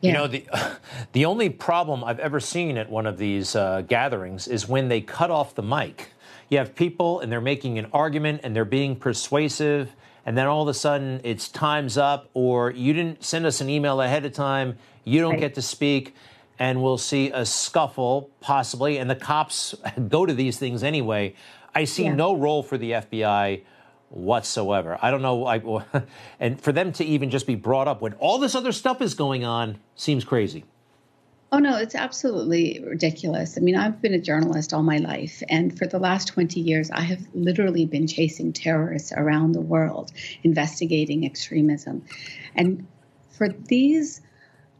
Yeah. 0.00 0.08
You 0.08 0.16
know, 0.16 0.26
the, 0.26 0.46
the 1.12 1.24
only 1.24 1.50
problem 1.50 2.04
I've 2.04 2.20
ever 2.20 2.40
seen 2.40 2.78
at 2.78 2.90
one 2.90 3.06
of 3.06 3.18
these 3.18 3.54
uh, 3.54 3.82
gatherings 3.82 4.48
is 4.48 4.68
when 4.68 4.88
they 4.88 5.00
cut 5.00 5.30
off 5.30 5.54
the 5.54 5.62
mic. 5.62 6.10
You 6.48 6.58
have 6.58 6.74
people 6.74 7.20
and 7.20 7.32
they're 7.32 7.40
making 7.40 7.78
an 7.78 7.86
argument 7.92 8.42
and 8.44 8.54
they're 8.54 8.64
being 8.64 8.96
persuasive, 8.96 9.94
and 10.26 10.36
then 10.36 10.46
all 10.46 10.62
of 10.62 10.68
a 10.68 10.74
sudden 10.74 11.20
it's 11.24 11.48
time's 11.48 11.98
up, 11.98 12.28
or 12.34 12.70
you 12.70 12.92
didn't 12.92 13.24
send 13.24 13.46
us 13.46 13.60
an 13.60 13.68
email 13.68 14.00
ahead 14.00 14.24
of 14.24 14.32
time, 14.32 14.76
you 15.04 15.20
don't 15.20 15.32
right. 15.32 15.40
get 15.40 15.54
to 15.54 15.62
speak 15.62 16.14
and 16.58 16.82
we'll 16.82 16.98
see 16.98 17.30
a 17.30 17.44
scuffle 17.44 18.30
possibly, 18.40 18.98
and 18.98 19.08
the 19.10 19.16
cops 19.16 19.74
go 20.08 20.26
to 20.26 20.34
these 20.34 20.58
things 20.58 20.82
anyway. 20.82 21.34
I 21.74 21.84
see 21.84 22.04
yeah. 22.04 22.14
no 22.14 22.36
role 22.36 22.62
for 22.62 22.78
the 22.78 22.92
FBI 22.92 23.62
whatsoever. 24.10 24.98
I 25.02 25.10
don't 25.10 25.22
know, 25.22 25.46
I, 25.46 25.60
and 26.40 26.60
for 26.60 26.72
them 26.72 26.92
to 26.92 27.04
even 27.04 27.30
just 27.30 27.46
be 27.46 27.56
brought 27.56 27.88
up 27.88 28.00
when 28.00 28.12
all 28.14 28.38
this 28.38 28.54
other 28.54 28.72
stuff 28.72 29.02
is 29.02 29.14
going 29.14 29.44
on 29.44 29.78
seems 29.96 30.24
crazy. 30.24 30.64
Oh, 31.52 31.58
no, 31.58 31.76
it's 31.76 31.94
absolutely 31.94 32.82
ridiculous. 32.84 33.56
I 33.56 33.60
mean, 33.60 33.76
I've 33.76 34.02
been 34.02 34.14
a 34.14 34.18
journalist 34.18 34.72
all 34.74 34.82
my 34.82 34.98
life, 34.98 35.40
and 35.48 35.76
for 35.78 35.86
the 35.86 36.00
last 36.00 36.26
20 36.26 36.58
years, 36.58 36.90
I 36.90 37.02
have 37.02 37.20
literally 37.32 37.86
been 37.86 38.08
chasing 38.08 38.52
terrorists 38.52 39.12
around 39.16 39.52
the 39.52 39.60
world, 39.60 40.10
investigating 40.42 41.24
extremism. 41.24 42.04
And 42.56 42.84
for 43.30 43.48
these 43.48 44.20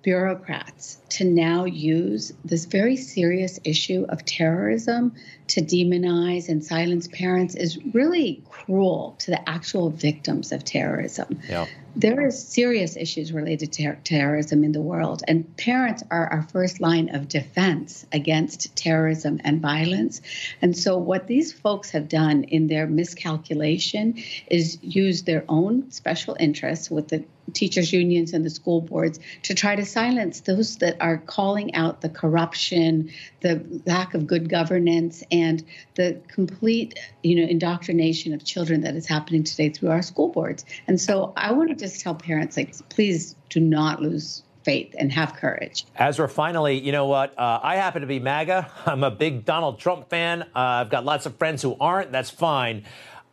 bureaucrats 0.04 0.98
to 1.08 1.24
now 1.24 1.64
use 1.64 2.32
this 2.44 2.66
very 2.66 2.96
serious 2.96 3.58
issue 3.64 4.04
of 4.10 4.24
terrorism 4.24 5.12
to 5.48 5.60
demonize 5.60 6.48
and 6.48 6.62
silence 6.64 7.08
parents 7.08 7.54
is 7.54 7.78
really 7.92 8.42
cruel 8.48 9.16
to 9.18 9.30
the 9.30 9.48
actual 9.48 9.90
victims 9.90 10.52
of 10.52 10.64
terrorism. 10.64 11.40
Yeah. 11.48 11.66
There 11.96 12.26
are 12.26 12.30
serious 12.30 12.96
issues 12.96 13.32
related 13.32 13.72
to 13.74 13.84
ter- 13.84 14.00
terrorism 14.02 14.64
in 14.64 14.72
the 14.72 14.80
world, 14.80 15.22
and 15.28 15.56
parents 15.56 16.02
are 16.10 16.26
our 16.26 16.42
first 16.42 16.80
line 16.80 17.14
of 17.14 17.28
defense 17.28 18.04
against 18.12 18.74
terrorism 18.74 19.40
and 19.44 19.62
violence. 19.62 20.20
And 20.60 20.76
so, 20.76 20.98
what 20.98 21.28
these 21.28 21.52
folks 21.52 21.90
have 21.90 22.08
done 22.08 22.44
in 22.44 22.66
their 22.66 22.88
miscalculation 22.88 24.16
is 24.48 24.78
use 24.82 25.22
their 25.22 25.44
own 25.48 25.92
special 25.92 26.36
interests 26.40 26.90
with 26.90 27.08
the 27.08 27.24
teachers 27.52 27.92
unions 27.92 28.32
and 28.32 28.44
the 28.44 28.50
school 28.50 28.80
boards 28.80 29.20
to 29.42 29.54
try 29.54 29.76
to 29.76 29.84
silence 29.84 30.40
those 30.40 30.78
that 30.78 30.96
are 31.00 31.18
calling 31.18 31.74
out 31.74 32.00
the 32.00 32.08
corruption, 32.08 33.10
the 33.40 33.64
lack 33.86 34.14
of 34.14 34.26
good 34.26 34.48
governance, 34.48 35.22
and 35.30 35.64
the 35.94 36.20
complete, 36.28 36.98
you 37.22 37.36
know, 37.36 37.48
indoctrination 37.48 38.32
of 38.32 38.44
children 38.44 38.80
that 38.80 38.94
is 38.96 39.06
happening 39.06 39.44
today 39.44 39.68
through 39.68 39.90
our 39.90 40.02
school 40.02 40.28
boards. 40.28 40.64
And 40.86 41.00
so 41.00 41.32
I 41.36 41.52
want 41.52 41.70
to 41.70 41.76
just 41.76 42.00
tell 42.00 42.14
parents, 42.14 42.56
like, 42.56 42.74
please 42.88 43.36
do 43.50 43.60
not 43.60 44.00
lose 44.00 44.42
faith 44.64 44.94
and 44.98 45.12
have 45.12 45.34
courage. 45.34 45.84
Azra, 45.96 46.28
finally, 46.28 46.80
you 46.80 46.90
know 46.90 47.06
what? 47.06 47.38
Uh, 47.38 47.60
I 47.62 47.76
happen 47.76 48.00
to 48.00 48.06
be 48.06 48.18
MAGA. 48.18 48.70
I'm 48.86 49.04
a 49.04 49.10
big 49.10 49.44
Donald 49.44 49.78
Trump 49.78 50.08
fan. 50.08 50.42
Uh, 50.42 50.46
I've 50.54 50.90
got 50.90 51.04
lots 51.04 51.26
of 51.26 51.36
friends 51.36 51.60
who 51.62 51.76
aren't. 51.78 52.10
That's 52.12 52.30
fine. 52.30 52.84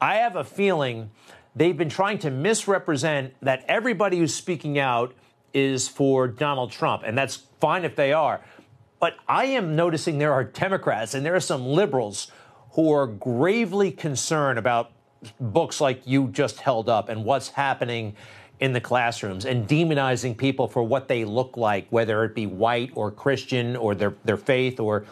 I 0.01 0.15
have 0.15 0.35
a 0.35 0.43
feeling 0.43 1.11
they've 1.55 1.77
been 1.77 1.89
trying 1.89 2.19
to 2.19 2.29
misrepresent 2.29 3.33
that 3.41 3.63
everybody 3.67 4.17
who's 4.17 4.33
speaking 4.33 4.79
out 4.79 5.13
is 5.53 5.87
for 5.87 6.27
Donald 6.27 6.71
Trump, 6.71 7.03
and 7.05 7.17
that's 7.17 7.43
fine 7.59 7.83
if 7.83 7.95
they 7.95 8.13
are. 8.13 8.41
But 8.99 9.15
I 9.27 9.45
am 9.45 9.75
noticing 9.75 10.17
there 10.17 10.33
are 10.33 10.43
Democrats 10.43 11.13
and 11.13 11.25
there 11.25 11.35
are 11.35 11.39
some 11.39 11.65
liberals 11.65 12.31
who 12.73 12.91
are 12.93 13.07
gravely 13.07 13.91
concerned 13.91 14.59
about 14.59 14.91
books 15.39 15.81
like 15.81 16.01
you 16.05 16.27
just 16.27 16.59
held 16.59 16.87
up 16.87 17.09
and 17.09 17.25
what's 17.25 17.49
happening 17.49 18.15
in 18.59 18.73
the 18.73 18.79
classrooms 18.79 19.45
and 19.45 19.67
demonizing 19.67 20.37
people 20.37 20.67
for 20.67 20.83
what 20.83 21.07
they 21.07 21.25
look 21.25 21.57
like, 21.57 21.87
whether 21.89 22.23
it 22.23 22.35
be 22.35 22.45
white 22.45 22.91
or 22.93 23.11
Christian 23.11 23.75
or 23.75 23.95
their, 23.95 24.13
their 24.23 24.37
faith 24.37 24.79
or 24.79 25.05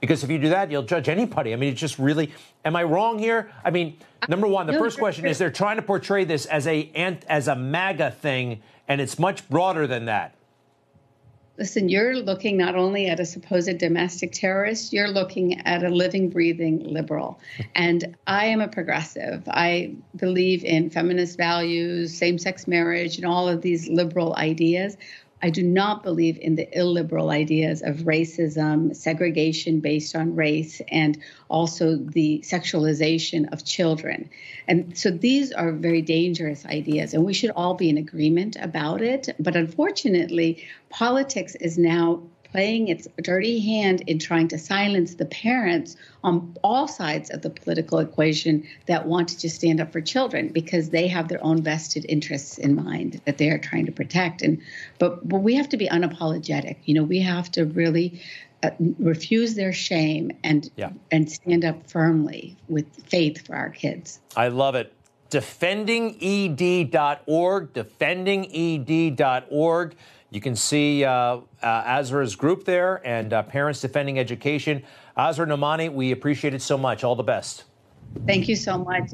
because 0.00 0.24
if 0.24 0.30
you 0.30 0.38
do 0.38 0.48
that, 0.48 0.70
you'll 0.70 0.82
judge 0.82 1.08
anybody. 1.08 1.52
I 1.52 1.56
mean, 1.56 1.70
it's 1.70 1.80
just 1.80 1.98
really. 1.98 2.32
Am 2.64 2.76
I 2.76 2.82
wrong 2.82 3.18
here? 3.18 3.50
I 3.64 3.70
mean, 3.70 3.96
number 4.28 4.46
one, 4.46 4.66
the 4.66 4.74
first 4.74 4.98
question 4.98 5.26
is 5.26 5.38
they're 5.38 5.50
trying 5.50 5.76
to 5.76 5.82
portray 5.82 6.24
this 6.24 6.46
as 6.46 6.66
a 6.66 6.90
as 7.28 7.48
a 7.48 7.56
MAGA 7.56 8.10
thing, 8.12 8.62
and 8.88 9.00
it's 9.00 9.18
much 9.18 9.48
broader 9.48 9.86
than 9.86 10.06
that. 10.06 10.34
listen, 11.58 11.90
you're 11.90 12.16
looking 12.16 12.56
not 12.56 12.74
only 12.74 13.06
at 13.08 13.20
a 13.20 13.26
supposed 13.26 13.76
domestic 13.76 14.32
terrorist, 14.32 14.92
you're 14.94 15.10
looking 15.10 15.60
at 15.66 15.84
a 15.84 15.90
living, 15.90 16.30
breathing 16.30 16.82
liberal. 16.82 17.38
And 17.74 18.16
I 18.26 18.46
am 18.46 18.62
a 18.62 18.68
progressive. 18.68 19.42
I 19.46 19.94
believe 20.16 20.64
in 20.64 20.88
feminist 20.88 21.36
values, 21.36 22.16
same 22.16 22.38
sex 22.38 22.66
marriage, 22.66 23.18
and 23.18 23.26
all 23.26 23.46
of 23.46 23.60
these 23.60 23.88
liberal 23.88 24.34
ideas. 24.36 24.96
I 25.42 25.50
do 25.50 25.62
not 25.62 26.02
believe 26.02 26.38
in 26.38 26.56
the 26.56 26.68
illiberal 26.78 27.30
ideas 27.30 27.82
of 27.82 27.98
racism, 27.98 28.94
segregation 28.94 29.80
based 29.80 30.14
on 30.14 30.36
race, 30.36 30.82
and 30.88 31.18
also 31.48 31.96
the 31.96 32.42
sexualization 32.44 33.50
of 33.52 33.64
children. 33.64 34.28
And 34.68 34.96
so 34.96 35.10
these 35.10 35.52
are 35.52 35.72
very 35.72 36.02
dangerous 36.02 36.66
ideas, 36.66 37.14
and 37.14 37.24
we 37.24 37.32
should 37.32 37.50
all 37.50 37.74
be 37.74 37.88
in 37.88 37.96
agreement 37.96 38.56
about 38.60 39.00
it. 39.00 39.28
But 39.38 39.56
unfortunately, 39.56 40.64
politics 40.90 41.54
is 41.54 41.78
now 41.78 42.22
playing 42.50 42.88
its 42.88 43.06
dirty 43.22 43.60
hand 43.60 44.02
in 44.06 44.18
trying 44.18 44.48
to 44.48 44.58
silence 44.58 45.14
the 45.14 45.26
parents 45.26 45.96
on 46.24 46.56
all 46.62 46.88
sides 46.88 47.30
of 47.30 47.42
the 47.42 47.50
political 47.50 47.98
equation 47.98 48.66
that 48.86 49.06
want 49.06 49.28
to 49.28 49.38
just 49.38 49.56
stand 49.56 49.80
up 49.80 49.92
for 49.92 50.00
children 50.00 50.48
because 50.48 50.88
they 50.90 51.06
have 51.08 51.28
their 51.28 51.42
own 51.44 51.62
vested 51.62 52.04
interests 52.08 52.58
in 52.58 52.74
mind 52.74 53.20
that 53.24 53.38
they 53.38 53.50
are 53.50 53.58
trying 53.58 53.86
to 53.86 53.92
protect 53.92 54.42
and 54.42 54.60
but 54.98 55.26
but 55.28 55.38
we 55.38 55.54
have 55.54 55.68
to 55.68 55.76
be 55.76 55.88
unapologetic 55.88 56.76
you 56.84 56.94
know 56.94 57.04
we 57.04 57.20
have 57.20 57.50
to 57.50 57.64
really 57.64 58.20
uh, 58.62 58.70
refuse 58.98 59.54
their 59.54 59.72
shame 59.72 60.30
and 60.44 60.70
Yeah. 60.76 60.90
and 61.10 61.30
stand 61.30 61.64
up 61.64 61.88
firmly 61.90 62.56
with 62.68 62.86
faith 63.06 63.46
for 63.46 63.56
our 63.56 63.70
kids 63.70 64.20
I 64.36 64.48
love 64.48 64.74
it. 64.74 64.92
Defendinged.org, 65.30 67.72
defendinged.org. 67.72 69.94
You 70.30 70.40
can 70.40 70.54
see 70.54 71.04
uh, 71.04 71.38
uh, 71.62 71.82
Azra's 71.86 72.36
group 72.36 72.64
there 72.64 73.06
and 73.06 73.32
uh, 73.32 73.42
Parents 73.42 73.80
Defending 73.80 74.18
Education. 74.18 74.84
Azra 75.16 75.46
Nomani, 75.46 75.92
we 75.92 76.12
appreciate 76.12 76.54
it 76.54 76.62
so 76.62 76.78
much. 76.78 77.02
All 77.02 77.16
the 77.16 77.22
best. 77.24 77.64
thank 78.26 78.48
you 78.48 78.56
so 78.56 78.78
much 78.78 79.12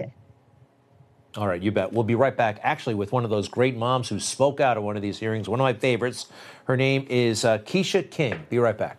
All 1.37 1.47
right, 1.47 1.61
you 1.61 1.73
bet. 1.73 1.93
We'll 1.93 2.05
be 2.05 2.15
right 2.15 2.37
back, 2.37 2.61
actually, 2.63 2.95
with 2.95 3.13
one 3.13 3.25
of 3.25 3.31
those 3.31 3.49
great 3.49 3.77
moms 3.77 4.09
who 4.09 4.21
spoke 4.21 4.61
out 4.61 4.77
at 4.77 4.83
one 4.83 4.97
of 4.97 5.03
these 5.03 5.19
hearings, 5.19 5.49
one 5.49 5.61
of 5.61 5.65
my 5.65 5.75
favorites. 5.75 6.27
Her 6.65 6.77
name 6.77 7.07
is 7.09 7.45
uh, 7.45 7.59
Keisha 7.59 8.11
King. 8.11 8.47
Be 8.51 8.59
right 8.59 8.77
back. 8.77 8.99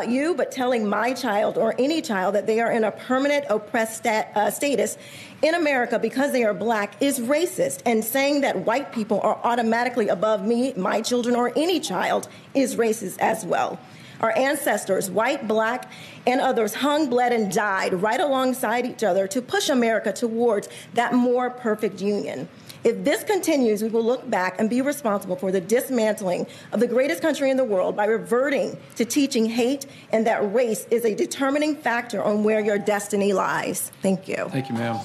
About 0.00 0.10
you, 0.10 0.34
but 0.34 0.50
telling 0.50 0.88
my 0.88 1.12
child 1.12 1.58
or 1.58 1.74
any 1.78 2.00
child 2.00 2.34
that 2.34 2.46
they 2.46 2.58
are 2.60 2.72
in 2.72 2.84
a 2.84 2.90
permanent 2.90 3.44
oppressed 3.50 3.98
stat, 3.98 4.32
uh, 4.34 4.50
status 4.50 4.96
in 5.42 5.54
America 5.54 5.98
because 5.98 6.32
they 6.32 6.42
are 6.42 6.54
black 6.54 6.94
is 7.02 7.20
racist. 7.20 7.82
And 7.84 8.02
saying 8.02 8.40
that 8.40 8.64
white 8.64 8.92
people 8.92 9.20
are 9.20 9.38
automatically 9.44 10.08
above 10.08 10.46
me, 10.46 10.72
my 10.74 11.02
children, 11.02 11.36
or 11.36 11.52
any 11.54 11.80
child 11.80 12.28
is 12.54 12.76
racist 12.76 13.18
as 13.18 13.44
well. 13.44 13.78
Our 14.20 14.36
ancestors, 14.36 15.10
white, 15.10 15.46
black, 15.46 15.90
and 16.26 16.40
others, 16.40 16.74
hung, 16.74 17.10
bled, 17.10 17.32
and 17.32 17.52
died 17.52 17.92
right 17.94 18.20
alongside 18.20 18.86
each 18.86 19.02
other 19.02 19.26
to 19.28 19.42
push 19.42 19.68
America 19.68 20.12
towards 20.12 20.68
that 20.94 21.12
more 21.12 21.50
perfect 21.50 22.00
union. 22.00 22.48
If 22.82 23.04
this 23.04 23.22
continues, 23.24 23.82
we 23.82 23.88
will 23.90 24.04
look 24.04 24.28
back 24.30 24.58
and 24.58 24.70
be 24.70 24.80
responsible 24.80 25.36
for 25.36 25.52
the 25.52 25.60
dismantling 25.60 26.46
of 26.72 26.80
the 26.80 26.86
greatest 26.86 27.20
country 27.20 27.50
in 27.50 27.58
the 27.58 27.64
world 27.64 27.94
by 27.94 28.06
reverting 28.06 28.76
to 28.96 29.04
teaching 29.04 29.44
hate 29.44 29.84
and 30.12 30.26
that 30.26 30.54
race 30.54 30.86
is 30.90 31.04
a 31.04 31.14
determining 31.14 31.76
factor 31.76 32.22
on 32.22 32.42
where 32.42 32.60
your 32.60 32.78
destiny 32.78 33.34
lies. 33.34 33.92
Thank 34.00 34.28
you. 34.28 34.48
Thank 34.48 34.70
you, 34.70 34.76
ma'am. 34.76 34.98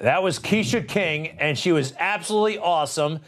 That 0.00 0.22
was 0.22 0.38
Keisha 0.38 0.86
King, 0.86 1.28
and 1.38 1.56
she 1.56 1.72
was 1.72 1.94
absolutely 1.98 2.58
awesome. 2.58 3.20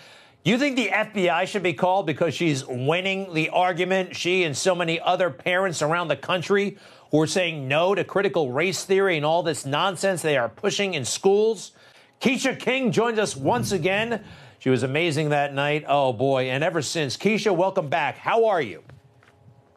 You 0.45 0.59
think 0.59 0.77
the 0.77 0.89
FBI 0.89 1.47
should 1.47 1.62
be 1.62 1.72
called 1.72 2.07
because 2.07 2.35
she's 2.35 2.64
winning 2.66 3.33
the 3.33 3.49
argument? 3.49 4.14
She 4.14 4.45
and 4.45 4.55
so 4.55 4.74
many 4.74 5.01
other 5.01 5.31
parents 5.31 5.81
around 5.81 6.09
the 6.09 6.16
country 6.16 6.77
who 7.11 7.22
are 7.22 7.27
saying 7.27 7.66
no 7.66 7.95
to 7.95 8.05
critical 8.05 8.53
race 8.53 8.85
theory 8.85 9.16
and 9.16 9.24
all 9.24 9.43
this 9.43 9.64
nonsense 9.64 10.20
they 10.20 10.37
are 10.37 10.51
pushing 10.51 10.93
in 10.93 11.07
schools. 11.07 11.72
Keisha 12.21 12.59
King 12.59 12.93
joins 12.93 13.19
us 13.19 13.37
once 13.37 13.73
again. 13.73 14.23
She 14.59 14.71
was 14.71 14.83
amazing 14.83 15.29
that 15.31 15.55
night. 15.55 15.85
Oh 15.87 16.12
boy, 16.12 16.51
and 16.51 16.64
ever 16.64 16.83
since. 16.83 17.17
Keisha, 17.17 17.55
welcome 17.55 17.89
back. 17.89 18.19
How 18.19 18.47
are 18.47 18.61
you? 18.61 18.83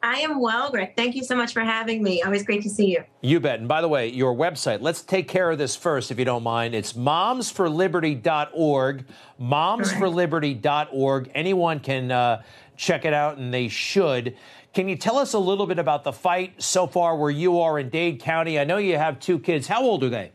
I 0.02 0.20
am 0.20 0.40
well, 0.40 0.70
Greg. 0.70 0.96
Thank 0.96 1.14
you 1.14 1.22
so 1.22 1.36
much 1.36 1.52
for 1.52 1.60
having 1.60 2.02
me. 2.02 2.22
Always 2.22 2.42
great 2.42 2.62
to 2.62 2.70
see 2.70 2.86
you. 2.86 3.04
You 3.20 3.38
bet. 3.38 3.58
And 3.58 3.68
by 3.68 3.82
the 3.82 3.88
way, 3.88 4.08
your 4.08 4.34
website, 4.34 4.80
let's 4.80 5.02
take 5.02 5.28
care 5.28 5.50
of 5.50 5.58
this 5.58 5.76
first, 5.76 6.10
if 6.10 6.18
you 6.18 6.24
don't 6.24 6.42
mind. 6.42 6.74
It's 6.74 6.94
momsforliberty.org. 6.94 9.04
Momsforliberty.org. 9.40 11.30
Anyone 11.34 11.80
can 11.80 12.10
uh, 12.10 12.40
check 12.76 13.04
it 13.04 13.12
out, 13.12 13.36
and 13.36 13.52
they 13.52 13.68
should. 13.68 14.38
Can 14.72 14.88
you 14.88 14.96
tell 14.96 15.18
us 15.18 15.34
a 15.34 15.38
little 15.38 15.66
bit 15.66 15.78
about 15.78 16.02
the 16.04 16.12
fight 16.12 16.62
so 16.62 16.86
far 16.86 17.14
where 17.16 17.30
you 17.30 17.60
are 17.60 17.78
in 17.78 17.90
Dade 17.90 18.20
County? 18.20 18.58
I 18.58 18.64
know 18.64 18.78
you 18.78 18.96
have 18.96 19.20
two 19.20 19.38
kids. 19.38 19.66
How 19.66 19.82
old 19.82 20.02
are 20.04 20.08
they? 20.08 20.32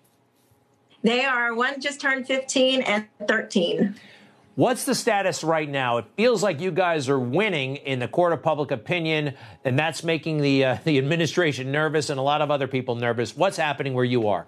They 1.06 1.24
are 1.24 1.54
one 1.54 1.80
just 1.80 2.02
turned 2.02 2.26
15 2.26 2.82
and 2.82 3.06
13. 3.28 3.94
What's 4.56 4.86
the 4.86 4.96
status 4.96 5.44
right 5.44 5.70
now? 5.70 5.98
It 5.98 6.06
feels 6.18 6.42
like 6.42 6.60
you 6.60 6.72
guys 6.72 7.10
are 7.10 7.20
winning 7.20 7.76
in 7.76 8.00
the 8.00 8.08
court 8.08 8.34
of 8.34 8.42
public 8.42 8.72
opinion, 8.72 9.36
and 9.64 9.78
that's 9.78 10.04
making 10.04 10.42
the 10.42 10.66
uh, 10.66 10.78
the 10.84 10.98
administration 10.98 11.72
nervous 11.72 12.10
and 12.10 12.18
a 12.20 12.24
lot 12.24 12.42
of 12.42 12.50
other 12.50 12.68
people 12.68 12.96
nervous. 12.96 13.38
What's 13.38 13.58
happening 13.58 13.94
where 13.94 14.04
you 14.04 14.28
are? 14.30 14.48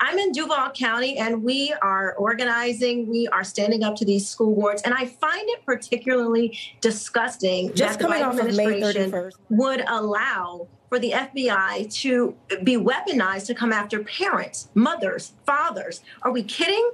I'm 0.00 0.16
in 0.16 0.30
Duval 0.30 0.70
County 0.70 1.18
and 1.18 1.42
we 1.42 1.74
are 1.82 2.14
organizing. 2.14 3.08
We 3.08 3.26
are 3.26 3.42
standing 3.42 3.82
up 3.82 3.96
to 3.96 4.04
these 4.04 4.28
school 4.28 4.54
boards. 4.54 4.82
And 4.82 4.94
I 4.94 5.06
find 5.06 5.42
it 5.48 5.66
particularly 5.66 6.56
disgusting 6.80 7.74
Just 7.74 7.98
that 7.98 7.98
the 7.98 8.04
coming 8.04 8.22
Biden 8.22 8.26
off 8.28 8.38
of 8.38 8.56
May 8.56 8.66
administration 8.66 9.10
31st. 9.10 9.32
would 9.50 9.84
allow 9.88 10.68
for 10.92 10.98
the 10.98 11.12
FBI 11.12 11.90
to 12.02 12.36
be 12.64 12.76
weaponized 12.76 13.46
to 13.46 13.54
come 13.54 13.72
after 13.72 14.04
parents, 14.04 14.68
mothers, 14.74 15.32
fathers. 15.46 16.02
Are 16.20 16.30
we 16.30 16.42
kidding? 16.42 16.86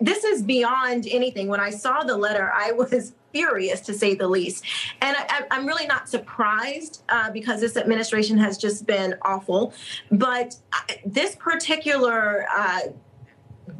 This 0.00 0.22
is 0.22 0.44
beyond 0.44 1.08
anything. 1.10 1.48
When 1.48 1.58
I 1.58 1.70
saw 1.70 2.04
the 2.04 2.16
letter, 2.16 2.52
I 2.54 2.70
was 2.82 3.14
furious 3.32 3.80
to 3.80 3.94
say 3.94 4.14
the 4.14 4.28
least. 4.28 4.64
And 5.02 5.16
I, 5.18 5.42
I'm 5.50 5.66
really 5.66 5.88
not 5.88 6.08
surprised 6.08 7.02
uh, 7.08 7.32
because 7.32 7.60
this 7.60 7.76
administration 7.76 8.38
has 8.38 8.56
just 8.56 8.86
been 8.86 9.16
awful. 9.22 9.74
But 10.12 10.54
uh, 10.72 10.94
this 11.04 11.34
particular 11.34 12.46
uh, 12.56 12.80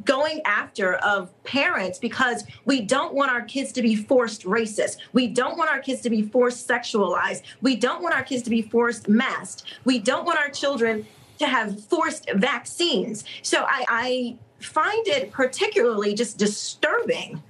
going 0.04 0.40
after 0.44 0.94
of 0.96 1.30
parents 1.44 1.98
because 1.98 2.44
we 2.64 2.80
don't 2.80 3.14
want 3.14 3.30
our 3.30 3.42
kids 3.42 3.72
to 3.72 3.82
be 3.82 3.96
forced 3.96 4.44
racist. 4.44 4.96
We 5.12 5.26
don't 5.26 5.56
want 5.56 5.70
our 5.70 5.80
kids 5.80 6.00
to 6.02 6.10
be 6.10 6.22
forced 6.22 6.68
sexualized. 6.68 7.42
We 7.60 7.76
don't 7.76 8.02
want 8.02 8.14
our 8.14 8.22
kids 8.22 8.42
to 8.44 8.50
be 8.50 8.62
forced 8.62 9.08
masked. 9.08 9.64
We 9.84 9.98
don't 9.98 10.24
want 10.24 10.38
our 10.38 10.50
children 10.50 11.06
to 11.38 11.46
have 11.46 11.82
forced 11.84 12.30
vaccines. 12.34 13.24
So 13.42 13.64
I, 13.66 13.84
I 13.88 14.38
find 14.58 15.06
it 15.08 15.32
particularly 15.32 16.14
just 16.14 16.38
disturbing. 16.38 17.42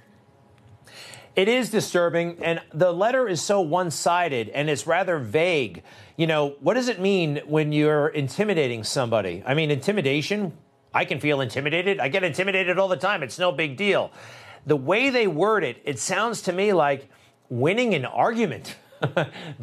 It 1.35 1.47
is 1.47 1.69
disturbing, 1.69 2.37
and 2.43 2.61
the 2.73 2.91
letter 2.91 3.27
is 3.27 3.41
so 3.41 3.61
one 3.61 3.89
sided 3.89 4.49
and 4.49 4.69
it's 4.69 4.85
rather 4.85 5.17
vague. 5.17 5.81
You 6.17 6.27
know, 6.27 6.55
what 6.59 6.73
does 6.73 6.89
it 6.89 6.99
mean 6.99 7.41
when 7.45 7.71
you're 7.71 8.09
intimidating 8.09 8.83
somebody? 8.83 9.41
I 9.45 9.53
mean, 9.53 9.71
intimidation, 9.71 10.57
I 10.93 11.05
can 11.05 11.19
feel 11.19 11.41
intimidated. 11.41 11.99
I 11.99 12.09
get 12.09 12.23
intimidated 12.23 12.77
all 12.77 12.87
the 12.87 12.97
time. 12.97 13.23
It's 13.23 13.39
no 13.39 13.51
big 13.51 13.77
deal. 13.77 14.11
The 14.65 14.75
way 14.75 15.09
they 15.09 15.27
word 15.27 15.63
it, 15.63 15.81
it 15.85 15.99
sounds 15.99 16.41
to 16.43 16.53
me 16.53 16.73
like 16.73 17.09
winning 17.49 17.93
an 17.93 18.05
argument, 18.05 18.75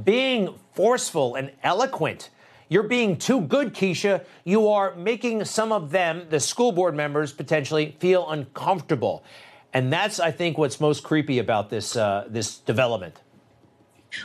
being 0.05 0.55
forceful 0.73 1.35
and 1.35 1.53
eloquent. 1.63 2.31
You're 2.69 2.83
being 2.83 3.17
too 3.17 3.41
good, 3.41 3.75
Keisha. 3.75 4.25
You 4.45 4.69
are 4.69 4.95
making 4.95 5.45
some 5.45 5.73
of 5.73 5.91
them, 5.91 6.27
the 6.29 6.41
school 6.41 6.73
board 6.73 6.95
members, 6.95 7.33
potentially 7.33 7.97
feel 7.99 8.29
uncomfortable. 8.29 9.25
And 9.73 9.93
that's, 9.93 10.21
I 10.21 10.33
think, 10.33 10.59
what's 10.59 10.81
most 10.81 11.03
creepy 11.03 11.39
about 11.39 11.71
this 11.71 11.97
uh, 11.97 12.27
this 12.29 12.59
development. 12.59 13.21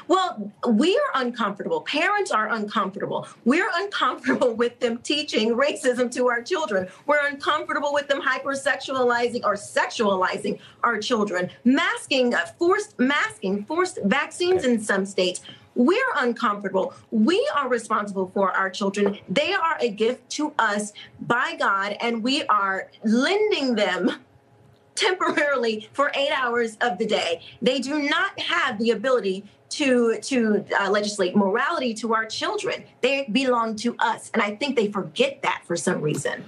Well, 0.07 0.51
we 0.69 0.95
are 0.95 1.21
uncomfortable. 1.21 1.81
Parents 1.81 2.31
are 2.31 2.49
uncomfortable. 2.49 3.27
We're 3.45 3.69
uncomfortable 3.73 4.53
with 4.55 4.79
them 4.79 4.99
teaching 4.99 5.55
racism 5.55 6.11
to 6.13 6.27
our 6.29 6.41
children. 6.41 6.88
We're 7.05 7.25
uncomfortable 7.25 7.93
with 7.93 8.07
them 8.07 8.21
hypersexualizing 8.21 9.43
or 9.43 9.55
sexualizing 9.55 10.59
our 10.84 10.99
children, 10.99 11.49
masking, 11.63 12.34
uh, 12.34 12.45
forced 12.57 12.97
masking, 12.99 13.65
forced 13.65 13.99
vaccines 14.03 14.63
in 14.63 14.81
some 14.81 15.05
states. 15.05 15.41
We're 15.75 15.97
uncomfortable. 16.17 16.93
We 17.09 17.49
are 17.55 17.67
responsible 17.67 18.29
for 18.34 18.51
our 18.51 18.69
children. 18.69 19.17
They 19.27 19.53
are 19.53 19.77
a 19.79 19.89
gift 19.89 20.29
to 20.31 20.53
us 20.59 20.93
by 21.19 21.55
God, 21.57 21.97
and 21.99 22.23
we 22.23 22.43
are 22.43 22.89
lending 23.03 23.75
them 23.75 24.11
temporarily 24.95 25.89
for 25.91 26.11
eight 26.13 26.31
hours 26.31 26.77
of 26.79 26.99
the 26.99 27.07
day. 27.07 27.41
They 27.61 27.79
do 27.79 28.03
not 28.03 28.39
have 28.39 28.77
the 28.77 28.91
ability 28.91 29.45
to 29.76 30.19
to 30.21 30.65
uh, 30.80 30.89
legislate 30.89 31.36
morality 31.36 31.93
to 31.95 32.13
our 32.13 32.26
children. 32.26 32.84
They 33.01 33.28
belong 33.32 33.76
to 33.78 33.95
us, 33.99 34.32
and 34.34 34.41
I 34.41 34.55
think 34.55 34.76
they 34.76 34.91
forget 34.91 35.41
that 35.41 35.63
for 35.65 35.76
some 35.76 36.01
reason. 36.01 36.43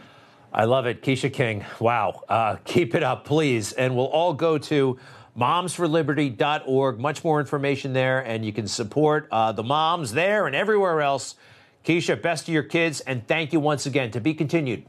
I 0.54 0.64
love 0.64 0.86
it. 0.86 1.02
Keisha 1.02 1.32
King. 1.32 1.66
Wow. 1.80 2.24
Uh, 2.30 2.56
keep 2.64 2.96
it 2.96 3.04
up, 3.04 3.26
please. 3.26 3.74
And 3.74 3.96
we'll 3.96 4.08
all 4.08 4.34
go 4.34 4.58
to 4.58 4.98
momsforliberty.org. 5.38 7.00
Much 7.00 7.24
more 7.24 7.42
information 7.42 7.92
there, 7.92 8.22
and 8.22 8.46
you 8.46 8.54
can 8.54 8.68
support 8.68 9.28
uh, 9.32 9.52
the 9.52 9.64
moms 9.64 10.14
there 10.14 10.48
and 10.48 10.56
everywhere 10.56 11.02
else. 11.02 11.36
Keisha, 11.84 12.20
best 12.20 12.46
to 12.46 12.52
your 12.52 12.64
kids, 12.64 13.02
and 13.02 13.28
thank 13.28 13.54
you 13.54 13.60
once 13.60 13.86
again. 13.86 14.12
To 14.12 14.22
be 14.22 14.34
continued. 14.34 14.86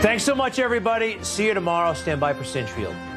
Thanks 0.00 0.24
so 0.24 0.34
much, 0.34 0.58
everybody. 0.58 1.22
See 1.22 1.46
you 1.46 1.54
tomorrow. 1.54 1.92
Stand 1.92 2.20
by 2.20 2.32
for 2.32 2.42
Stinchfield. 2.42 3.09